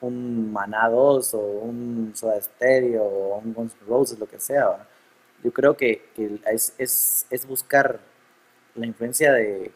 un 0.00 0.52
Maná 0.52 0.88
2 0.88 1.34
o 1.34 1.38
un 1.40 2.12
Soda 2.14 2.40
Stereo 2.40 3.02
o 3.04 3.38
un 3.38 3.52
Guns 3.54 3.72
N' 3.80 3.86
Roses, 3.88 4.18
lo 4.18 4.26
que 4.28 4.38
sea. 4.38 4.86
Yo 5.42 5.52
creo 5.52 5.76
que, 5.76 6.10
que 6.14 6.38
es, 6.52 6.74
es- 6.78 7.26
es 7.30 7.46
buscar 7.46 7.98
la 8.74 8.86
influencia 8.86 9.32
de, 9.32 9.72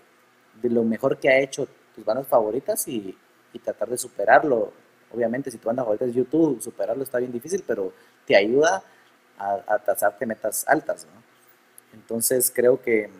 de 0.62 0.70
lo 0.70 0.84
mejor 0.84 1.18
que 1.18 1.28
ha 1.30 1.38
hecho 1.40 1.66
tus 1.94 2.04
bandas 2.04 2.26
favoritas 2.28 2.86
y, 2.88 3.16
y 3.52 3.58
tratar 3.58 3.88
de 3.88 3.98
superarlo. 3.98 4.72
Obviamente, 5.12 5.50
si 5.50 5.58
tu 5.58 5.66
banda 5.68 5.82
favorita 5.82 6.04
es 6.04 6.14
YouTube, 6.14 6.60
superarlo 6.62 7.02
está 7.02 7.18
bien 7.18 7.32
difícil, 7.32 7.64
pero 7.66 7.92
te 8.26 8.36
ayuda 8.36 8.82
a, 9.38 9.60
a 9.66 9.78
trazarte 9.80 10.26
metas 10.26 10.64
altas. 10.68 11.06
¿no? 11.06 11.22
Entonces, 11.94 12.52
creo 12.54 12.80
que, 12.82 13.10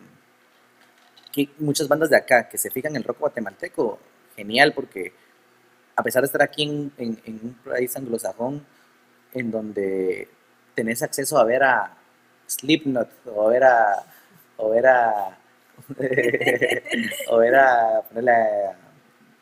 que 1.31 1.49
muchas 1.59 1.87
bandas 1.87 2.09
de 2.09 2.17
acá 2.17 2.49
que 2.49 2.57
se 2.57 2.69
fijan 2.69 2.91
en 2.93 2.97
el 2.97 3.03
rock 3.03 3.19
guatemalteco, 3.19 3.99
genial, 4.35 4.73
porque 4.73 5.13
a 5.95 6.03
pesar 6.03 6.21
de 6.23 6.27
estar 6.27 6.41
aquí 6.43 6.63
en, 6.63 6.91
en- 6.97 7.21
en 7.25 7.35
un 7.43 7.53
país 7.65 7.95
anglosajón, 7.97 8.65
en 9.33 9.51
donde 9.51 10.29
tenés 10.75 11.03
acceso 11.03 11.37
a 11.39 11.45
ver 11.45 11.63
a 11.63 11.97
Slipknot, 12.47 13.09
o 13.27 13.49
ver 13.49 13.63
a, 13.65 14.03
o 14.57 14.69
ver 14.71 14.87
a, 14.87 15.37
o 17.29 17.37
ver 17.37 17.55
a, 17.55 18.01
ponerle 18.07 18.31
a, 18.31 18.75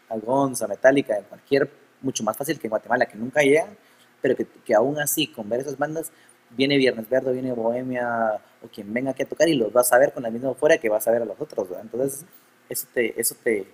a 0.09 0.17
Guns, 0.17 0.61
a 0.61 0.67
Metallica, 0.67 1.17
en 1.17 1.23
cualquier, 1.23 1.69
mucho 2.01 2.23
más 2.23 2.35
fácil 2.35 2.59
que 2.59 2.67
en 2.67 2.71
Guatemala, 2.71 3.05
que 3.05 3.17
nunca 3.17 3.41
llegan, 3.41 3.77
pero 4.21 4.35
que, 4.35 4.45
que 4.45 4.73
aún 4.73 4.99
así, 4.99 5.27
con 5.27 5.47
ver 5.49 5.61
esas 5.61 5.77
bandas, 5.77 6.11
viene 6.51 6.77
Viernes 6.77 7.09
Verde, 7.09 7.33
viene 7.33 7.53
Bohemia, 7.53 8.41
o 8.61 8.67
quien 8.67 8.93
venga 8.93 9.11
aquí 9.11 9.23
a 9.23 9.29
tocar 9.29 9.47
y 9.47 9.55
los 9.55 9.71
vas 9.71 9.91
a 9.93 9.97
ver 9.97 10.13
con 10.13 10.23
la 10.23 10.29
misma 10.29 10.53
fuera 10.53 10.77
que 10.77 10.89
vas 10.89 11.07
a 11.07 11.11
ver 11.11 11.21
a 11.21 11.25
los 11.25 11.39
otros, 11.39 11.69
¿verdad? 11.69 11.85
Entonces, 11.85 12.25
eso 12.67 12.87
te, 12.93 13.19
eso 13.19 13.35
te, 13.43 13.67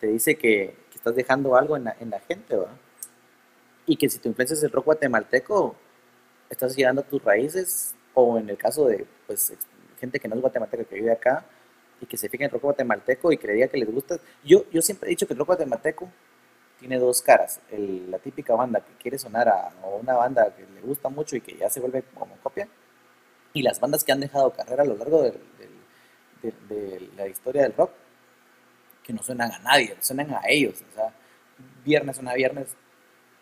te 0.00 0.06
dice 0.08 0.36
que, 0.36 0.76
que 0.90 0.96
estás 0.96 1.14
dejando 1.14 1.56
algo 1.56 1.76
en 1.76 1.84
la, 1.84 1.96
en 2.00 2.10
la 2.10 2.20
gente, 2.20 2.56
¿verdad? 2.56 2.76
Y 3.86 3.96
que 3.96 4.08
si 4.08 4.18
tu 4.18 4.28
influencia 4.28 4.54
es 4.54 4.62
el 4.62 4.70
rock 4.70 4.86
guatemalteco, 4.86 5.76
estás 6.48 6.74
llegando 6.76 7.02
a 7.02 7.04
tus 7.04 7.22
raíces, 7.22 7.94
o 8.14 8.38
en 8.38 8.48
el 8.48 8.56
caso 8.56 8.86
de 8.86 9.06
pues, 9.26 9.52
gente 10.00 10.18
que 10.18 10.28
no 10.28 10.36
es 10.36 10.40
guatemalteca, 10.40 10.84
que 10.84 10.94
vive 10.94 11.12
acá, 11.12 11.44
y 12.04 12.06
que 12.06 12.16
se 12.18 12.28
fija 12.28 12.44
en 12.44 12.50
rock 12.50 12.62
guatemalteco 12.62 13.32
y 13.32 13.36
diga 13.38 13.68
que 13.68 13.78
les 13.78 13.90
gusta. 13.90 14.18
Yo, 14.44 14.64
yo 14.70 14.82
siempre 14.82 15.08
he 15.08 15.10
dicho 15.10 15.26
que 15.26 15.32
el 15.32 15.38
rock 15.38 15.48
guatemalteco 15.48 16.08
tiene 16.78 16.98
dos 16.98 17.22
caras. 17.22 17.60
El- 17.70 18.10
la 18.10 18.18
típica 18.18 18.54
banda 18.54 18.80
que 18.80 18.92
quiere 19.02 19.18
sonar 19.18 19.48
a 19.48 19.72
una 20.00 20.14
banda 20.14 20.54
que 20.54 20.62
le 20.74 20.80
gusta 20.82 21.08
mucho 21.08 21.34
y 21.36 21.40
que 21.40 21.56
ya 21.56 21.70
se 21.70 21.80
vuelve 21.80 22.02
como 22.14 22.36
copia, 22.42 22.68
y 23.54 23.62
las 23.62 23.80
bandas 23.80 24.04
que 24.04 24.12
han 24.12 24.20
dejado 24.20 24.52
carrera 24.52 24.82
a 24.82 24.86
lo 24.86 24.96
largo 24.96 25.22
del- 25.22 25.40
de, 26.42 27.08
la 27.16 27.26
historia 27.26 27.62
del 27.62 27.72
rock, 27.72 27.90
que 29.02 29.14
no 29.14 29.22
suenan 29.22 29.50
a 29.50 29.58
nadie, 29.60 29.96
suenan 30.00 30.34
a 30.34 30.42
ellos. 30.48 30.82
Viernes 31.84 32.16
suena 32.16 32.32
a 32.32 32.34
viernes, 32.34 32.68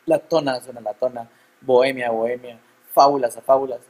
la 0.07 0.19
tona 0.21 0.61
suena 0.61 0.79
a 0.81 0.83
la 0.85 0.95
tona, 0.95 1.29
bohemia, 1.61 2.11
bohemia, 2.11 2.61
fábulas 2.93 3.37
a 3.37 3.43
fábulas. 3.43 3.81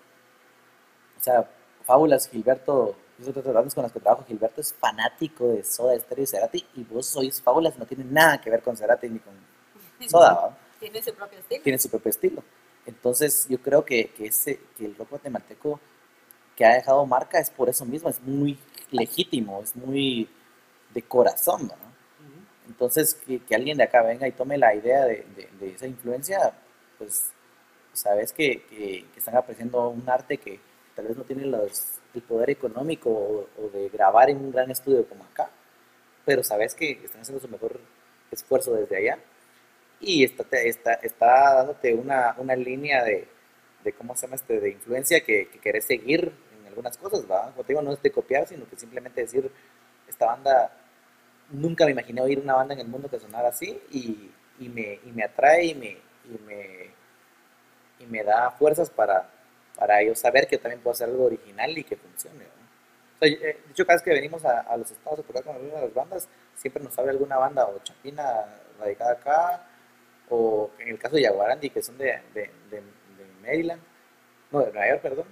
O 1.19 1.23
sea, 1.23 1.49
fábulas, 1.85 2.29
Gilberto, 2.29 2.97
de 3.18 3.33
las 3.35 3.55
bandas 3.55 3.75
con 3.75 3.83
las 3.83 3.92
que 3.92 4.01
trabajo, 4.01 4.25
Gilberto 4.27 4.61
es 4.61 4.72
fanático 4.75 5.48
de 5.48 5.62
Soda 5.64 5.98
Stereo 5.98 6.25
y 6.25 6.27
Cerati, 6.27 6.66
y 6.75 6.85
vos 6.85 7.07
sois 7.07 7.40
fábulas, 7.40 7.79
no 7.79 7.87
tiene 7.87 8.05
nada 8.05 8.40
que 8.40 8.51
ver 8.51 8.62
con 8.62 8.77
Cerati 8.77 9.09
ni 9.09 9.18
con 9.20 9.35
Soda, 10.09 10.35
¿va? 10.35 10.59
Tiene 10.81 11.01
su 11.03 11.14
propio 11.14 11.38
estilo. 11.38 11.62
tiene 11.62 11.79
su 11.79 11.88
propio 11.90 12.11
estilo. 12.11 12.42
Entonces, 12.87 13.46
yo 13.48 13.59
creo 13.62 13.85
que, 13.85 14.09
que, 14.11 14.27
ese, 14.27 14.59
que 14.77 14.87
el 14.87 14.96
rock 14.96 15.11
guatemalteco 15.11 15.79
que 16.57 16.64
ha 16.64 16.75
dejado 16.75 17.07
marca 17.07 17.38
es 17.38 17.51
por 17.51 17.68
eso 17.68 17.85
mismo, 17.85 18.09
es 18.09 18.20
muy 18.20 18.59
legítimo, 18.90 19.61
es 19.62 19.77
muy 19.77 20.29
de 20.92 21.03
corazón, 21.03 21.68
¿no? 21.68 21.92
Entonces, 22.66 23.14
que, 23.14 23.38
que 23.40 23.55
alguien 23.55 23.77
de 23.77 23.85
acá 23.85 24.03
venga 24.03 24.27
y 24.27 24.33
tome 24.33 24.59
la 24.59 24.75
idea 24.75 25.05
de, 25.05 25.25
de- 25.37 25.48
de 25.61 25.75
esa 25.75 25.87
influencia, 25.87 26.53
pues 26.98 27.31
sabes 27.92 28.33
que, 28.33 28.62
que- 28.64 29.07
que 29.12 29.18
están 29.18 29.37
apreciando 29.37 29.88
un 29.88 30.09
arte 30.09 30.38
que 30.38 30.59
tal 31.03 31.09
vez 31.09 31.17
no 31.19 31.25
tiene 31.25 31.47
los- 31.47 31.99
el 32.15 32.23
poder 32.23 32.51
económico 32.51 33.11
o, 33.11 33.69
de 33.73 33.88
grabar 33.88 34.31
en 34.31 34.38
un 34.38 34.53
gran 34.53 34.71
estudio 34.71 35.07
como 35.09 35.25
acá, 35.25 35.51
pero 36.25 36.43
sabes 36.45 36.75
que 36.75 36.93
están 37.05 37.23
haciendo 37.23 37.41
su 37.41 37.49
mejor 37.49 37.81
esfuerzo 38.31 38.75
desde 38.75 38.97
allá 38.97 39.19
y 40.01 40.25
está, 40.25 40.45
está, 40.61 40.95
está 40.95 41.55
dándote 41.55 41.95
una, 41.95 42.35
una 42.38 42.57
línea 42.57 43.05
de, 43.05 43.29
de, 43.85 43.93
¿cómo 43.95 44.17
se 44.17 44.27
llama 44.27 44.37
este? 44.37 44.61
de 44.61 44.71
influencia 44.71 45.21
que, 45.25 45.49
que 45.49 45.59
querés 45.61 45.87
seguir 45.87 46.33
en 46.61 46.67
algunas 46.69 46.97
cosas, 46.99 47.31
¿va? 47.31 47.53
Te 47.57 47.65
digo, 47.69 47.83
no 47.83 47.93
es 47.93 48.03
de 48.03 48.12
copiar, 48.12 48.47
sino 48.49 48.69
que 48.69 48.77
simplemente 48.77 49.23
decir, 49.23 49.51
esta 50.09 50.27
banda, 50.27 50.73
nunca 51.51 51.85
me 51.87 51.93
imaginé 51.93 52.21
oír 52.23 52.41
una 52.41 52.55
banda 52.55 52.75
en 52.75 52.81
el 52.81 52.88
mundo 52.88 53.11
que 53.11 53.21
sonara 53.21 53.49
así 53.49 53.81
y, 53.93 54.31
y, 54.61 54.69
me, 54.71 55.01
y 55.05 55.12
me 55.12 55.25
atrae 55.25 55.67
y 55.67 55.75
me, 55.77 55.91
y 55.91 56.38
me, 56.47 56.91
y 58.01 58.07
me 58.07 58.25
da 58.25 58.51
fuerzas 58.53 58.91
para, 58.91 59.29
para 59.83 60.03
yo 60.03 60.14
saber 60.14 60.47
que 60.47 60.59
también 60.59 60.81
puedo 60.83 60.92
hacer 60.95 61.09
algo 61.09 61.25
original 61.27 61.77
y 61.77 61.85
que 61.85 61.97
funcione, 61.97 62.45
¿no? 62.45 62.62
O 63.16 63.18
sea, 63.18 63.29
eh, 63.29 63.38
de 63.66 63.71
hecho, 63.73 63.87
cada 63.87 63.97
vez 63.97 64.03
que 64.03 64.11
venimos 64.11 64.45
a, 64.45 64.61
a 64.61 64.77
los 64.77 64.90
estados 64.90 65.21
a 65.21 65.23
tocar 65.23 65.45
con 65.45 65.57
alguna 65.57 65.77
de 65.77 65.83
las 65.83 65.95
bandas, 65.95 66.29
siempre 66.57 66.83
nos 66.85 66.99
abre 66.99 67.11
alguna 67.12 67.38
banda 67.38 67.66
o 67.66 67.79
chapina 67.83 68.47
radicada 68.79 69.12
acá, 69.12 69.66
o 70.31 70.71
en 70.79 70.90
el 70.90 70.99
caso 70.99 71.16
de 71.16 71.23
Yaguarandi, 71.23 71.71
que 71.71 71.83
son 71.83 71.99
de, 71.99 72.21
de, 72.35 72.51
de, 72.71 72.79
de 72.79 73.27
Maryland, 73.42 73.83
no, 74.53 74.61
de 74.61 74.73
Nueva 74.73 74.88
York, 74.88 75.03
perdón, 75.03 75.27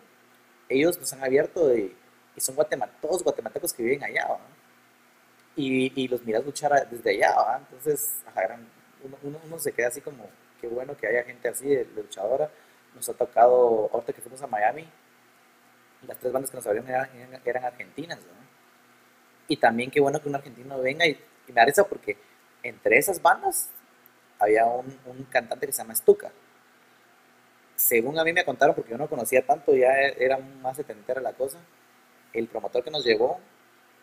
ellos 0.68 0.98
nos 1.00 1.12
han 1.14 1.24
abierto 1.24 1.76
y, 1.76 1.96
y 2.36 2.42
son 2.42 2.56
guatemal 2.56 2.90
todos 3.02 3.24
guatemaltecos 3.24 3.72
que 3.74 3.84
viven 3.84 4.04
allá, 4.04 4.26
¿va? 4.28 4.40
Y, 5.56 5.92
y 6.00 6.08
los 6.08 6.22
miras 6.24 6.44
luchar 6.44 6.88
desde 6.88 7.10
allá, 7.10 7.34
¿va? 7.36 7.58
Entonces, 7.58 8.22
ajá, 8.26 8.44
eran- 8.44 8.68
uno, 9.02 9.16
uno, 9.22 9.40
uno 9.46 9.58
se 9.58 9.72
queda 9.72 9.88
así 9.88 10.00
como, 10.00 10.28
qué 10.60 10.68
bueno 10.68 10.96
que 10.96 11.06
haya 11.06 11.24
gente 11.24 11.48
así, 11.48 11.66
de, 11.68 11.84
de 11.84 12.02
luchadora. 12.02 12.50
Nos 12.94 13.08
ha 13.08 13.14
tocado, 13.14 13.88
ahorita 13.92 14.12
que 14.12 14.20
fuimos 14.20 14.42
a 14.42 14.46
Miami, 14.46 14.86
las 16.06 16.18
tres 16.18 16.32
bandas 16.32 16.50
que 16.50 16.56
nos 16.56 16.66
abrieron 16.66 16.88
eran, 17.44 17.64
argentinas, 17.64 18.18
¿no? 18.18 18.40
Y 19.48 19.56
también 19.56 19.90
qué 19.90 20.00
bueno 20.00 20.20
que 20.20 20.28
un 20.28 20.34
argentino 20.34 20.80
venga 20.80 21.06
y, 21.06 21.18
me 21.48 21.54
da 21.54 21.84
porque 21.84 22.16
entre 22.62 22.96
esas 22.96 23.20
bandas 23.20 23.70
había 24.38 24.64
un, 24.66 25.26
cantante 25.30 25.66
que 25.66 25.72
se 25.72 25.82
llama 25.82 25.94
Stuka. 25.96 26.30
Según 27.74 28.18
a 28.18 28.24
mí 28.24 28.32
me 28.32 28.44
contaron, 28.44 28.74
porque 28.74 28.92
yo 28.92 28.98
no 28.98 29.08
conocía 29.08 29.44
tanto, 29.44 29.74
ya 29.74 29.92
era 29.98 30.38
más 30.38 30.76
setentera 30.76 31.20
la 31.20 31.32
cosa, 31.32 31.58
el 32.32 32.46
promotor 32.46 32.84
que 32.84 32.90
nos 32.90 33.04
llevó, 33.04 33.40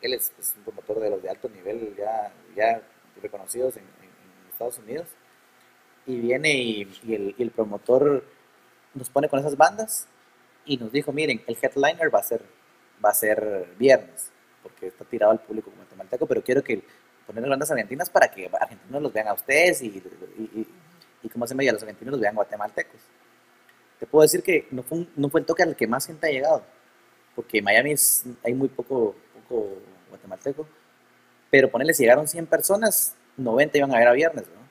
él 0.02 0.14
es, 0.14 0.34
es 0.38 0.56
un 0.58 0.64
promotor 0.64 1.00
de 1.00 1.10
los 1.10 1.24
de 1.24 1.30
alto 1.30 1.48
nivel, 1.48 1.96
ya, 1.96 2.34
ya 2.56 2.82
reconocidos 3.22 3.78
en, 3.78 3.84
en- 3.84 4.08
Estados 4.52 4.80
Unidos, 4.80 5.08
y 6.08 6.20
viene 6.20 6.52
y 6.52 7.36
el 7.38 7.52
promotor 7.52 8.24
nos 8.94 9.10
pone 9.10 9.30
con 9.30 9.40
esas 9.40 9.58
bandas 9.58 10.08
y 10.66 10.78
nos 10.78 10.92
dijo, 10.92 11.12
miren, 11.12 11.44
el 11.48 11.58
headliner 11.62 12.14
va 12.14 12.20
a 12.20 12.24
ser, 12.24 12.42
va 13.04 13.10
a 13.10 13.14
ser 13.14 13.68
viernes, 13.78 14.30
porque 14.64 14.88
está 14.88 15.06
tirado 15.06 15.32
al 15.32 15.40
público 15.40 15.72
guatemalteco, 15.76 16.26
pero 16.28 16.44
quiero 16.44 16.64
que 16.64 16.84
poner 17.26 17.48
bandas 17.50 17.72
argentinas 17.72 18.10
para 18.10 18.30
que 18.30 18.50
argentinos 18.60 19.02
los 19.02 19.14
vean 19.14 19.28
a 19.28 19.34
ustedes 19.34 19.82
y, 19.82 19.88
y, 19.88 20.42
y, 20.62 20.68
y 21.24 21.30
como 21.30 21.48
se 21.48 21.54
a 21.54 21.74
los 21.74 21.82
argentinos 21.82 22.14
los 22.14 22.22
vean 22.22 22.36
guatemaltecos. 22.36 23.02
Te 24.00 24.06
puedo 24.06 24.22
decir 24.24 24.44
que 24.44 24.68
no 24.72 24.84
fue, 24.84 25.00
un- 25.00 25.10
no 25.16 25.30
fue 25.30 25.40
el 25.42 25.46
toque 25.46 25.64
al 25.64 25.76
que 25.76 25.88
más 25.88 26.06
gente 26.06 26.28
ha 26.28 26.32
llegado, 26.32 26.64
porque 27.36 27.60
en 27.60 27.64
Miami 27.64 27.92
es- 27.94 28.24
hay 28.44 28.54
muy 28.54 28.68
poco, 28.70 29.16
poco 29.34 29.78
guatemalteco, 30.10 30.68
pero 31.50 31.72
ponerle, 31.72 31.94
si 31.94 32.04
llegaron 32.04 32.28
100 32.28 32.46
personas, 32.46 33.16
90 33.38 33.78
iban 33.78 33.94
a 33.94 34.00
ver 34.00 34.08
a 34.08 34.14
viernes, 34.14 34.46
¿no? 34.48 34.62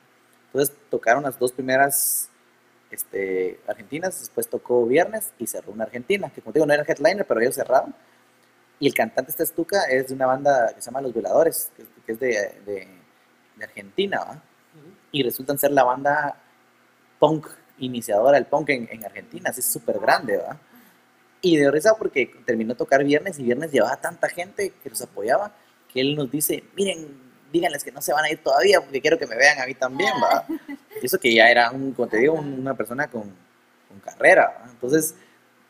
Entonces 0.47 0.75
tocaron 0.89 1.23
las 1.23 1.37
dos 1.39 1.51
primeras 1.51 2.29
este, 2.91 3.59
argentinas, 3.67 4.19
después 4.19 4.47
tocó 4.47 4.85
viernes 4.85 5.31
y 5.37 5.47
cerró 5.47 5.71
una 5.71 5.85
argentina, 5.85 6.29
que 6.29 6.41
como 6.41 6.53
te 6.53 6.59
digo 6.59 6.65
no 6.65 6.73
era 6.73 6.83
headliner, 6.83 7.25
pero 7.25 7.41
ellos 7.41 7.55
cerraron. 7.55 7.93
Y 8.79 8.87
el 8.87 8.93
cantante 8.93 9.31
esta 9.31 9.43
estuca 9.43 9.83
es 9.85 10.07
de 10.07 10.13
una 10.13 10.27
banda 10.27 10.71
que 10.73 10.81
se 10.81 10.85
llama 10.85 11.01
Los 11.01 11.13
Violadores, 11.13 11.71
que, 11.75 11.83
que 12.05 12.11
es 12.11 12.19
de, 12.19 12.27
de, 12.65 12.87
de 13.55 13.63
Argentina, 13.63 14.19
¿va? 14.19 14.43
Y 15.11 15.23
resultan 15.23 15.57
ser 15.57 15.71
la 15.71 15.83
banda 15.83 16.41
punk 17.19 17.47
iniciadora 17.79 18.35
del 18.35 18.45
punk 18.45 18.69
en, 18.69 18.87
en 18.91 19.05
Argentina, 19.05 19.49
así 19.49 19.61
súper 19.61 19.99
grande, 19.99 20.37
¿va? 20.37 20.59
Y 21.41 21.57
de 21.57 21.71
risa 21.71 21.95
porque 21.97 22.31
terminó 22.45 22.73
de 22.73 22.77
tocar 22.77 23.03
viernes 23.03 23.39
y 23.39 23.43
viernes 23.43 23.71
llevaba 23.71 23.97
tanta 23.97 24.29
gente 24.29 24.73
que 24.83 24.89
los 24.89 25.01
apoyaba 25.01 25.53
que 25.87 26.01
él 26.01 26.15
nos 26.15 26.29
dice, 26.29 26.63
miren, 26.75 27.26
díganles 27.51 27.83
que 27.83 27.91
no 27.91 28.01
se 28.01 28.13
van 28.13 28.25
a 28.25 28.29
ir 28.31 28.41
todavía 28.43 28.81
porque 28.81 29.01
quiero 29.01 29.17
que 29.17 29.27
me 29.27 29.35
vean 29.35 29.59
a 29.61 29.65
mí 29.65 29.73
también, 29.73 30.13
¿va? 30.21 30.45
Y 31.01 31.05
eso 31.05 31.19
que 31.19 31.31
ya 31.33 31.47
era, 31.49 31.69
un, 31.69 31.93
como 31.93 32.07
te 32.07 32.17
digo, 32.17 32.33
un- 32.33 32.59
una 32.61 32.75
persona 32.75 33.07
con, 33.07 33.31
carrera. 34.03 34.57
¿va? 34.63 34.69
Entonces, 34.71 35.13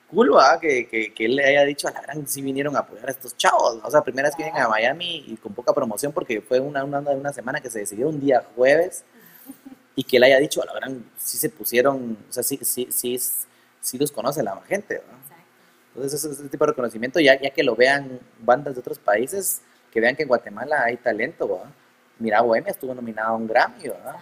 cool, 0.09 0.33
¿va? 0.35 0.59
Que, 0.59 0.87
que, 0.87 1.13
que 1.13 1.25
él 1.25 1.35
le 1.35 1.45
haya 1.45 1.63
dicho 1.65 1.87
a 1.87 1.91
la 1.91 2.01
gran, 2.01 2.25
sí 2.27 2.41
vinieron 2.41 2.75
a 2.75 2.79
apoyar 2.79 3.07
a 3.07 3.11
estos 3.11 3.35
chavos. 3.35 3.79
¿va? 3.81 3.87
O 3.87 3.91
sea, 3.91 4.01
primera 4.01 4.27
vez 4.29 4.35
que 4.35 4.43
vienen 4.43 4.61
a 4.61 4.69
Miami 4.69 5.25
y 5.27 5.35
con 5.37 5.53
poca 5.53 5.73
promoción 5.73 6.11
porque 6.13 6.39
fue 6.41 6.59
una, 6.59 6.83
una, 6.83 6.99
onda 6.99 7.11
de 7.11 7.19
una 7.19 7.33
semana 7.33 7.59
que 7.61 7.69
se 7.69 7.79
decidió 7.79 8.07
un 8.07 8.19
día 8.21 8.43
jueves 8.55 9.03
y 9.95 10.03
que 10.03 10.17
él 10.17 10.23
haya 10.23 10.37
dicho 10.39 10.61
a 10.61 10.65
la 10.65 10.73
gran, 10.73 11.03
sí 11.17 11.37
se 11.37 11.49
pusieron, 11.49 12.17
o 12.29 12.31
sea, 12.31 12.43
sí, 12.43 12.59
sí, 12.61 12.87
sí, 12.91 13.19
sí 13.81 13.97
los 13.97 14.11
conoce 14.11 14.43
la 14.43 14.61
gente. 14.67 15.01
Entonces, 15.95 16.23
ese, 16.23 16.33
ese 16.33 16.49
tipo 16.49 16.65
de 16.65 16.71
reconocimiento, 16.71 17.19
ya, 17.19 17.39
ya 17.41 17.49
que 17.49 17.63
lo 17.63 17.75
vean 17.75 18.19
bandas 18.39 18.75
de 18.75 18.79
otros 18.81 18.99
países, 18.99 19.61
que 19.97 20.01
vean 20.01 20.15
que 20.15 20.21
en 20.21 20.27
Guatemala 20.27 20.83
hay 20.83 20.97
talento, 20.97 21.49
¿va? 21.49 21.71
Mira, 22.19 22.41
Bohemia 22.41 22.69
estuvo 22.69 22.93
nominado 22.93 23.29
a 23.29 23.35
un 23.35 23.47
Grammy, 23.47 23.81
¿verdad? 23.87 24.17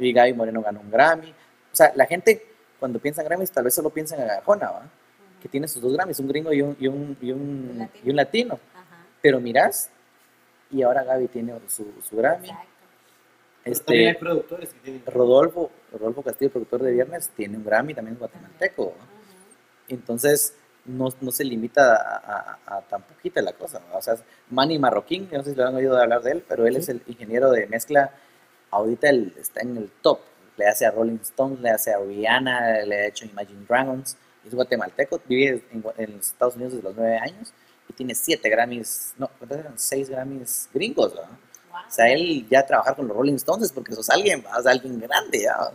Y 0.00 0.12
Gaby 0.12 0.32
Moreno 0.32 0.60
ganó 0.62 0.80
un 0.80 0.90
Grammy. 0.90 1.30
O 1.30 1.76
sea, 1.76 1.92
la 1.94 2.06
gente 2.06 2.42
cuando 2.80 2.98
piensa 2.98 3.22
en 3.22 3.28
Grammys 3.28 3.52
tal 3.52 3.62
vez 3.62 3.72
solo 3.74 3.90
piensa 3.90 4.16
en 4.16 4.22
Agajona, 4.22 4.68
¿va? 4.68 4.82
Que 5.40 5.48
tiene 5.48 5.68
sus 5.68 5.80
dos 5.80 5.92
Grammys, 5.92 6.18
un 6.18 6.26
gringo 6.26 6.52
y 6.52 6.60
un, 6.60 6.76
y 6.80 6.88
un, 6.88 7.16
y 7.20 7.30
un, 7.30 7.40
Un 7.70 7.78
latino. 7.78 8.00
y 8.04 8.10
un 8.10 8.16
latino. 8.16 8.60
Ajá. 8.74 9.06
Pero 9.22 9.38
mirás, 9.38 9.90
y 10.72 10.82
ahora 10.82 11.04
Gaby 11.04 11.28
tiene 11.28 11.54
su, 11.68 11.86
su 12.02 12.16
Grammy. 12.16 12.48
Exacto. 12.48 12.66
Pero 13.62 13.78
también 13.84 14.04
hay 14.06 14.10
Este, 14.10 14.18
productores 14.18 14.68
que 14.74 14.80
tienen. 14.80 15.02
Rodolfo, 15.06 15.70
Rodolfo 15.92 16.22
Castillo, 16.22 16.50
productor 16.50 16.82
de 16.82 16.90
Viernes, 16.90 17.28
tiene 17.36 17.56
un 17.58 17.64
Grammy 17.64 17.94
también 17.94 18.14
es 18.14 18.18
guatemalteco. 18.18 18.82
Ujú. 18.86 18.94
Entonces, 19.86 20.56
no, 20.86 21.08
no 21.20 21.30
se 21.32 21.44
limita 21.44 21.94
a, 21.96 22.58
a- 22.66 22.76
a 22.78 22.80
tan 22.82 23.02
poquita 23.02 23.42
la 23.42 23.52
cosa. 23.52 23.80
¿no? 23.90 23.98
O 23.98 24.02
sea, 24.02 24.16
Manny 24.50 24.78
Marroquín, 24.78 25.28
no 25.32 25.42
sé 25.42 25.50
si 25.50 25.56
lo 25.56 25.66
han 25.66 25.74
oído 25.74 25.96
hablar 25.98 26.22
de 26.22 26.32
él, 26.32 26.44
pero 26.48 26.66
él 26.66 26.76
es 26.76 26.88
el 26.88 27.02
ingeniero 27.06 27.50
de 27.50 27.66
mezcla. 27.66 28.12
Ahorita 28.70 29.08
él 29.08 29.34
está 29.38 29.60
en 29.62 29.76
el 29.76 29.90
top. 30.02 30.20
Le 30.56 30.66
hace 30.66 30.86
a 30.86 30.90
Rolling 30.90 31.18
Stones, 31.22 31.60
le 31.60 31.70
hace 31.70 31.92
a 31.92 31.98
Rihanna, 31.98 32.82
le 32.82 32.96
ha 32.96 33.06
hecho 33.08 33.24
a 33.26 33.28
Imagine 33.28 33.64
Dragons. 33.68 34.16
Es 34.46 34.54
guatemalteco, 34.54 35.20
vive 35.28 35.64
en, 35.98 36.12
los 36.16 36.28
Estados 36.28 36.54
Unidos 36.54 36.74
desde 36.74 36.84
los 36.84 36.96
nueve 36.96 37.18
años 37.18 37.52
y 37.88 37.92
tiene 37.92 38.14
siete 38.14 38.48
Grammys, 38.48 39.14
no, 39.18 39.28
¿cuántos 39.38 39.58
eran? 39.58 39.78
Seis 39.78 40.08
Grammys 40.08 40.68
gringos, 40.72 41.14
¿no? 41.14 41.22
Wow. 41.22 41.80
O 41.88 41.90
sea, 41.90 42.08
él 42.12 42.46
ya 42.48 42.64
trabajar 42.64 42.94
con 42.96 43.08
los 43.08 43.16
Rolling 43.16 43.34
Stones 43.34 43.66
es 43.66 43.72
porque 43.72 43.92
sos 43.92 44.08
alguien, 44.08 44.44
¿va? 44.46 44.56
o 44.58 44.62
sea, 44.62 44.72
alguien 44.72 45.00
grande, 45.00 45.42
¿ya? 45.42 45.56
¿va? 45.56 45.72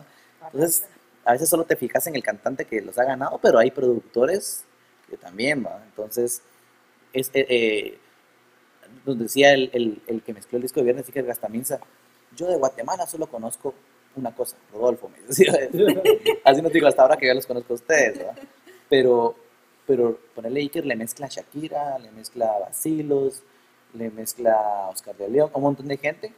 Entonces, 0.53 0.86
a 1.26 1.34
veces 1.34 1.49
solo 1.49 1.66
te 1.66 1.76
fijas 1.76 2.07
en 2.07 2.16
el 2.16 2.24
cantante 2.24 2.66
que 2.66 2.82
los 2.82 2.97
ha 2.97 3.03
ganado, 3.03 3.39
pero 3.41 3.59
hay 3.59 3.72
productores 3.72 4.64
que 5.12 5.18
también, 5.18 5.64
¿va? 5.66 5.84
Entonces, 5.86 6.41
es, 7.14 7.30
eh, 7.36 7.99
nos 9.05 9.20
decía 9.20 9.53
el, 9.53 9.70
el- 9.74 10.01
el 10.07 10.22
que 10.24 10.34
mezcló 10.34 10.57
el 10.57 10.64
disco 10.64 10.80
de 10.80 10.86
Viernes, 10.86 11.07
Iker 11.07 11.26
Gastaminza, 11.26 11.80
yo 12.36 12.47
de 12.47 12.57
Guatemala 12.57 13.05
solo 13.07 13.28
conozco 13.28 13.74
una 14.16 14.34
cosa, 14.36 14.57
Rodolfo, 14.74 15.09
me 15.09 15.22
decía. 15.28 15.53
Así 16.43 16.62
nos 16.62 16.72
digo 16.74 16.88
hasta 16.88 17.01
ahora 17.01 17.18
que 17.18 17.28
ya 17.28 17.34
los 17.34 17.45
conozco 17.45 17.74
a 17.74 17.76
ustedes. 17.76 18.26
Pero, 18.89 19.36
pero 19.88 20.20
ponerle 20.36 20.62
Iker 20.62 20.86
le 20.86 20.95
mezcla 20.95 21.28
a 21.28 21.30
Shakira, 21.30 21.97
le 21.99 22.12
mezcla 22.12 22.51
a 22.53 22.59
Basilos, 22.59 23.43
le 23.93 24.09
mezcla 24.09 24.53
a 24.53 24.89
Oscar 24.89 25.16
de 25.16 25.30
León, 25.30 25.51
un 25.53 25.62
montón 25.64 25.88
de 25.88 25.97
gente, 25.97 26.34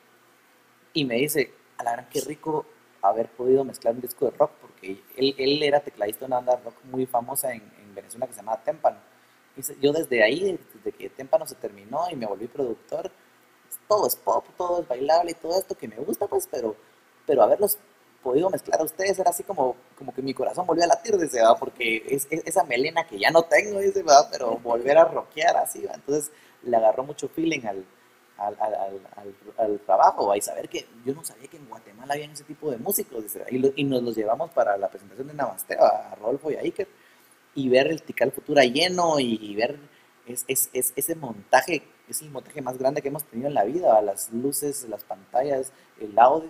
y 0.94 1.06
me 1.06 1.16
dice, 1.16 1.52
a 1.78 1.84
la 1.84 1.92
gran 1.94 2.10
qué 2.10 2.22
rico 2.22 2.66
haber 3.02 3.28
podido 3.30 3.64
mezclar 3.64 3.96
un 3.96 4.02
disco 4.02 4.26
de 4.26 4.32
rock, 4.38 4.52
porque 4.62 5.02
él, 5.18 5.36
él 5.38 5.62
era 5.64 5.80
tecladista 5.82 6.22
de 6.22 6.26
una 6.28 6.38
banda 6.38 6.60
rock 6.64 6.76
muy 6.86 7.06
famosa 7.06 7.54
en, 7.54 7.62
en 7.94 7.96
Venezuela 7.96 8.28
que 8.28 8.34
se 8.34 8.40
llamaba 8.40 8.62
Témpano. 8.64 8.98
Yo 9.80 9.94
desde 9.94 10.24
ahí, 10.24 10.60
desde 10.74 10.92
que 10.98 11.10
Témpano 11.12 11.46
se 11.46 11.56
terminó 11.56 12.10
y 12.10 12.16
me 12.16 12.26
volví 12.26 12.48
productor, 12.48 13.12
todo 13.88 14.08
es 14.08 14.16
pop, 14.16 14.46
todo 14.58 14.82
es 14.82 14.88
bailable 14.88 15.32
y 15.32 15.36
todo 15.36 15.58
esto 15.60 15.76
que 15.76 15.88
me 15.88 15.96
gusta, 15.98 16.26
pues, 16.28 16.48
pero, 16.50 16.76
pero 17.28 17.44
haberlos 17.44 17.78
podido 18.24 18.50
mezclar 18.50 18.80
a 18.82 18.84
ustedes 18.84 19.20
era 19.20 19.30
así 19.30 19.44
como, 19.44 19.76
como 19.98 20.14
que 20.14 20.22
mi 20.24 20.34
corazón 20.34 20.66
volvió 20.66 20.86
a 20.86 20.88
latir, 20.88 21.18
dice, 21.18 21.42
¿va? 21.42 21.56
porque 21.56 22.04
es, 22.08 22.26
es- 22.32 22.44
esa 22.48 22.64
melena 22.64 23.06
que 23.06 23.20
ya 23.20 23.30
no 23.30 23.44
tengo, 23.44 23.80
dice, 23.80 24.02
¿va? 24.02 24.28
pero 24.32 24.58
volver 24.64 24.98
a 24.98 25.06
rockear 25.06 25.56
así, 25.58 25.86
¿va? 25.86 25.94
entonces 25.94 26.32
le 26.64 26.76
agarró 26.78 27.04
mucho 27.04 27.28
feeling 27.28 27.66
al, 27.68 27.86
al, 28.38 28.56
al, 28.60 28.74
al, 29.18 29.36
al- 29.58 29.80
trabajo, 29.82 30.28
¿va? 30.28 30.38
y 30.38 30.42
saber 30.42 30.68
que 30.70 30.88
yo 31.06 31.14
no 31.14 31.24
sabía 31.26 31.48
que 31.50 31.58
en 31.58 31.68
Guatemala 31.68 32.14
había 32.14 32.26
ese 32.32 32.46
tipo 32.46 32.72
de 32.72 32.78
músicos, 32.78 33.22
dice, 33.22 33.44
y, 33.52 33.58
lo- 33.60 33.74
y 33.76 33.84
nos 33.84 34.02
los 34.02 34.16
llevamos 34.16 34.50
para 34.52 34.78
la 34.78 34.88
presentación 34.90 35.28
de 35.28 35.34
Namaste, 35.34 35.76
a 35.76 36.16
Rodolfo 36.16 36.50
y 36.50 36.56
a 36.56 36.62
Iker, 36.62 36.88
y 37.56 37.70
ver 37.70 37.88
el 37.88 38.02
Tical 38.04 38.32
Futura 38.32 38.64
lleno 38.64 39.20
y, 39.20 39.56
ver 39.56 39.78
es, 40.28 40.46
es, 40.48 40.70
es- 40.74 40.94
ese 40.96 41.16
montaje, 41.16 41.84
es 42.10 42.22
el 42.22 42.30
montaje 42.32 42.62
más 42.62 42.78
grande 42.78 43.02
que 43.02 43.10
hemos 43.10 43.24
tenido 43.26 43.48
en 43.50 43.54
la 43.56 43.64
vida, 43.66 44.02
las 44.02 44.32
luces, 44.32 44.88
las 44.90 45.04
pantallas, 45.04 45.72
el 46.00 46.18
audio. 46.18 46.50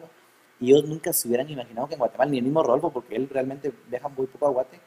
Y 0.60 0.72
ellos 0.72 0.86
nunca 0.88 1.12
se 1.14 1.28
hubieran 1.28 1.50
imaginado 1.50 1.88
que 1.88 1.96
en 1.96 2.00
Guatemala, 2.00 2.32
ni 2.32 2.38
el 2.38 2.44
mismo 2.46 2.64
Rodolfo, 2.64 2.92
porque 2.92 3.16
él 3.16 3.28
realmente 3.30 3.74
viaja 3.90 4.08
muy 4.08 4.28
poco 4.28 4.48
a 4.48 4.52
Guate, 4.52 4.80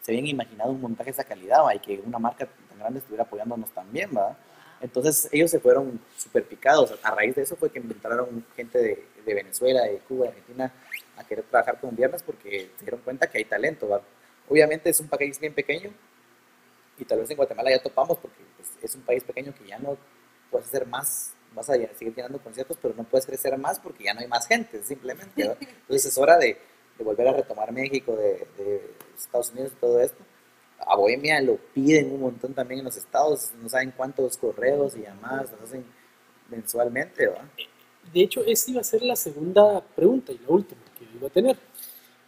se 0.00 0.12
habían 0.12 0.26
imaginado 0.26 0.70
un 0.72 0.80
montaje 0.80 1.06
de 1.10 1.12
esa 1.12 1.24
calidad 1.24 1.64
¿va? 1.64 1.74
y 1.74 1.78
que 1.78 2.00
una 2.04 2.18
marca 2.18 2.46
tan 2.68 2.78
grande 2.78 2.98
estuviera 2.98 3.24
apoyándonos 3.24 3.70
también. 3.70 4.10
¿va? 4.16 4.36
Entonces 4.80 5.28
ellos 5.32 5.50
se 5.50 5.60
fueron 5.60 6.00
súper 6.16 6.44
picados. 6.44 6.92
A 7.02 7.10
raíz 7.14 7.36
de 7.36 7.42
eso 7.42 7.56
fue 7.56 7.70
que 7.70 7.78
inventaron 7.78 8.44
gente 8.56 8.78
de, 8.78 9.04
de 9.24 9.34
Venezuela, 9.34 9.82
de 9.82 9.98
Cuba, 9.98 10.24
de 10.24 10.30
Argentina 10.30 10.72
a 11.16 11.24
querer 11.24 11.44
trabajar 11.44 11.78
con 11.80 11.94
Viernes 11.94 12.22
porque 12.22 12.70
se 12.78 12.84
dieron 12.84 13.00
cuenta 13.00 13.28
que 13.28 13.38
hay 13.38 13.44
talento. 13.44 13.88
¿va? 13.88 14.02
Obviamente 14.52 14.90
es 14.90 15.00
un 15.00 15.08
país 15.08 15.40
bien 15.40 15.54
pequeño 15.54 15.90
y 16.98 17.06
tal 17.06 17.20
vez 17.20 17.30
en 17.30 17.38
Guatemala 17.38 17.70
ya 17.70 17.82
topamos 17.82 18.18
porque 18.18 18.42
pues, 18.54 18.68
es 18.82 18.94
un 18.94 19.00
país 19.00 19.24
pequeño 19.24 19.54
que 19.54 19.66
ya 19.66 19.78
no 19.78 19.96
puedes 20.50 20.68
hacer 20.68 20.86
más, 20.86 21.32
vas 21.54 21.70
a 21.70 21.72
seguir 21.94 22.14
llenando 22.14 22.38
conciertos, 22.38 22.76
pero 22.82 22.92
no 22.94 23.04
puedes 23.04 23.24
crecer 23.24 23.56
más 23.56 23.80
porque 23.80 24.04
ya 24.04 24.12
no 24.12 24.20
hay 24.20 24.26
más 24.26 24.46
gente, 24.46 24.82
simplemente. 24.82 25.42
Entonces 25.60 26.04
es 26.04 26.18
hora 26.18 26.36
de, 26.36 26.58
de 26.98 27.02
volver 27.02 27.28
a 27.28 27.32
retomar 27.32 27.72
México, 27.72 28.14
de, 28.14 28.46
de 28.58 28.94
Estados 29.16 29.52
Unidos 29.52 29.72
y 29.74 29.80
todo 29.80 29.98
esto. 30.00 30.22
A 30.80 30.96
Bohemia 30.96 31.40
lo 31.40 31.56
piden 31.56 32.12
un 32.12 32.20
montón 32.20 32.52
también 32.52 32.80
en 32.80 32.84
los 32.84 32.96
estados, 32.98 33.52
no 33.54 33.70
saben 33.70 33.94
cuántos 33.96 34.36
correos 34.36 34.94
y 34.98 35.00
llamadas 35.00 35.50
nos 35.52 35.62
hacen 35.62 35.86
mensualmente, 36.50 37.26
¿va? 37.26 37.48
De 38.12 38.20
hecho, 38.20 38.44
esta 38.44 38.70
iba 38.70 38.82
a 38.82 38.84
ser 38.84 39.00
la 39.00 39.16
segunda 39.16 39.80
pregunta 39.80 40.30
y 40.30 40.38
la 40.40 40.48
última 40.48 40.82
que 40.98 41.06
iba 41.16 41.28
a 41.28 41.30
tener. 41.30 41.56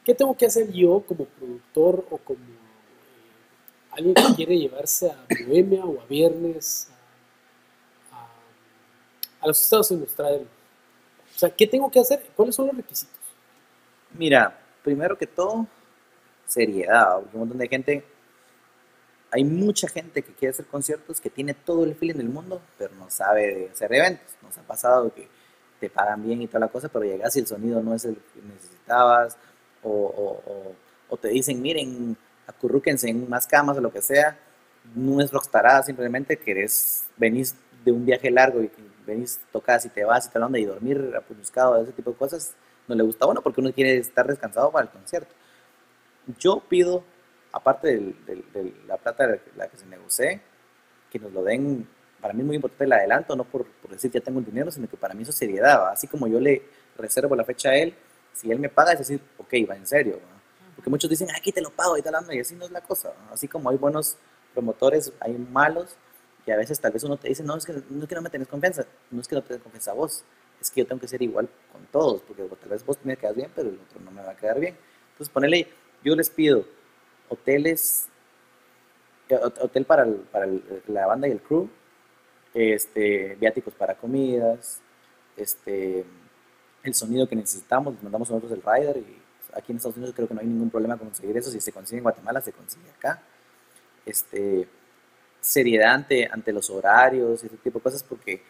¿Qué 0.05 0.15
tengo 0.15 0.37
que 0.37 0.45
hacer 0.45 0.71
yo 0.71 1.01
como 1.01 1.25
productor 1.25 2.07
o 2.11 2.19
como 2.19 2.39
eh, 2.39 3.91
alguien 3.91 4.15
que 4.15 4.35
quiere 4.37 4.59
llevarse 4.59 5.11
a 5.11 5.25
Bohemia 5.47 5.83
o 5.83 5.99
a 5.99 6.05
Viernes 6.05 6.89
a, 9.41 9.47
los 9.47 9.63
Estados 9.63 9.91
Unidos, 9.91 10.13
traerlo? 10.15 10.47
O 11.35 11.39
sea, 11.39 11.49
¿qué 11.49 11.67
tengo 11.67 11.91
que 11.91 12.01
hacer? 12.01 12.23
¿Cuáles 12.37 12.55
son 12.55 12.67
los 12.67 12.77
requisitos? 12.77 13.19
Mira, 14.13 14.61
primero 14.83 15.17
que 15.17 15.27
todo, 15.27 15.67
seriedad. 16.47 17.21
porque 17.21 17.37
Un 17.37 17.41
montón 17.41 17.59
de 17.59 17.69
gente, 17.69 18.05
hay 19.31 19.43
mucha 19.43 19.89
gente 19.89 20.23
que 20.23 20.35
quiere 20.35 20.53
hacer 20.53 20.67
conciertos, 20.67 21.19
que 21.19 21.31
tiene 21.31 21.55
todo 21.55 21.83
el 21.85 21.95
feeling 21.95 22.19
del 22.19 22.29
mundo, 22.29 22.61
pero 22.77 22.95
no 22.97 23.11
sabe 23.11 23.71
hacer 23.73 23.93
eventos. 23.95 24.37
Nos 24.43 24.59
ha 24.59 24.63
pasado 24.63 25.13
que 25.15 25.27
te 25.81 25.89
pagan 25.89 26.23
bien 26.23 26.43
y 26.43 26.47
toda 26.47 26.61
la 26.61 26.69
cosa, 26.69 26.91
pero 26.91 27.07
llegas 27.07 27.35
y 27.37 27.41
el 27.41 27.47
sonido 27.47 27.83
no 27.83 27.95
es 27.95 28.05
el 28.05 28.17
que 28.17 28.43
necesitabas, 28.43 29.39
o, 29.85 30.43
o- 30.47 30.73
o- 31.11 31.17
te 31.17 31.29
dicen, 31.29 31.61
miren, 31.63 32.17
acurrúquense 32.47 33.09
en 33.09 33.29
más 33.29 33.47
camas 33.47 33.77
o 33.79 33.81
lo 33.81 33.93
que 33.93 34.03
sea. 34.03 34.37
No 34.95 35.21
es 35.21 35.31
rockstarada, 35.33 35.83
simplemente 35.83 36.37
querés, 36.37 37.05
venís 37.17 37.55
de 37.85 37.93
un 37.93 38.05
viaje 38.05 38.31
largo 38.31 38.63
y 38.63 38.71
venís, 39.07 39.41
tocas 39.53 39.85
y 39.87 39.89
te 39.91 40.05
vas 40.05 40.27
y 40.27 40.31
te 40.31 40.39
onda 40.39 40.59
y 40.59 40.65
dormir 40.65 41.13
apuñuscado, 41.17 41.81
ese 41.83 41.93
tipo 41.93 42.11
de 42.11 42.17
cosas, 42.17 42.55
no 42.89 42.95
le 42.95 43.03
gusta 43.03 43.27
bueno 43.27 43.43
porque 43.43 43.61
uno 43.61 43.73
quiere 43.73 43.97
estar 43.99 44.27
descansado 44.27 44.71
para 44.71 44.85
el 44.87 44.91
concierto. 44.91 45.35
Yo 46.39 46.61
pido, 46.69 47.05
aparte 47.53 47.89
de 47.89 48.75
la 48.87 48.97
plata 48.97 49.27
de 49.27 49.41
la 49.57 49.69
que 49.69 49.77
se 49.77 49.87
negocie, 49.87 50.41
que 51.11 51.19
nos 51.19 51.33
lo 51.33 51.45
den, 51.45 51.87
para 52.21 52.35
mí 52.35 52.41
es 52.41 52.47
muy 52.47 52.57
importante 52.57 52.85
el 52.85 52.93
adelanto, 52.93 53.37
no 53.37 53.45
por, 53.45 53.67
por 53.67 53.91
decir 53.93 54.11
ya 54.11 54.21
tengo 54.21 54.41
el 54.41 54.47
dinero, 54.47 54.71
sino 54.71 54.89
que 54.89 54.97
para 54.97 55.15
mí 55.15 55.23
eso 55.23 55.31
es 55.33 55.37
seriedad, 55.39 55.89
así 55.91 56.09
como 56.09 56.27
yo 56.29 56.41
le 56.41 56.63
reservo 56.99 57.37
la 57.37 57.45
fecha 57.45 57.71
a 57.71 57.77
él, 57.77 57.95
si 58.35 58.51
él 58.51 58.59
me 58.59 58.69
paga 58.69 58.93
es 58.93 58.99
decir, 59.01 59.21
ok, 59.39 59.53
va 59.71 59.77
en 59.77 59.87
serio, 59.87 60.19
porque 60.77 60.91
muchos 60.91 61.09
dicen, 61.11 61.29
aquí 61.37 61.53
te 61.53 61.61
lo 61.63 61.71
pago 61.71 61.97
y 61.97 62.03
tal, 62.03 62.15
y 62.33 62.41
así 62.41 62.55
no 62.57 62.65
es 62.67 62.71
la 62.71 62.81
cosa, 62.83 63.13
así 63.33 63.49
como 63.49 63.71
hay 63.71 63.77
buenos 63.77 64.17
promotores, 64.53 65.13
hay 65.21 65.33
malos, 65.39 65.97
y 66.47 66.51
a 66.51 66.57
veces 66.57 66.79
tal 66.81 66.93
vez 66.93 67.03
uno 67.05 67.17
te 67.17 67.29
dice, 67.29 67.43
no, 67.43 67.57
es 67.57 67.65
que 67.65 67.73
no, 67.89 68.03
es 68.03 68.09
que 68.09 68.15
no 68.15 68.23
me 68.23 68.31
tenés 68.31 68.49
confianza, 68.49 68.85
no 69.11 69.21
es 69.21 69.29
que 69.29 69.35
no 69.37 69.43
te 69.43 69.49
tenés 69.49 69.63
confianza 69.63 69.93
a 69.93 69.95
vos, 69.95 70.25
es 70.61 70.71
que 70.71 70.81
yo 70.83 70.87
tengo 70.87 71.01
que 71.01 71.09
ser 71.09 71.23
igual 71.23 71.49
con 71.73 71.85
todos, 71.87 72.23
porque 72.23 72.43
tal 72.61 72.69
vez 72.71 72.85
vos 72.85 72.99
me 73.05 73.17
quedas 73.17 73.37
bien, 73.37 73.51
pero 73.55 73.69
el 73.71 73.77
otro 73.77 74.01
no 74.01 74.11
me 74.11 74.23
va 74.23 74.33
a 74.33 74.37
quedar 74.37 74.59
bien. 74.61 74.77
Entonces, 75.13 75.33
ponele, 75.33 75.69
yo 76.03 76.15
les 76.17 76.31
pido 76.31 76.65
hoteles, 77.29 78.09
eh, 79.29 79.37
hot- 79.37 79.59
hotel 79.61 79.85
para, 79.85 80.07
para 80.31 80.47
la 80.89 81.07
banda 81.07 81.29
y 81.29 81.33
el 81.33 81.41
crew, 81.41 81.69
este, 82.55 83.37
viáticos 83.41 83.75
para 83.75 83.95
comidas, 83.97 84.81
este, 85.37 86.05
el 86.85 86.95
sonido 86.95 87.29
que 87.29 87.35
necesitamos, 87.35 87.95
les 87.95 88.03
mandamos 88.03 88.31
nosotros 88.31 88.53
el 88.53 88.63
rider 88.63 88.99
y 88.99 89.23
aquí 89.57 89.73
en 89.73 89.77
Estados 89.77 89.97
Unidos 89.97 90.15
creo 90.15 90.29
que 90.29 90.35
no 90.35 90.41
hay 90.41 90.47
ningún 90.47 90.71
problema 90.71 90.97
con 90.97 91.09
conseguir 91.09 91.37
eso, 91.37 91.51
si 91.51 91.61
se 91.61 91.73
consigue 91.73 91.99
en 91.99 92.03
Guatemala 92.05 92.41
se 92.41 92.53
consigue 92.53 92.91
acá. 92.91 93.23
Este, 94.05 94.69
seriedad 95.41 95.95
ante, 95.95 96.29
ante 96.31 96.53
los 96.53 96.69
horarios 96.71 97.43
y 97.43 97.47
ese 97.47 97.57
tipo 97.57 97.79
de 97.79 97.83
cosas 97.83 98.03
porque 98.03 98.43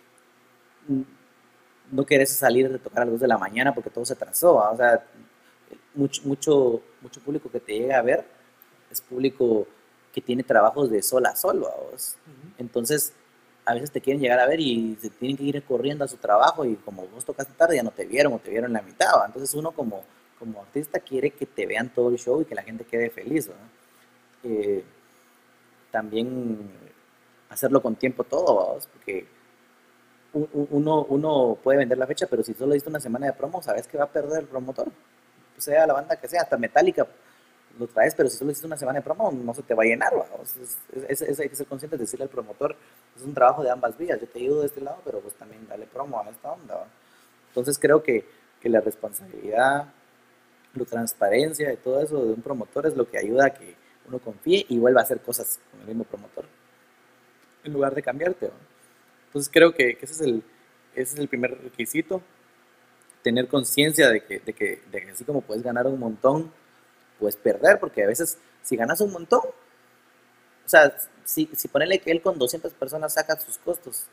no 1.90 2.04
querés 2.04 2.36
salir 2.36 2.70
de 2.70 2.78
tocar 2.78 3.02
a 3.02 3.04
las 3.04 3.12
2 3.12 3.20
de 3.20 3.28
la 3.28 3.38
mañana 3.38 3.74
porque 3.74 3.90
todo 3.90 4.04
se 4.04 4.14
atrasó, 4.14 4.54
¿va? 4.54 4.70
o 4.70 4.76
sea, 4.76 5.04
mucho, 5.94 6.22
mucho, 6.24 6.82
mucho 7.00 7.20
público 7.20 7.50
que 7.50 7.60
te 7.60 7.72
llega 7.72 7.98
a 7.98 8.02
ver 8.02 8.24
es 8.90 9.00
público 9.00 9.66
que 10.12 10.20
tiene 10.20 10.44
trabajos 10.44 10.90
de 10.90 11.02
sol 11.02 11.26
a 11.26 11.34
sol, 11.34 11.60
vos. 11.60 12.16
Entonces, 12.58 13.12
a 13.66 13.74
veces 13.74 13.90
te 13.90 14.00
quieren 14.00 14.20
llegar 14.20 14.38
a 14.40 14.46
ver 14.46 14.60
y 14.60 14.96
se 15.00 15.10
tienen 15.10 15.36
que 15.36 15.44
ir 15.44 15.62
corriendo 15.64 16.04
a 16.04 16.08
su 16.08 16.16
trabajo 16.16 16.64
y 16.64 16.76
como 16.76 17.06
vos 17.06 17.24
tocaste 17.24 17.54
tarde 17.54 17.76
ya 17.76 17.82
no 17.82 17.90
te 17.90 18.04
vieron 18.04 18.32
o 18.34 18.38
te 18.38 18.50
vieron 18.50 18.72
la 18.72 18.82
mitad. 18.82 19.06
¿va? 19.18 19.26
Entonces 19.26 19.54
uno 19.54 19.72
como, 19.72 20.04
como 20.38 20.60
artista 20.60 21.00
quiere 21.00 21.30
que 21.30 21.46
te 21.46 21.66
vean 21.66 21.88
todo 21.88 22.10
el 22.10 22.18
show 22.18 22.42
y 22.42 22.44
que 22.44 22.54
la 22.54 22.62
gente 22.62 22.84
quede 22.84 23.10
feliz. 23.10 23.48
¿va? 23.48 23.54
Eh, 24.42 24.84
también 25.90 26.70
hacerlo 27.48 27.80
con 27.80 27.96
tiempo 27.96 28.24
todo, 28.24 28.54
¿vamos? 28.54 28.88
porque 28.92 29.26
uno, 30.32 31.04
uno 31.08 31.56
puede 31.62 31.78
vender 31.78 31.96
la 31.96 32.08
fecha, 32.08 32.26
pero 32.26 32.42
si 32.42 32.54
solo 32.54 32.74
diste 32.74 32.90
una 32.90 32.98
semana 32.98 33.26
de 33.26 33.32
promo, 33.32 33.62
sabes 33.62 33.86
que 33.86 33.96
va 33.96 34.04
a 34.04 34.10
perder 34.10 34.40
el 34.40 34.48
promotor. 34.48 34.90
Sea 35.56 35.86
la 35.86 35.94
banda 35.94 36.16
que 36.16 36.26
sea, 36.26 36.42
hasta 36.42 36.56
Metallica 36.56 37.06
lo 37.78 37.86
traes, 37.88 38.14
pero 38.14 38.28
si 38.28 38.36
solo 38.36 38.50
hiciste 38.50 38.66
una 38.66 38.76
semana 38.76 38.98
de 39.00 39.04
promo, 39.04 39.32
no 39.32 39.52
se 39.54 39.62
te 39.62 39.74
va 39.74 39.82
a 39.82 39.86
llenar. 39.86 40.12
¿vamos? 40.14 40.56
Es, 40.56 40.78
es- 41.08 41.22
es- 41.22 41.40
hay 41.40 41.48
que 41.48 41.56
ser 41.56 41.66
consciente 41.66 41.96
de 41.96 42.02
decirle 42.04 42.24
al 42.24 42.28
promotor, 42.30 42.76
es 43.16 43.22
un 43.22 43.34
trabajo 43.34 43.62
de 43.62 43.70
ambas 43.70 43.96
vías. 43.98 44.20
Yo 44.20 44.26
te 44.28 44.38
ayudo 44.38 44.60
de 44.60 44.66
este 44.66 44.80
lado, 44.80 44.98
pero 45.04 45.20
pues 45.20 45.34
también 45.34 45.66
dale 45.68 45.86
promo 45.86 46.20
a 46.20 46.28
esta 46.30 46.52
onda. 46.52 46.74
¿va? 46.76 46.86
Entonces 47.48 47.78
creo 47.78 48.02
que, 48.02 48.24
que 48.60 48.68
la 48.68 48.80
responsabilidad, 48.80 49.92
la 50.74 50.84
transparencia 50.84 51.72
y 51.72 51.76
todo 51.76 52.00
eso 52.00 52.24
de 52.24 52.32
un 52.32 52.42
promotor 52.42 52.86
es 52.86 52.96
lo 52.96 53.08
que 53.08 53.18
ayuda 53.18 53.46
a 53.46 53.50
que 53.54 53.74
uno 54.08 54.18
confíe 54.18 54.66
y 54.68 54.78
vuelva 54.78 55.00
a 55.00 55.04
hacer 55.04 55.20
cosas 55.20 55.58
con 55.70 55.80
el 55.80 55.86
mismo 55.86 56.04
promotor 56.04 56.44
en 57.64 57.72
lugar 57.72 57.94
de 57.94 58.02
cambiarte. 58.02 58.46
¿va? 58.48 58.54
Entonces 59.28 59.50
creo 59.52 59.72
que, 59.74 59.96
que 59.96 60.04
ese, 60.04 60.14
es 60.14 60.20
el, 60.20 60.42
ese 60.94 61.14
es 61.14 61.18
el 61.18 61.28
primer 61.28 61.60
requisito, 61.62 62.20
tener 63.22 63.48
conciencia 63.48 64.10
de 64.10 64.22
que, 64.22 64.38
de, 64.40 64.52
que, 64.52 64.82
de 64.92 65.00
que 65.04 65.10
así 65.10 65.24
como 65.24 65.40
puedes 65.40 65.62
ganar 65.62 65.86
un 65.86 65.98
montón, 65.98 66.52
puedes 67.18 67.36
perder, 67.36 67.78
porque 67.80 68.04
a 68.04 68.06
veces 68.06 68.38
si 68.62 68.76
ganas 68.76 69.00
un 69.00 69.12
montón, 69.12 69.42
o 70.64 70.68
sea, 70.68 70.94
si, 71.24 71.48
si 71.54 71.68
ponele 71.68 71.98
que 72.00 72.10
él 72.10 72.22
con 72.22 72.38
200 72.38 72.72
personas 72.72 73.14
saca 73.14 73.38
sus 73.38 73.58
costos 73.58 74.04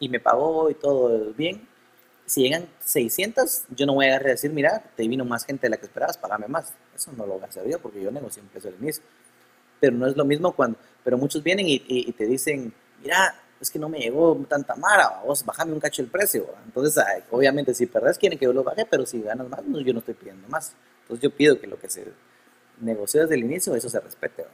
y 0.00 0.08
me 0.08 0.20
pagó 0.20 0.70
y 0.70 0.74
todo 0.74 1.32
bien, 1.34 1.68
si 2.26 2.42
llegan 2.42 2.68
600, 2.84 3.64
yo 3.76 3.86
no 3.86 3.94
voy 3.94 4.06
a 4.06 4.10
agarrar 4.10 4.28
y 4.28 4.32
decir, 4.32 4.52
mira, 4.52 4.84
te 4.96 5.08
vino 5.08 5.24
más 5.24 5.44
gente 5.46 5.66
de 5.66 5.70
la 5.70 5.78
que 5.78 5.86
esperabas, 5.86 6.18
pagame 6.18 6.48
más. 6.48 6.72
Eso 6.96 7.12
no 7.16 7.26
lo 7.26 7.34
voy 7.34 7.42
a 7.44 7.46
hacer 7.46 7.68
yo 7.68 7.80
porque 7.80 8.02
yo 8.02 8.10
negocié 8.10 8.42
un 8.42 8.48
precio 8.48 8.70
al 8.70 8.76
inicio. 8.82 9.02
Pero 9.80 9.96
no 9.96 10.06
es 10.06 10.16
lo 10.16 10.24
mismo 10.24 10.52
cuando, 10.54 10.78
pero 11.04 11.18
muchos 11.18 11.42
vienen 11.42 11.68
y, 11.68 11.74
y- 11.76 12.08
y 12.10 12.12
te 12.12 12.26
dicen, 12.26 12.72
mira, 13.02 13.34
es 13.60 13.70
que 13.70 13.78
no 13.78 13.88
me 13.88 14.00
llegó 14.00 14.36
tanta 14.48 14.76
mara, 14.76 15.22
vos 15.26 15.44
bajame 15.44 15.72
un 15.74 15.80
cacho 15.80 16.02
el 16.02 16.08
precio. 16.08 16.46
Entonces, 16.66 16.98
ay, 16.98 17.22
obviamente, 17.30 17.74
si 17.74 17.86
perdés, 17.86 18.18
quieren 18.18 18.38
que 18.38 18.46
yo 18.46 18.52
lo 18.54 18.64
baje, 18.64 18.86
pero 18.86 19.06
si 19.06 19.22
ganas 19.22 19.48
más, 19.48 19.64
no, 19.64 19.80
yo 19.80 19.92
no 19.94 20.00
estoy 20.00 20.14
pidiendo 20.14 20.48
más. 20.48 20.74
Entonces, 21.10 21.28
yo 21.28 21.36
pido 21.36 21.60
que 21.60 21.66
lo 21.66 21.76
que 21.76 21.90
se 21.90 22.06
negoció 22.80 23.22
desde 23.22 23.34
el 23.34 23.42
inicio, 23.42 23.74
eso 23.74 23.88
se 23.88 23.98
respete. 23.98 24.42
¿va? 24.42 24.48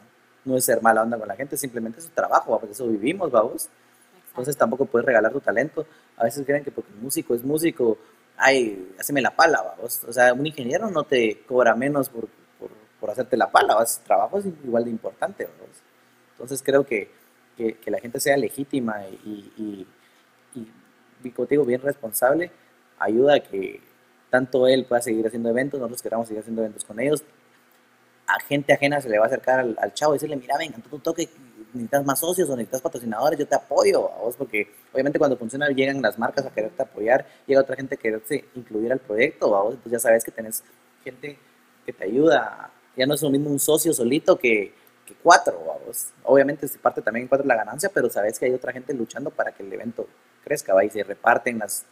No 0.47 0.57
es 0.57 0.65
ser 0.65 0.81
mala 0.81 1.03
onda 1.03 1.19
con 1.19 1.29
la 1.29 1.37
gente, 1.37 1.55
simplemente 1.59 1.99
es 1.99 2.07
un 2.07 2.13
trabajo, 2.13 2.59
¿va? 2.59 2.67
eso 2.71 2.89
vivimos, 2.89 3.31
vamos. 3.31 3.69
Entonces 4.29 4.57
tampoco 4.57 4.87
puedes 4.87 5.05
regalar 5.05 5.33
tu 5.33 5.41
talento. 5.41 5.87
A 6.17 6.25
veces 6.25 6.47
creen 6.47 6.65
que 6.65 6.71
porque 6.71 6.93
el 6.93 6.99
músico 6.99 7.35
es 7.35 7.45
músico, 7.45 7.99
ay, 8.39 8.95
haceme 8.99 9.21
la 9.21 9.37
pala, 9.37 9.61
vamos. 9.61 10.03
O 10.09 10.13
sea, 10.15 10.33
un 10.33 10.47
ingeniero 10.47 10.91
no 10.91 11.05
te 11.05 11.43
cobra 11.47 11.75
menos 11.75 12.09
por, 12.09 12.27
por, 12.59 12.71
por 13.01 13.11
hacerte 13.11 13.37
la 13.37 13.51
pala, 13.51 13.75
¿va? 13.75 13.85
Su 13.85 14.01
trabajo 14.01 14.39
es 14.39 14.47
igual 14.47 14.85
de 14.85 14.91
importante, 14.91 15.45
vamos. 15.45 15.77
Entonces 16.33 16.63
creo 16.63 16.87
que, 16.87 17.11
que, 17.55 17.75
que 17.75 17.91
la 17.91 18.01
gente 18.01 18.19
sea 18.19 18.39
legítima 18.39 19.07
y, 19.09 19.53
y, 19.59 19.87
y, 20.55 20.61
y, 21.23 21.47
digo, 21.49 21.67
bien 21.67 21.83
responsable, 21.83 22.51
ayuda 22.99 23.35
a 23.35 23.41
que 23.41 23.83
tanto 24.37 24.69
él 24.69 24.85
pueda 24.85 25.01
seguir 25.01 25.27
haciendo 25.27 25.49
eventos, 25.49 25.81
nosotros 25.81 26.03
queramos 26.03 26.29
seguir 26.29 26.41
haciendo 26.41 26.61
eventos 26.61 26.85
con 26.85 27.01
ellos. 27.01 27.25
A 28.27 28.39
gente 28.41 28.75
ajena 28.75 29.01
se 29.01 29.09
le 29.09 29.19
va 29.19 29.25
a 29.25 29.29
acercar 29.29 29.61
al, 29.61 29.95
chavo 29.95 30.13
y 30.13 30.17
decirle, 30.17 30.37
mira, 30.37 30.59
venga, 30.59 30.77
tú 30.91 30.99
toque, 30.99 31.31
necesitas 31.73 32.05
más 32.05 32.21
socios 32.21 32.51
o 32.51 32.55
necesitas 32.55 32.83
patrocinadores, 32.83 33.39
yo 33.39 33.47
te 33.47 33.55
apoyo 33.55 34.13
a 34.13 34.19
vos, 34.19 34.37
porque 34.37 34.69
obviamente 34.93 35.19
cuando 35.19 35.39
funciona 35.39 35.69
llegan 35.69 36.03
las 36.03 36.19
marcas 36.19 36.45
a 36.45 36.51
quererte 36.51 36.83
apoyar, 36.83 37.27
llega 37.47 37.63
otra 37.63 37.77
gente 37.77 37.95
a 37.95 37.99
quererse 37.99 38.45
incluir 38.55 38.93
al 38.93 38.99
proyecto, 38.99 39.57
a 39.57 39.63
vos, 39.63 39.75
entonces 39.75 39.93
ya 39.93 40.01
sabes 40.01 40.23
que 40.23 40.31
tenés 40.31 40.63
gente 41.03 41.39
que 41.87 41.95
te 41.95 42.05
ayuda, 42.05 42.71
ya 42.95 43.07
no 43.07 43.15
es 43.15 43.23
lo 43.23 43.31
mismo 43.31 43.49
un 43.49 43.59
socio 43.59 43.95
solito 43.95 44.39
que, 44.39 44.75
que 45.07 45.15
cuatro, 45.23 45.59
vamos. 45.67 46.09
Obviamente 46.25 46.69
se 46.69 46.79
parte 46.79 47.01
también 47.01 47.23
en 47.23 47.29
cuatro 47.29 47.47
la 47.47 47.57
ganancia, 47.57 47.91
pero 47.95 48.11
sabes 48.11 48.39
que 48.39 48.45
hay 48.45 48.53
otra 48.53 48.73
gente 48.73 48.93
luchando 48.93 49.31
para 49.31 49.53
que 49.53 49.63
el 49.63 49.73
evento 49.73 50.07
crezca, 50.45 50.75
¿va? 50.75 50.85
y 50.85 50.91
se 50.91 51.03
reparten 51.05 51.59
las, 51.59 51.87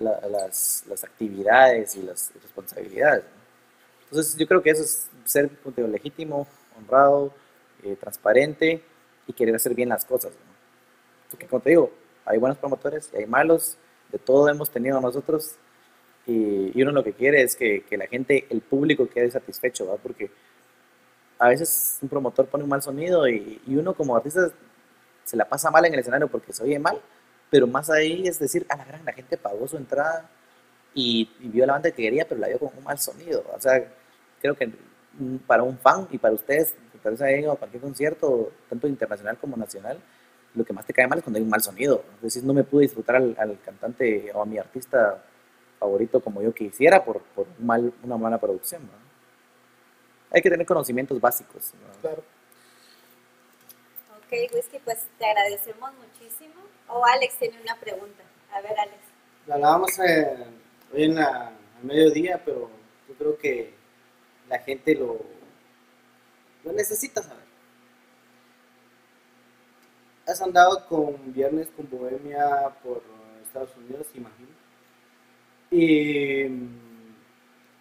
la- 0.00 0.20
las, 0.28 0.84
las 0.88 1.04
actividades 1.04 1.96
y 1.96 2.02
las 2.02 2.32
responsabilidades. 2.42 3.24
¿no? 3.24 3.40
Entonces 4.10 4.36
yo 4.36 4.46
creo 4.46 4.62
que 4.62 4.70
eso 4.70 4.82
es 4.82 5.08
ser 5.24 5.50
digo, 5.76 5.88
legítimo, 5.88 6.46
honrado, 6.78 7.32
eh, 7.84 7.96
transparente 8.00 8.82
y 9.26 9.32
querer 9.32 9.54
hacer 9.56 9.74
bien 9.74 9.88
las 9.90 10.04
cosas. 10.04 10.32
¿no? 10.32 10.52
Porque 11.30 11.46
como 11.46 11.62
te 11.62 11.70
digo, 11.70 11.92
hay 12.24 12.38
buenos 12.38 12.58
promotores 12.58 13.10
y 13.14 13.18
hay 13.18 13.26
malos, 13.26 13.76
de 14.12 14.18
todo 14.18 14.48
hemos 14.48 14.70
tenido 14.70 15.00
nosotros 15.00 15.54
y, 16.26 16.78
y 16.78 16.82
uno 16.82 16.92
lo 16.92 17.04
que 17.04 17.12
quiere 17.12 17.42
es 17.42 17.56
que, 17.56 17.82
que 17.84 17.96
la 17.96 18.06
gente, 18.06 18.46
el 18.50 18.60
público 18.60 19.08
quede 19.08 19.30
satisfecho, 19.30 19.86
¿va? 19.86 19.96
porque 19.96 20.30
a 21.38 21.48
veces 21.48 21.98
un 22.02 22.08
promotor 22.08 22.46
pone 22.46 22.64
un 22.64 22.70
mal 22.70 22.82
sonido 22.82 23.28
y, 23.28 23.60
y 23.66 23.76
uno 23.76 23.94
como 23.94 24.16
artista 24.16 24.50
se 25.24 25.36
la 25.36 25.48
pasa 25.48 25.70
mal 25.70 25.84
en 25.86 25.94
el 25.94 26.00
escenario 26.00 26.28
porque 26.28 26.52
se 26.52 26.62
oye 26.62 26.78
mal, 26.78 27.00
pero 27.50 27.66
más 27.66 27.90
ahí 27.90 28.26
es 28.26 28.38
decir, 28.38 28.64
a 28.68 28.76
la 28.76 28.84
gran, 28.84 29.04
la 29.04 29.12
gente 29.12 29.36
pagó 29.36 29.66
su 29.66 29.76
entrada 29.76 30.28
y, 30.94 31.28
vio 31.40 31.66
la 31.66 31.74
banda 31.74 31.90
que 31.90 32.02
quería, 32.02 32.26
pero 32.26 32.40
la 32.40 32.48
vio 32.48 32.58
con 32.58 32.70
un 32.76 32.84
mal 32.84 32.98
sonido. 32.98 33.44
O 33.54 33.60
sea, 33.60 33.84
creo 34.40 34.54
que 34.54 34.70
para 35.46 35.62
un 35.62 35.78
fan 35.78 36.06
y 36.10 36.18
para 36.18 36.34
ustedes, 36.34 36.74
tal 37.02 37.16
vez 37.16 37.46
a 37.46 37.56
cualquier 37.56 37.82
concierto, 37.82 38.52
tanto 38.68 38.86
internacional 38.86 39.36
como 39.38 39.56
nacional, 39.56 39.98
lo 40.54 40.64
que 40.64 40.72
más 40.72 40.86
te 40.86 40.92
cae 40.92 41.06
mal 41.06 41.18
es 41.18 41.24
cuando 41.24 41.38
hay 41.38 41.44
un 41.44 41.50
mal 41.50 41.62
sonido. 41.62 42.04
Es 42.16 42.22
decir, 42.22 42.44
no 42.44 42.54
me 42.54 42.64
pude 42.64 42.82
disfrutar 42.82 43.16
al, 43.16 43.36
al 43.38 43.60
cantante 43.60 44.30
o 44.34 44.42
a 44.42 44.46
mi 44.46 44.58
artista 44.58 45.22
favorito 45.78 46.20
como 46.20 46.42
yo 46.42 46.52
quisiera 46.52 47.04
por, 47.04 47.22
por 47.34 47.46
mal, 47.58 47.92
una 48.02 48.16
mala 48.16 48.38
producción. 48.38 48.82
Hay 50.30 50.42
que 50.42 50.50
tener 50.50 50.66
conocimientos 50.66 51.20
básicos. 51.20 51.72
¿no? 51.74 52.00
Claro. 52.00 52.22
Ok, 54.30 54.54
Whisky, 54.54 54.78
pues 54.84 55.08
te 55.18 55.26
agradecemos 55.26 55.90
muchísimo. 55.94 56.54
O 56.86 57.04
Alex 57.04 57.36
tiene 57.36 57.60
una 57.60 57.74
pregunta. 57.80 58.22
A 58.52 58.60
ver, 58.60 58.78
Alex. 58.78 58.98
La 59.48 59.56
hablábamos 59.56 59.90
hoy 59.98 61.02
en 61.02 61.16
la, 61.16 61.52
mediodía, 61.82 62.40
pero 62.44 62.70
yo 63.08 63.14
creo 63.16 63.38
que 63.38 63.74
la 64.48 64.60
gente 64.60 64.94
lo, 64.94 65.18
lo 66.62 66.72
necesita 66.72 67.24
saber. 67.24 67.42
Has 70.28 70.40
andado 70.40 70.86
con 70.86 71.32
Viernes 71.32 71.66
con 71.74 71.90
Bohemia 71.90 72.72
por 72.84 73.02
Estados 73.42 73.74
Unidos, 73.78 74.06
imagino. 74.14 74.50
Y 75.72 76.46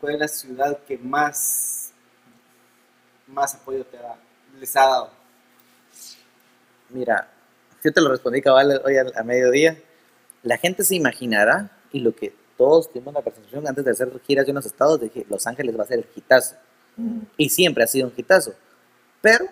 ¿cuál 0.01 0.15
es 0.15 0.19
la 0.19 0.27
ciudad 0.27 0.79
que 0.85 0.97
más, 0.97 1.91
más 3.27 3.53
apoyo 3.53 3.85
te 3.85 3.97
da, 3.97 4.17
les 4.59 4.75
ha 4.75 4.81
dado? 4.87 5.18
Mira, 6.89 7.29
yo 7.83 7.91
te 7.93 8.01
lo 8.01 8.09
respondí 8.09 8.41
cabal 8.41 8.81
hoy 8.83 8.95
a, 8.97 9.23
mediodía. 9.23 9.77
La 10.43 10.57
gente 10.57 10.83
se 10.83 10.95
imaginará, 10.95 11.71
y 11.91 11.99
lo 11.99 12.15
que 12.15 12.33
todos 12.57 12.91
tuvimos 12.91 13.13
la 13.13 13.21
percepción 13.21 13.67
antes 13.67 13.85
de 13.85 13.91
hacer 13.91 14.11
giras 14.25 14.45
de 14.45 14.51
unos 14.51 14.65
estados, 14.65 14.99
de 14.99 15.09
que 15.09 15.25
Los 15.29 15.47
Ángeles 15.47 15.77
va 15.77 15.83
a 15.83 15.87
ser 15.87 15.99
el 15.99 16.07
hitazo. 16.15 16.55
Y 17.37 17.49
siempre 17.49 17.83
ha 17.83 17.87
sido 17.87 18.07
un 18.07 18.13
hitazo. 18.15 18.53
Pero 19.21 19.45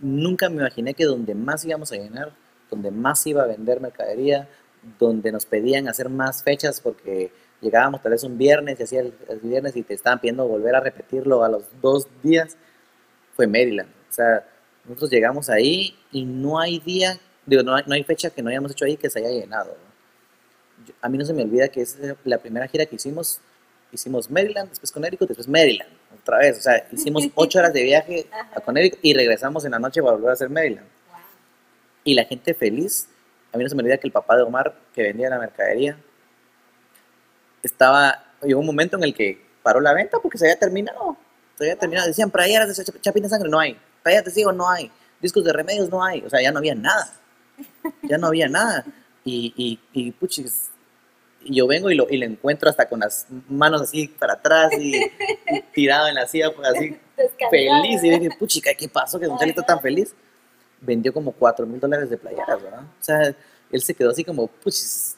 nunca 0.00 0.48
me 0.48 0.56
imaginé 0.56 0.94
que 0.94 1.04
donde 1.04 1.34
más 1.34 1.64
íbamos 1.64 1.92
a 1.92 1.96
llenar, 1.96 2.32
donde 2.70 2.90
más 2.90 3.24
iba 3.26 3.42
a 3.42 3.46
vender 3.46 3.80
mercadería, 3.80 4.48
donde 4.98 5.30
nos 5.30 5.46
pedían 5.46 5.88
hacer 5.88 6.08
más 6.08 6.42
fechas 6.42 6.80
porque 6.80 7.32
llegábamos 7.60 8.02
tal 8.02 8.12
vez 8.12 8.24
un 8.24 8.36
viernes 8.36 8.78
y 8.78 8.82
hacía 8.82 9.00
el, 9.00 9.14
el 9.28 9.38
viernes 9.40 9.76
y 9.76 9.82
te 9.82 9.94
estaban 9.94 10.20
pidiendo 10.20 10.46
volver 10.46 10.74
a 10.74 10.80
repetirlo 10.80 11.44
a 11.44 11.48
los 11.48 11.64
dos 11.80 12.08
días, 12.22 12.56
fue 13.34 13.46
Maryland. 13.46 13.88
O 14.10 14.12
sea, 14.12 14.44
nosotros 14.84 15.10
llegamos 15.10 15.48
ahí 15.50 15.96
y 16.12 16.24
no 16.24 16.58
hay 16.60 16.78
día, 16.78 17.18
digo, 17.46 17.62
no 17.62 17.74
hay, 17.74 17.84
no 17.86 17.94
hay 17.94 18.04
fecha 18.04 18.30
que 18.30 18.42
no 18.42 18.50
hayamos 18.50 18.72
hecho 18.72 18.84
ahí 18.84 18.96
que 18.96 19.08
se 19.10 19.18
haya 19.20 19.30
llenado. 19.30 19.70
¿no? 19.70 20.84
Yo- 20.86 20.94
a 21.00 21.08
mí 21.08 21.16
no 21.18 21.24
se 21.24 21.32
me 21.32 21.42
olvida 21.42 21.68
que 21.68 21.80
es 21.82 21.96
la 22.24 22.38
primera 22.38 22.66
gira 22.68 22.84
que 22.86 22.96
hicimos, 22.96 23.40
hicimos 23.92 24.30
Maryland, 24.30 24.68
después 24.70 24.90
Connecticut, 24.92 25.28
después 25.28 25.48
Maryland, 25.48 25.90
otra 26.20 26.38
vez. 26.38 26.58
O 26.58 26.60
sea, 26.60 26.86
hicimos 26.92 27.24
ocho 27.34 27.58
horas 27.58 27.72
de 27.72 27.82
viaje 27.82 28.26
a 28.54 28.60
Connecticut 28.60 28.98
y 29.02 29.14
regresamos 29.14 29.64
en 29.64 29.70
la 29.72 29.78
noche 29.78 30.02
para 30.02 30.12
volver 30.14 30.30
a 30.30 30.32
hacer 30.34 30.50
Maryland. 30.50 30.86
Wow. 31.10 31.18
Y 32.04 32.14
la 32.14 32.24
gente 32.24 32.52
feliz. 32.54 33.08
A 33.52 33.56
mí 33.56 33.62
no 33.62 33.70
se 33.70 33.76
me 33.76 33.82
olvida 33.82 33.96
que 33.98 34.08
el 34.08 34.12
papá 34.12 34.36
de 34.36 34.42
Omar, 34.42 34.74
que 34.94 35.02
vendía 35.02 35.30
la 35.30 35.38
mercadería, 35.38 35.96
estaba, 37.62 38.24
llegó 38.42 38.60
un 38.60 38.66
momento 38.66 38.96
en 38.96 39.04
el 39.04 39.14
que 39.14 39.40
paró 39.62 39.80
la 39.80 39.92
venta 39.94 40.18
porque 40.20 40.38
se 40.38 40.46
había 40.46 40.58
terminado. 40.58 41.16
Se 41.56 41.64
había 41.64 41.76
terminado. 41.78 42.06
Decían, 42.08 42.30
playeras 42.30 42.68
de 42.76 42.84
Chap- 42.84 43.00
Chapín 43.00 43.22
de 43.22 43.28
Sangre, 43.28 43.48
no 43.48 43.58
hay. 43.58 43.78
De 44.04 44.30
Ciego, 44.30 44.52
no 44.52 44.68
hay. 44.68 44.90
Discos 45.20 45.44
de 45.44 45.52
remedios, 45.52 45.88
no 45.88 46.04
hay. 46.04 46.22
O 46.22 46.28
sea, 46.30 46.42
ya 46.42 46.52
no 46.52 46.58
había 46.58 46.74
nada. 46.74 47.10
Ya 48.02 48.18
no 48.18 48.26
había 48.26 48.48
nada. 48.48 48.84
Y, 49.24 49.52
y, 49.56 49.80
y 49.92 50.10
puchis, 50.12 50.70
y 51.42 51.56
yo 51.56 51.66
vengo 51.66 51.90
y 51.90 51.94
lo, 51.94 52.06
y 52.10 52.18
lo 52.18 52.26
encuentro 52.26 52.68
hasta 52.68 52.86
con 52.88 53.00
las 53.00 53.26
manos 53.48 53.80
así 53.80 54.08
para 54.08 54.34
atrás 54.34 54.70
y, 54.78 54.96
y 54.96 55.62
tirado 55.72 56.08
en 56.08 56.14
la 56.16 56.26
silla, 56.26 56.54
pues 56.54 56.68
así 56.68 56.98
feliz. 57.50 58.02
Y 58.04 58.10
dije, 58.10 58.28
puchica, 58.38 58.74
¿qué 58.74 58.88
pasó 58.88 59.18
que 59.18 59.26
Charlie 59.28 59.50
está 59.50 59.62
tan 59.62 59.80
feliz? 59.80 60.14
Vendió 60.80 61.12
como 61.14 61.32
4 61.32 61.64
mil 61.66 61.80
dólares 61.80 62.10
de 62.10 62.18
playeras, 62.18 62.62
¿verdad? 62.62 62.80
O 62.82 63.02
sea, 63.04 63.34
él 63.72 63.80
se 63.82 63.94
quedó 63.94 64.10
así 64.10 64.22
como, 64.24 64.46
puchis. 64.46 65.16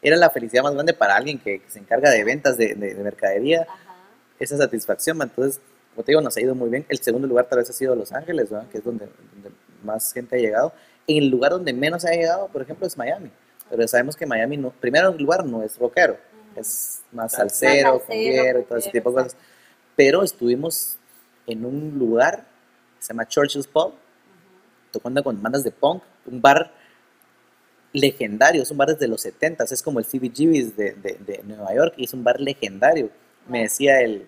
Era 0.00 0.16
la 0.16 0.30
felicidad 0.30 0.62
más 0.62 0.74
grande 0.74 0.92
para 0.92 1.16
alguien 1.16 1.38
que, 1.40 1.60
que 1.60 1.70
se 1.70 1.78
encarga 1.80 2.10
de 2.10 2.22
ventas 2.22 2.56
de, 2.58 2.74
de- 2.74 2.94
de 2.94 3.02
mercadería, 3.02 3.62
Ajá. 3.62 3.96
esa 4.38 4.56
satisfacción. 4.58 5.20
Entonces, 5.22 5.60
como 5.94 6.04
te 6.04 6.12
digo, 6.12 6.20
nos 6.20 6.36
ha 6.36 6.40
ido 6.40 6.54
muy 6.54 6.70
bien. 6.70 6.84
El 6.88 6.98
segundo 6.98 7.28
lugar 7.28 7.48
tal 7.48 7.60
vez 7.60 7.70
ha 7.70 7.72
sido 7.72 7.94
Los 7.94 8.12
Ángeles, 8.12 8.50
¿verdad? 8.50 8.68
que 8.68 8.78
es 8.78 8.84
donde, 8.84 9.06
donde 9.32 9.50
más 9.84 10.12
gente 10.12 10.36
ha 10.36 10.38
llegado. 10.38 10.72
En 11.06 11.22
el 11.22 11.28
lugar 11.28 11.52
donde 11.52 11.72
menos 11.72 12.04
ha 12.04 12.10
llegado, 12.10 12.48
por 12.48 12.62
ejemplo, 12.62 12.86
es 12.86 12.96
Miami. 12.96 13.30
Pero 13.70 13.86
sabemos 13.86 14.16
que 14.16 14.26
Miami, 14.26 14.56
no, 14.56 14.70
primero 14.70 15.10
en 15.10 15.18
lugar, 15.18 15.44
no 15.44 15.62
es 15.62 15.78
rockero, 15.78 16.18
es 16.56 17.02
más 17.12 17.32
salsero, 17.32 18.00
cumbiero 18.00 18.60
y 18.60 18.62
todo 18.64 18.78
ese 18.78 18.90
tipo 18.90 19.10
de 19.10 19.16
cosas. 19.16 19.36
Pero 19.96 20.22
estuvimos 20.22 20.96
en 21.46 21.64
un 21.64 21.96
lugar 21.98 22.44
que 22.98 23.04
se 23.04 23.12
llama 23.12 23.28
Churchill's 23.28 23.66
Pub, 23.66 23.88
Ujú. 23.88 23.94
tocando 24.90 25.22
con 25.22 25.40
bandas 25.40 25.62
de 25.62 25.70
punk, 25.70 26.02
un 26.26 26.40
bar 26.42 26.72
legendario, 27.92 28.62
es 28.62 28.70
un 28.70 28.76
bar 28.76 28.88
desde 28.88 29.06
los 29.06 29.20
70 29.20 29.64
es 29.64 29.82
como 29.82 30.00
el 30.00 30.04
CBGB's 30.04 30.76
de, 30.76 30.94
de, 30.94 31.16
de 31.24 31.42
Nueva 31.44 31.72
York 31.74 31.94
y 31.96 32.04
es 32.04 32.12
un 32.12 32.24
bar 32.24 32.40
legendario. 32.40 33.10
Me 33.48 33.62
decía 33.62 34.00
el, 34.00 34.26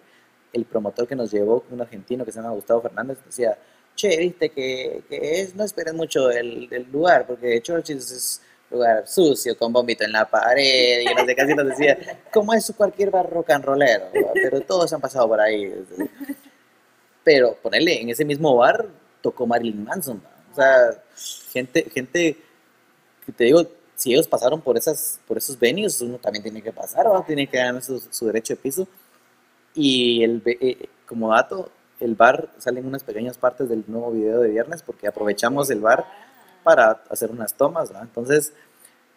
el 0.56 0.64
promotor 0.64 1.06
que 1.06 1.14
nos 1.14 1.30
llevó, 1.30 1.64
un 1.70 1.80
argentino 1.80 2.24
que 2.24 2.32
se 2.32 2.40
llama 2.40 2.54
Gustavo 2.54 2.80
Fernández, 2.80 3.18
decía, 3.24 3.56
che, 3.94 4.16
viste 4.16 4.50
que, 4.50 5.52
no 5.54 5.64
esperen 5.64 5.96
mucho 5.96 6.28
del, 6.28 6.86
lugar, 6.90 7.26
porque 7.26 7.60
Churchill's 7.60 8.10
es 8.10 8.42
lugar 8.70 9.06
sucio, 9.06 9.56
con 9.56 9.72
vómito 9.72 10.04
en 10.04 10.12
la 10.12 10.28
pared, 10.28 11.00
y 11.00 11.14
no 11.14 11.24
sé, 11.24 11.36
casi 11.36 11.54
nos 11.54 11.68
decía, 11.68 11.98
como 12.32 12.52
es 12.54 12.72
cualquier 12.76 13.10
bar 13.10 13.30
rock 13.30 13.50
and 13.50 13.64
pero 14.34 14.60
todos 14.62 14.92
han 14.92 15.00
pasado 15.00 15.28
por 15.28 15.40
ahí. 15.40 15.72
Pero 17.22 17.54
ponerle 17.54 18.00
en 18.00 18.10
ese 18.10 18.24
mismo 18.24 18.56
bar 18.56 18.86
tocó 19.20 19.46
Marilyn 19.46 19.84
Manson, 19.84 20.22
¿va? 20.24 20.30
o 20.52 20.54
sea, 20.54 21.02
gente, 21.52 21.88
gente 21.92 22.36
te 23.36 23.44
digo, 23.44 23.66
si 23.94 24.12
ellos 24.12 24.28
pasaron 24.28 24.60
por 24.60 24.76
esas, 24.76 25.20
por 25.26 25.36
esos 25.36 25.58
venues, 25.58 26.00
uno 26.00 26.18
también 26.18 26.42
tiene 26.42 26.62
que 26.62 26.72
pasar, 26.72 27.06
¿va? 27.06 27.24
tiene 27.24 27.46
que 27.46 27.56
ganar 27.56 27.82
su, 27.82 27.98
su 27.98 28.26
derecho 28.26 28.54
de 28.54 28.60
piso. 28.60 28.88
Y 29.76 30.24
el, 30.24 30.42
eh, 30.46 30.88
como 31.06 31.30
dato, 31.30 31.70
el 32.00 32.14
bar 32.16 32.48
sale 32.58 32.80
en 32.80 32.86
unas 32.86 33.04
pequeñas 33.04 33.38
partes 33.38 33.68
del 33.68 33.84
nuevo 33.86 34.10
video 34.10 34.40
de 34.40 34.48
viernes 34.50 34.82
porque 34.82 35.06
aprovechamos 35.06 35.70
el 35.70 35.80
bar 35.80 36.04
para 36.64 37.02
hacer 37.10 37.30
unas 37.30 37.54
tomas. 37.54 37.92
Entonces, 38.02 38.52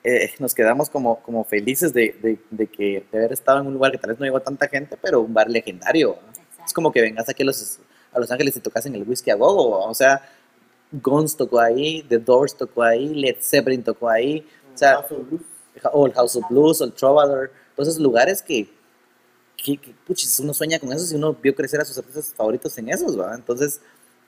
eh, 0.04 0.32
nos 0.40 0.54
quedamos 0.54 0.90
como, 0.90 1.20
como 1.24 1.44
felices 1.46 1.94
de, 1.94 2.16
de- 2.22 2.40
de 2.52 2.68
que 2.68 3.06
de 3.12 3.18
haber 3.18 3.34
estado 3.34 3.60
en 3.62 3.68
un 3.68 3.74
lugar 3.74 3.92
que 3.92 3.98
tal 3.98 4.12
vez 4.12 4.20
no 4.20 4.26
llegó 4.26 4.40
tanta 4.42 4.68
gente, 4.68 4.98
pero 5.02 5.22
un 5.22 5.34
bar 5.34 5.50
legendario. 5.50 6.18
Es 6.66 6.74
como 6.74 6.92
que 6.92 7.02
vengas 7.02 7.28
aquí 7.28 7.42
a 7.44 7.46
Los, 7.48 7.80
a 8.14 8.20
los 8.20 8.30
Ángeles 8.32 8.56
y 8.56 8.60
tocas 8.60 8.86
en 8.86 8.96
el 8.96 9.04
Whisky 9.04 9.32
a 9.32 9.36
Gogo, 9.36 9.80
o 9.86 9.94
sea, 9.94 10.22
Guns 10.92 11.36
tocó 11.38 11.60
ahí, 11.60 12.04
The 12.08 12.18
Doors 12.20 12.56
tocó 12.58 12.84
ahí, 12.84 13.14
Led 13.14 13.38
Zeppelin 13.42 13.84
tocó 13.84 14.10
ahí, 14.10 14.46
o 14.74 14.78
sea, 14.78 14.96
House 14.96 15.12
of 15.12 15.28
Blues. 15.30 15.42
o 15.94 16.08
el 16.08 16.14
House 16.14 16.36
of 16.36 16.50
Blues, 16.50 16.82
o 16.82 16.86
el 16.86 16.94
Trovador, 16.94 17.52
todos 17.76 17.90
esos 17.90 18.02
lugares 18.02 18.42
que, 18.42 18.68
que, 19.64 19.78
que, 19.78 19.94
puchis, 20.06 20.40
uno 20.40 20.54
sueña 20.54 20.80
con 20.80 20.92
esos 20.94 21.12
y 21.12 21.16
uno 21.16 21.34
vio 21.34 21.56
crecer 21.56 21.82
a 21.82 21.86
sus 21.86 21.98
artistas 21.98 22.34
favoritos 22.36 22.78
en 22.78 22.90
esos, 22.90 23.20
¿va? 23.20 23.36
Entonces, 23.36 23.82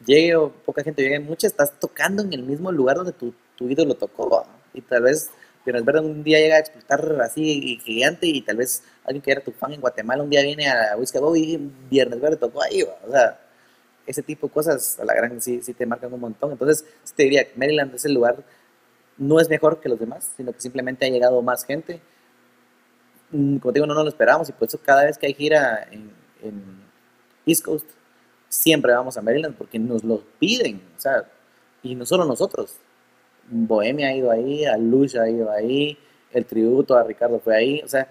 llegue 0.06 0.36
o 0.36 0.52
poca 0.52 0.84
gente, 0.84 1.02
llegue 1.02 1.20
mucha, 1.20 1.48
estás 1.48 1.80
tocando 1.80 2.24
en 2.24 2.34
el 2.34 2.44
mismo 2.44 2.72
lugar 2.72 2.98
donde 2.98 3.14
tu, 3.14 3.34
tu 3.56 3.70
ídolo 3.70 3.96
tocó, 3.96 4.30
¿va? 4.30 4.46
Y 4.74 4.82
tal 4.82 5.04
vez 5.04 5.30
Viernes 5.66 5.86
Verde 5.86 6.00
un 6.02 6.24
día 6.24 6.40
llega 6.40 6.56
a 6.56 6.60
explotar 6.60 7.22
así 7.22 7.80
gigante 7.84 8.26
y 8.28 8.42
tal 8.42 8.58
vez 8.58 8.84
alguien 9.04 9.22
que 9.22 9.32
era 9.32 9.42
tu 9.42 9.52
fan 9.52 9.74
en 9.74 9.82
Guatemala 9.82 10.24
un 10.24 10.30
día 10.30 10.42
viene 10.42 10.68
a 10.68 10.96
Whisky 10.98 11.18
a 11.18 11.22
Go 11.22 11.36
y 11.36 11.72
Viernes 11.90 12.20
Verde 12.20 12.38
tocó 12.38 12.64
ahí. 12.64 12.82
O 12.84 13.12
sea, 13.12 13.40
ese 14.06 14.24
tipo 14.24 14.48
de 14.48 14.54
cosas 14.54 15.00
a 15.00 15.06
la 15.06 15.14
gran 15.14 15.40
sí, 15.42 15.62
sí 15.62 15.74
te 15.74 15.86
marcan 15.86 16.14
un 16.14 16.20
montón. 16.20 16.52
Entonces, 16.52 16.86
te 17.16 17.24
diría, 17.24 17.48
Maryland 17.56 17.94
es 17.94 18.06
el 18.06 18.14
lugar, 18.14 18.44
no 19.18 19.40
es 19.40 19.50
mejor 19.50 19.80
que 19.80 19.90
los 19.90 20.00
demás, 20.00 20.32
sino 20.36 20.52
que 20.52 20.62
simplemente 20.62 21.06
ha 21.06 21.10
llegado 21.10 21.42
más 21.42 21.64
gente. 21.64 22.02
Mm, 23.32 23.58
Como 23.58 23.72
te 23.72 23.80
digo, 23.80 23.88
no 23.88 23.94
nos 23.94 24.04
lo 24.04 24.10
esperábamos 24.10 24.50
y 24.50 24.52
por 24.52 24.68
eso 24.68 24.80
cada 24.84 25.06
vez 25.06 25.18
que 25.18 25.28
hay 25.28 25.34
gira 25.34 25.88
en, 25.92 26.12
East 27.46 27.64
Coast, 27.64 27.88
siempre 28.50 28.94
vamos 28.94 29.18
a 29.18 29.22
Maryland 29.22 29.56
porque 29.56 29.80
nos 29.80 30.04
lo 30.04 30.24
piden, 30.40 30.82
o 30.98 31.00
sea, 31.00 31.24
y 31.84 31.96
no 31.96 32.06
solo 32.06 32.26
nosotros. 32.26 32.78
Bohemia 33.50 34.10
ha 34.10 34.14
ido 34.14 34.32
ahí, 34.32 34.66
a 34.66 34.78
Lush 34.78 35.18
ha 35.18 35.30
ido 35.30 35.52
ahí, 35.52 35.98
el 36.32 36.46
tributo 36.46 36.96
a 36.96 37.04
Ricardo 37.04 37.40
fue 37.40 37.56
ahí, 37.56 37.82
o 37.84 37.88
sea, 37.88 38.08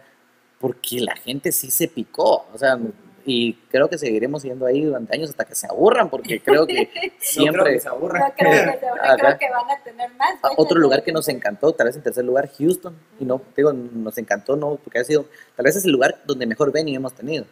porque 0.58 1.00
la 1.00 1.16
gente 1.16 1.52
sí 1.52 1.70
se 1.70 1.88
picó, 1.88 2.46
o 2.52 2.58
sea, 2.58 2.78
y 3.24 3.54
creo 3.70 3.88
que 3.88 3.98
seguiremos 3.98 4.42
yendo 4.42 4.66
ahí 4.66 4.84
durante 4.84 5.14
años 5.14 5.30
hasta 5.30 5.44
que 5.44 5.54
se 5.54 5.66
aburran, 5.66 6.08
porque 6.10 6.40
creo 6.40 6.66
que 6.66 6.74
No 6.84 6.88
creo 6.90 7.12
siempre... 7.18 7.72
que 7.74 7.80
se 7.80 7.88
aburra. 7.88 8.18
No 8.28 8.34
creo 8.36 8.50
que, 8.50 8.58
se- 8.58 8.78
creo 9.18 9.38
que 9.38 9.50
van 9.50 9.70
a 9.70 9.82
tener 9.84 10.10
más. 10.14 10.34
Otro 10.56 10.78
lugar 10.78 11.02
que 11.04 11.12
nos 11.12 11.28
encantó, 11.28 11.72
tal 11.72 11.86
vez 11.88 11.96
en 11.96 12.02
tercer 12.02 12.24
lugar, 12.24 12.50
Houston. 12.58 12.94
Y 13.18 13.24
no, 13.24 13.40
digo, 13.56 13.72
nos 13.72 14.16
encantó, 14.18 14.56
no, 14.56 14.76
porque 14.76 14.98
ha 15.00 15.04
sido, 15.04 15.26
tal 15.56 15.64
vez 15.64 15.76
es 15.76 15.84
el 15.84 15.92
lugar 15.92 16.20
donde 16.26 16.46
mejor 16.46 16.72
venue 16.72 16.94
hemos 16.94 17.14
tenido. 17.14 17.44
Ujú. 17.44 17.50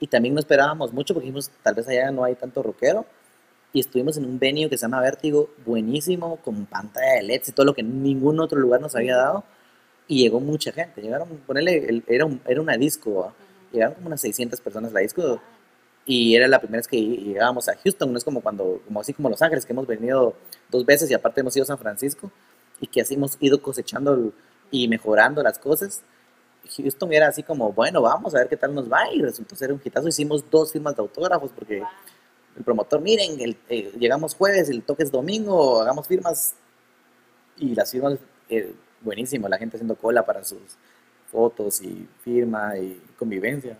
Y 0.00 0.06
también 0.06 0.34
no 0.34 0.40
esperábamos 0.40 0.92
mucho 0.92 1.14
porque 1.14 1.26
dijimos, 1.26 1.50
tal 1.62 1.74
vez 1.74 1.88
allá 1.88 2.10
no 2.10 2.24
hay 2.24 2.34
tanto 2.34 2.62
rockero. 2.62 3.04
Y 3.74 3.80
estuvimos 3.80 4.18
en 4.18 4.26
un 4.26 4.38
venue 4.38 4.68
que 4.68 4.76
se 4.76 4.82
llama 4.82 5.00
Vértigo, 5.00 5.48
buenísimo, 5.64 6.36
con 6.44 6.66
pantalla 6.66 7.14
de 7.14 7.22
LEDs 7.22 7.48
y 7.48 7.52
todo 7.52 7.64
lo 7.64 7.74
que 7.74 7.82
ningún 7.82 8.38
otro 8.38 8.58
lugar 8.60 8.80
nos 8.82 8.94
había 8.94 9.16
dado. 9.16 9.44
Y 10.06 10.22
llegó 10.22 10.40
mucha 10.40 10.72
gente. 10.72 11.00
Llegaron, 11.00 11.28
ponerle, 11.46 11.86
el- 11.88 12.04
era, 12.06 12.26
un- 12.26 12.40
era 12.46 12.60
una 12.60 12.76
disco, 12.76 13.14
¿va? 13.14 13.26
Ujú. 13.28 13.34
Llegaron 13.72 13.94
como 13.94 14.06
unas 14.08 14.20
600 14.20 14.60
personas 14.60 14.90
a 14.90 14.94
la 14.94 15.00
disco. 15.00 15.40
Y 16.04 16.34
era 16.34 16.48
la 16.48 16.58
primera 16.58 16.78
vez 16.78 16.88
que 16.88 17.00
llegábamos 17.00 17.68
a 17.68 17.76
Houston, 17.76 18.10
no 18.10 18.18
es 18.18 18.24
como 18.24 18.40
cuando, 18.40 18.80
como 18.84 19.00
así 19.00 19.12
como 19.12 19.28
Los 19.30 19.40
Ángeles, 19.40 19.64
que 19.64 19.72
hemos 19.72 19.86
venido 19.86 20.34
dos 20.70 20.84
veces 20.84 21.08
y 21.10 21.14
aparte 21.14 21.40
hemos 21.40 21.56
ido 21.56 21.62
a 21.62 21.66
San 21.66 21.78
Francisco 21.78 22.30
y 22.80 22.88
que 22.88 23.00
así 23.00 23.14
hemos 23.14 23.36
ido 23.40 23.62
cosechando 23.62 24.32
y 24.72 24.88
mejorando 24.88 25.42
las 25.44 25.58
cosas. 25.60 26.02
Houston 26.76 27.12
era 27.12 27.28
así 27.28 27.42
como, 27.44 27.72
bueno, 27.72 28.02
vamos 28.02 28.34
a 28.34 28.38
ver 28.38 28.48
qué 28.48 28.56
tal 28.56 28.74
nos 28.74 28.90
va 28.90 29.12
y 29.12 29.20
resultó 29.22 29.54
ser 29.54 29.72
un 29.72 29.80
hitazo. 29.84 30.08
Hicimos 30.08 30.44
dos 30.50 30.72
firmas 30.72 30.96
de 30.96 31.02
autógrafos 31.02 31.52
porque 31.54 31.82
el 32.56 32.64
promotor, 32.64 33.00
miren, 33.00 33.40
el- 33.40 33.56
eh, 33.68 33.92
llegamos 33.98 34.34
jueves, 34.34 34.68
el 34.70 34.82
toque 34.82 35.04
es 35.04 35.10
domingo, 35.12 35.80
hagamos 35.82 36.08
firmas 36.08 36.54
y 37.58 37.74
las 37.74 37.90
firmas, 37.90 38.18
eh, 38.48 38.74
buenísimo, 39.00 39.48
la 39.48 39.58
gente 39.58 39.76
haciendo 39.76 39.94
cola 39.96 40.24
para 40.24 40.44
sus 40.44 40.58
fotos 41.32 41.80
y 41.82 42.06
firma 42.22 42.76
y 42.78 43.00
convivencia. 43.18 43.76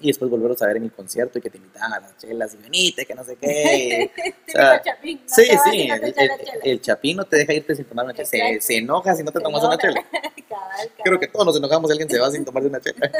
Y 0.00 0.08
después 0.08 0.30
volverlos 0.30 0.60
a 0.60 0.66
ver 0.66 0.76
en 0.78 0.84
el 0.84 0.92
concierto 0.92 1.38
y 1.38 1.42
que 1.42 1.50
te 1.50 1.56
invitaban 1.56 1.92
a 1.94 2.00
las 2.00 2.16
chelas 2.18 2.52
y 2.54 2.56
venite, 2.58 3.06
que 3.06 3.14
no 3.14 3.24
sé 3.24 3.36
qué. 3.36 4.10
O 4.48 4.50
sea, 4.50 4.80
Típico 4.82 4.84
chapín, 4.96 5.20
no 5.28 5.34
sí, 5.34 5.44
sí, 5.70 5.88
el, 5.90 6.04
el- 6.04 6.30
el 6.62 6.80
chapín 6.80 7.16
no 7.16 7.24
te 7.24 7.36
deja 7.38 7.52
irte 7.54 7.74
sin 7.74 7.84
tomar 7.86 8.04
una 8.04 8.14
chela. 8.14 8.26
Se, 8.28 8.60
se 8.60 8.76
enoja 8.76 9.14
si 9.14 9.22
no 9.22 9.32
te 9.32 9.40
tomas 9.40 9.62
una 9.64 9.76
chela. 9.78 10.04
Cabal, 10.12 10.38
cabal. 10.48 10.90
Creo 11.02 11.18
que 11.20 11.28
todos 11.28 11.46
nos 11.46 11.56
enojamos 11.56 11.88
si 11.88 11.92
alguien 11.92 12.08
se 12.10 12.18
va 12.20 12.30
sin 12.30 12.44
tomarse 12.44 12.68
una 12.68 12.80
chela. 12.80 13.10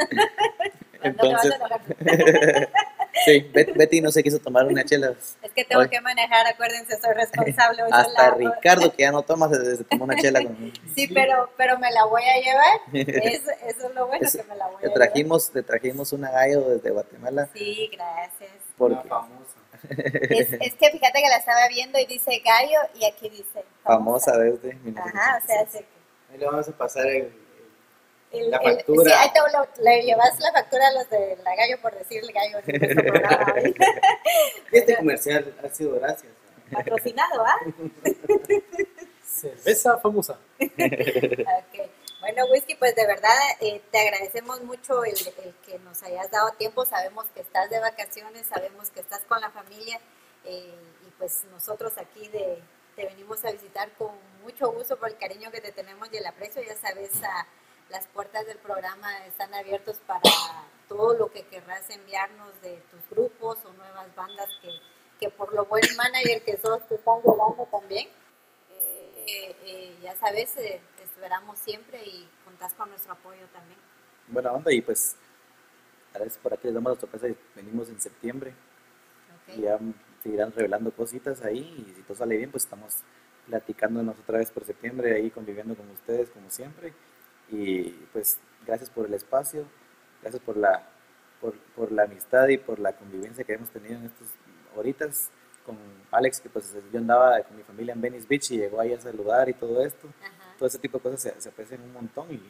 Entonces. 1.03 1.53
Sí, 3.23 3.49
Bet- 3.53 3.73
Betty 3.75 4.01
no 4.01 4.11
se 4.11 4.21
quiso 4.23 4.39
tomar 4.39 4.65
una 4.65 4.83
chela. 4.83 5.13
Es 5.41 5.51
que 5.53 5.63
tengo 5.63 5.81
Hoy. 5.83 5.89
que 5.89 6.01
manejar, 6.01 6.45
acuérdense, 6.47 6.99
soy 6.99 7.13
responsable. 7.13 7.83
hoy 7.83 7.89
Hasta 7.93 8.31
sola. 8.31 8.35
Ricardo, 8.55 8.91
que 8.91 9.03
ya 9.03 9.11
no 9.11 9.21
toma, 9.23 9.47
se, 9.49 9.77
se 9.77 9.83
tomó 9.85 10.03
una 10.05 10.15
chela 10.17 10.41
conmigo. 10.43 10.75
Sí, 10.95 11.07
pero, 11.13 11.49
pero 11.57 11.77
me 11.79 11.91
la 11.91 12.05
voy 12.05 12.23
a 12.23 12.41
llevar. 12.41 12.79
Eso, 13.23 13.51
eso 13.65 13.87
es 13.89 13.95
lo 13.95 14.07
bueno, 14.07 14.25
Eso, 14.27 14.37
que 14.39 14.43
me 14.45 14.55
la 14.55 14.65
voy 14.67 14.75
a 14.75 14.79
Te 14.79 14.87
llevar. 14.87 15.07
trajimos, 15.07 15.51
te 15.51 15.63
trajimos 15.63 16.11
una 16.13 16.31
gallo 16.31 16.61
desde 16.69 16.89
Guatemala. 16.91 17.49
Sí, 17.53 17.89
gracias. 17.93 18.51
Una 18.77 18.95
Porque 19.01 19.09
famosa. 19.09 19.53
Es, 20.29 20.51
es 20.53 20.73
que 20.75 20.89
fíjate 20.89 21.21
que 21.21 21.29
la 21.29 21.37
estaba 21.37 21.67
viendo 21.69 21.99
y 21.99 22.05
dice 22.07 22.41
gallo 22.43 22.79
y 22.99 23.05
aquí 23.05 23.29
dice 23.29 23.63
famosa 23.83 24.35
desde 24.37 24.71
Ajá, 24.97 25.39
o 25.43 25.45
sea, 25.47 25.63
1986. 25.65 25.69
sí. 25.71 25.85
Ahí 26.31 26.37
le 26.39 26.45
vamos 26.47 26.67
a 26.67 26.71
pasar 26.71 27.05
el, 27.07 27.31
El- 28.39 28.51
La 28.51 28.57
el- 28.57 28.75
factura. 28.77 29.03
sí, 29.11 29.11
ahí 29.17 29.29
te 29.33 29.39
lo- 29.39 29.83
le 29.83 30.01
llevas 30.03 30.39
la 30.39 30.51
factura 30.51 30.87
a 30.87 30.91
los 30.93 31.09
de 31.09 31.37
la 31.43 31.55
gallo 31.55 31.81
por 31.81 31.93
decir 31.97 32.21
el 32.23 32.31
gallo. 32.31 32.59
Este 34.71 34.95
comercial 34.97 35.55
ha 35.63 35.69
sido 35.69 35.99
gracias. 35.99 36.31
Patrocinado, 36.71 37.45
¿ah? 37.45 37.57
Cerveza 39.23 39.97
famosa. 39.99 40.39
Bueno, 42.19 42.45
Whisky, 42.51 42.75
pues 42.75 42.95
de 42.95 43.05
verdad 43.05 43.37
eh, 43.59 43.81
te 43.91 43.99
agradecemos 43.99 44.61
mucho 44.63 45.03
el, 45.03 45.13
el 45.43 45.53
que 45.65 45.77
nos 45.79 46.01
hayas 46.03 46.31
dado 46.31 46.49
tiempo. 46.53 46.85
Sabemos 46.85 47.25
que 47.35 47.41
estás 47.41 47.69
de 47.69 47.79
vacaciones, 47.79 48.47
sabemos 48.47 48.89
que 48.89 49.01
estás 49.01 49.21
con 49.27 49.39
la 49.41 49.51
familia 49.51 49.99
eh, 50.45 50.73
y 51.07 51.11
pues 51.19 51.43
nosotros 51.51 51.93
aquí 51.97 52.27
de, 52.29 52.59
te 52.95 53.05
venimos 53.05 53.43
a 53.45 53.51
visitar 53.51 53.91
con 53.91 54.09
mucho 54.41 54.71
gusto 54.71 54.97
por 54.97 55.09
el 55.09 55.17
cariño 55.17 55.51
que 55.51 55.61
te 55.61 55.71
tenemos 55.71 56.09
y 56.11 56.17
el 56.17 56.25
aprecio. 56.25 56.63
Ya 56.63 56.75
sabes, 56.75 57.11
a- 57.23 57.45
las 57.89 58.05
puertas 58.07 58.45
del 58.47 58.57
programa 58.57 59.25
están 59.25 59.53
abiertas 59.53 59.99
para 60.07 60.21
todo 60.87 61.13
lo 61.17 61.31
que 61.31 61.43
querrás 61.43 61.89
enviarnos 61.89 62.59
de 62.61 62.81
tus 62.91 63.09
grupos 63.09 63.59
o 63.65 63.73
nuevas 63.73 64.13
bandas 64.15 64.49
que, 64.61 64.69
que 65.19 65.29
por 65.29 65.53
lo 65.53 65.65
buen 65.65 65.83
manager 65.95 66.43
que 66.43 66.57
sos 66.57 66.87
te 66.87 66.95
están 66.95 67.21
llevando 67.21 67.67
también. 67.71 68.07
Eh, 69.27 69.55
eh, 69.63 69.97
ya 70.03 70.15
sabes, 70.17 70.55
eh, 70.57 70.81
te 70.97 71.03
esperamos 71.03 71.57
siempre 71.59 72.03
y 72.03 72.29
contás 72.43 72.73
con 72.73 72.89
nuestro 72.89 73.13
apoyo 73.13 73.45
también. 73.53 73.79
Buena 74.27 74.51
onda 74.51 74.71
y 74.71 74.81
pues, 74.81 75.15
veces 76.13 76.37
por 76.37 76.53
aquí 76.53 76.67
les 76.67 76.73
damos 76.73 76.93
la 76.93 76.99
sorpresa 76.99 77.27
y 77.27 77.37
venimos 77.55 77.89
en 77.89 77.99
septiembre. 77.99 78.53
Y 79.55 79.61
ya 79.61 79.79
seguirán 80.23 80.51
revelando 80.51 80.91
cositas 80.91 81.43
ahí 81.43 81.85
y 81.87 81.93
si 81.93 82.01
todo 82.01 82.17
sale 82.17 82.37
bien, 82.37 82.49
pues 82.49 82.63
estamos 82.63 82.95
platicándonos 83.47 84.17
otra 84.19 84.39
vez 84.39 84.49
por 84.49 84.65
septiembre, 84.65 85.13
ahí 85.13 85.29
conviviendo 85.29 85.75
con 85.75 85.89
ustedes 85.91 86.31
como 86.31 86.49
siempre. 86.49 86.93
Y 87.51 87.89
pues 88.13 88.37
gracias 88.65 88.89
por 88.89 89.05
el 89.05 89.13
espacio, 89.13 89.65
gracias 90.21 90.41
por 90.43 90.57
la, 90.57 90.83
por, 91.39 91.53
por 91.75 91.91
la 91.91 92.03
amistad 92.03 92.47
y 92.47 92.57
por 92.57 92.79
la 92.79 92.93
convivencia 92.93 93.43
que 93.43 93.53
hemos 93.53 93.69
tenido 93.69 93.95
en 93.95 94.05
estos 94.05 94.27
horitas 94.75 95.29
con 95.65 95.77
Alex, 96.11 96.41
que 96.41 96.49
pues 96.49 96.73
yo 96.91 96.99
andaba 96.99 97.41
con 97.41 97.57
mi 97.57 97.63
familia 97.63 97.93
en 97.93 98.01
Venice 98.01 98.27
Beach 98.27 98.51
y 98.51 98.57
llegó 98.57 98.79
ahí 98.79 98.93
a 98.93 99.01
saludar 99.01 99.49
y 99.49 99.53
todo 99.53 99.83
esto. 99.83 100.07
Ajá. 100.21 100.55
Todo 100.57 100.67
ese 100.67 100.79
tipo 100.79 100.97
de 100.97 101.03
cosas 101.03 101.21
se, 101.21 101.41
se 101.41 101.49
aprecian 101.49 101.81
un 101.81 101.93
montón 101.93 102.31
y, 102.31 102.41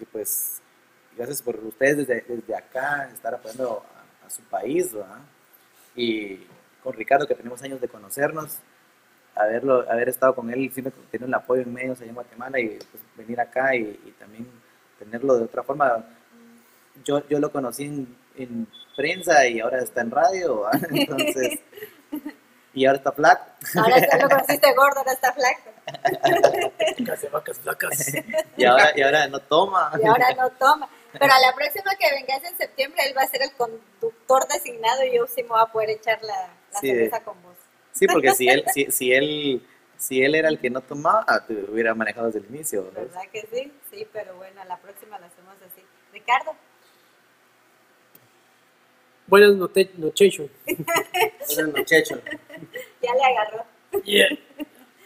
y, 0.00 0.04
pues 0.04 0.60
gracias 1.16 1.40
por 1.40 1.56
ustedes 1.64 1.98
desde, 1.98 2.24
desde 2.28 2.54
acá 2.54 3.08
estar 3.12 3.34
apoyando 3.34 3.84
a, 4.22 4.26
a 4.26 4.30
su 4.30 4.42
país, 4.42 4.92
¿verdad? 4.92 5.20
Y 5.94 6.46
con 6.82 6.92
Ricardo, 6.92 7.26
que 7.26 7.34
tenemos 7.34 7.62
años 7.62 7.80
de 7.80 7.88
conocernos, 7.88 8.58
haberlo, 9.34 9.90
haber 9.90 10.08
estado 10.08 10.34
con 10.34 10.50
él, 10.50 10.70
siempre 10.72 10.92
tener 11.10 11.28
el 11.28 11.34
apoyo 11.34 11.62
en 11.62 11.72
medios 11.72 12.00
allá 12.00 12.08
en 12.08 12.14
Guatemala 12.14 12.58
y 12.58 12.78
pues, 12.90 13.02
venir 13.16 13.40
acá 13.40 13.74
y, 13.74 14.14
tenerlo 15.08 15.36
de 15.36 15.44
otra 15.44 15.62
forma. 15.62 16.04
Yo, 17.04 17.26
yo 17.28 17.38
lo 17.38 17.50
conocí 17.50 17.84
en, 17.84 18.16
en 18.36 18.66
prensa 18.96 19.46
y 19.46 19.60
ahora 19.60 19.82
está 19.82 20.02
en 20.02 20.10
radio, 20.10 20.62
¿verdad? 20.62 20.88
entonces, 20.90 21.60
y 22.74 22.84
ahora 22.86 22.98
está 22.98 23.12
flaco. 23.12 23.44
Ahora 23.76 23.98
ya 23.98 24.18
lo 24.18 24.28
conociste 24.28 24.74
gordo, 24.74 24.98
ahora 24.98 25.12
está 25.12 25.32
flaco. 25.32 25.70
Vacas 27.32 27.58
flacas. 27.58 28.14
Y 28.56 28.64
ahora, 28.64 28.92
y 28.94 29.02
ahora 29.02 29.26
no 29.28 29.40
toma. 29.40 29.90
Y 30.02 30.06
ahora 30.06 30.34
no 30.34 30.50
toma. 30.50 30.88
Pero 31.12 31.32
a 31.32 31.40
la 31.40 31.54
próxima 31.54 31.94
que 31.98 32.10
vengas 32.14 32.44
en 32.44 32.58
septiembre, 32.58 33.02
él 33.06 33.16
va 33.16 33.22
a 33.22 33.28
ser 33.28 33.42
el 33.42 33.52
conductor 33.52 34.46
designado 34.48 35.04
y 35.04 35.16
yo 35.16 35.26
sí 35.26 35.42
me 35.42 35.48
voy 35.48 35.60
a 35.62 35.66
poder 35.66 35.90
echar 35.90 36.22
la, 36.22 36.50
la 36.72 36.80
Sí, 36.80 36.88
cerveza 36.88 37.24
con 37.24 37.42
vos. 37.42 37.56
Sí, 37.92 38.06
porque 38.06 38.32
si 38.32 38.48
él, 38.48 38.64
si, 38.72 38.92
si 38.92 39.12
él, 39.12 39.66
si 39.98 40.22
él 40.22 40.34
era 40.34 40.48
el 40.48 40.58
que 40.58 40.70
no 40.70 40.80
tomaba, 40.80 41.24
te 41.46 41.54
hubiera 41.70 41.94
manejado 41.94 42.26
desde 42.26 42.40
el 42.40 42.54
inicio. 42.54 42.84
¿no? 42.84 42.90
¿Verdad 42.92 43.22
que 43.32 43.46
sí? 43.52 43.72
Sí, 43.90 44.06
pero 44.12 44.36
bueno, 44.36 44.60
a 44.60 44.64
la 44.64 44.78
próxima 44.78 45.18
lo 45.18 45.26
hacemos 45.26 45.54
así. 45.66 45.82
Ricardo, 46.12 46.54
Buenas 49.28 49.54
noche, 49.56 49.90
noches. 49.98 50.40
Buenas 51.54 51.76
noches. 51.76 52.08
ya 53.02 53.14
le 53.14 53.24
agarró. 53.24 53.62
Yeah. 54.04 54.28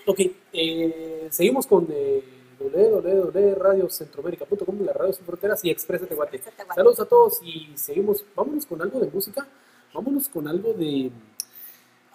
Ok, 0.06 0.20
eh, 0.52 1.26
seguimos 1.30 1.66
con 1.66 1.88
eh, 1.90 2.22
www.radiocentroamérica.com, 2.60 4.84
la 4.84 4.92
radio 4.92 5.12
sin 5.12 5.26
fronteras 5.26 5.64
y 5.64 5.70
Expresa 5.70 6.06
Tehuate. 6.06 6.40
Saludos 6.72 7.00
a 7.00 7.06
todos 7.06 7.40
y 7.42 7.76
seguimos. 7.76 8.24
Vámonos 8.36 8.64
con 8.64 8.80
algo 8.80 9.00
de 9.00 9.10
música. 9.10 9.44
Vámonos 9.92 10.28
con 10.28 10.46
algo 10.46 10.72
de. 10.72 11.10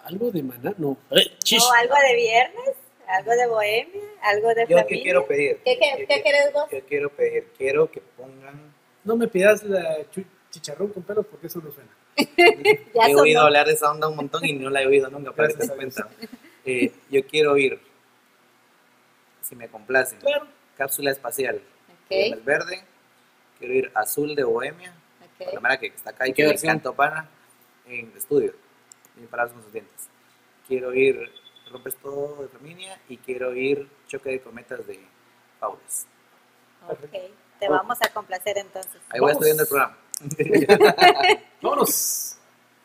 Algo 0.04 0.30
de 0.30 0.42
maná. 0.42 0.74
No. 0.78 0.96
Eh, 1.10 1.36
chish. 1.44 1.62
¿O 1.62 1.72
algo 1.72 1.94
de 1.94 2.14
viernes? 2.16 2.70
¿Algo 3.06 3.30
de 3.32 3.46
bohemia? 3.46 4.02
¿Algo 4.22 4.48
de 4.48 4.66
Yo 4.68 4.76
familia? 4.78 4.86
qué 4.86 5.02
quiero 5.02 5.26
pedir. 5.26 5.56
¿Qué, 5.64 5.78
qué, 5.78 6.06
qué 6.06 6.22
querés 6.22 6.52
vos? 6.52 6.64
Yo 6.70 6.84
quiero 6.86 7.10
pedir, 7.10 7.48
quiero 7.56 7.90
que 7.90 8.00
pongan. 8.16 8.72
No 9.04 9.16
me 9.16 9.28
pidas 9.28 9.62
la 9.64 9.98
chicharrón 10.50 10.88
con 10.92 11.02
pelos 11.02 11.26
porque 11.26 11.46
eso 11.46 11.60
no 11.60 11.70
suena. 11.72 11.90
Ya 12.94 13.04
he 13.04 13.10
sonó. 13.10 13.22
oído 13.22 13.40
hablar 13.42 13.66
de 13.66 13.72
esa 13.74 13.90
onda 13.90 14.08
un 14.08 14.16
montón 14.16 14.44
y 14.44 14.52
no 14.52 14.68
la 14.70 14.82
he 14.82 14.86
oído 14.86 15.08
nunca, 15.08 15.32
para 15.32 15.48
que 15.48 15.54
te 15.54 15.68
cuenta. 15.68 16.08
Eh, 16.66 16.92
yo 17.10 17.24
quiero 17.26 17.52
oír, 17.52 17.80
si 19.40 19.54
me 19.56 19.68
complacen, 19.68 20.18
Claro. 20.20 20.46
cápsula 20.76 21.10
espacial. 21.10 21.56
Ok, 21.56 22.10
Viernes 22.10 22.44
verde. 22.44 22.82
Quiero 23.58 23.74
ir 23.74 23.90
azul 23.94 24.34
de 24.34 24.44
Bohemia. 24.44 24.92
La 25.38 25.46
ok. 25.46 25.54
cámara 25.54 25.78
que 25.78 25.86
está 25.86 26.10
acá 26.10 26.26
y 26.26 26.30
¿En 26.30 26.34
que 26.34 26.54
canto 26.56 26.92
para 26.94 27.28
en 27.86 28.12
estudio. 28.16 28.52
Parados 29.26 29.52
con 29.52 29.62
sus 29.62 29.72
dientes. 29.72 30.08
Quiero 30.66 30.94
ir 30.94 31.30
Rompes 31.70 31.96
todo 31.96 32.42
de 32.42 32.48
Flaminia 32.48 32.98
y 33.08 33.18
quiero 33.18 33.54
ir 33.54 33.88
Choque 34.06 34.30
de 34.30 34.40
cometas 34.40 34.86
de 34.86 35.00
Faules. 35.60 36.06
Ok, 36.88 37.10
te 37.58 37.68
vamos 37.68 37.98
a 38.00 38.12
complacer 38.12 38.56
entonces. 38.58 39.00
Ahí 39.10 39.20
voy 39.20 39.32
Vamos. 39.32 39.46
estudiando 39.46 39.62
el 39.62 39.68
programa. 39.68 39.98
Vámonos. 41.62 42.37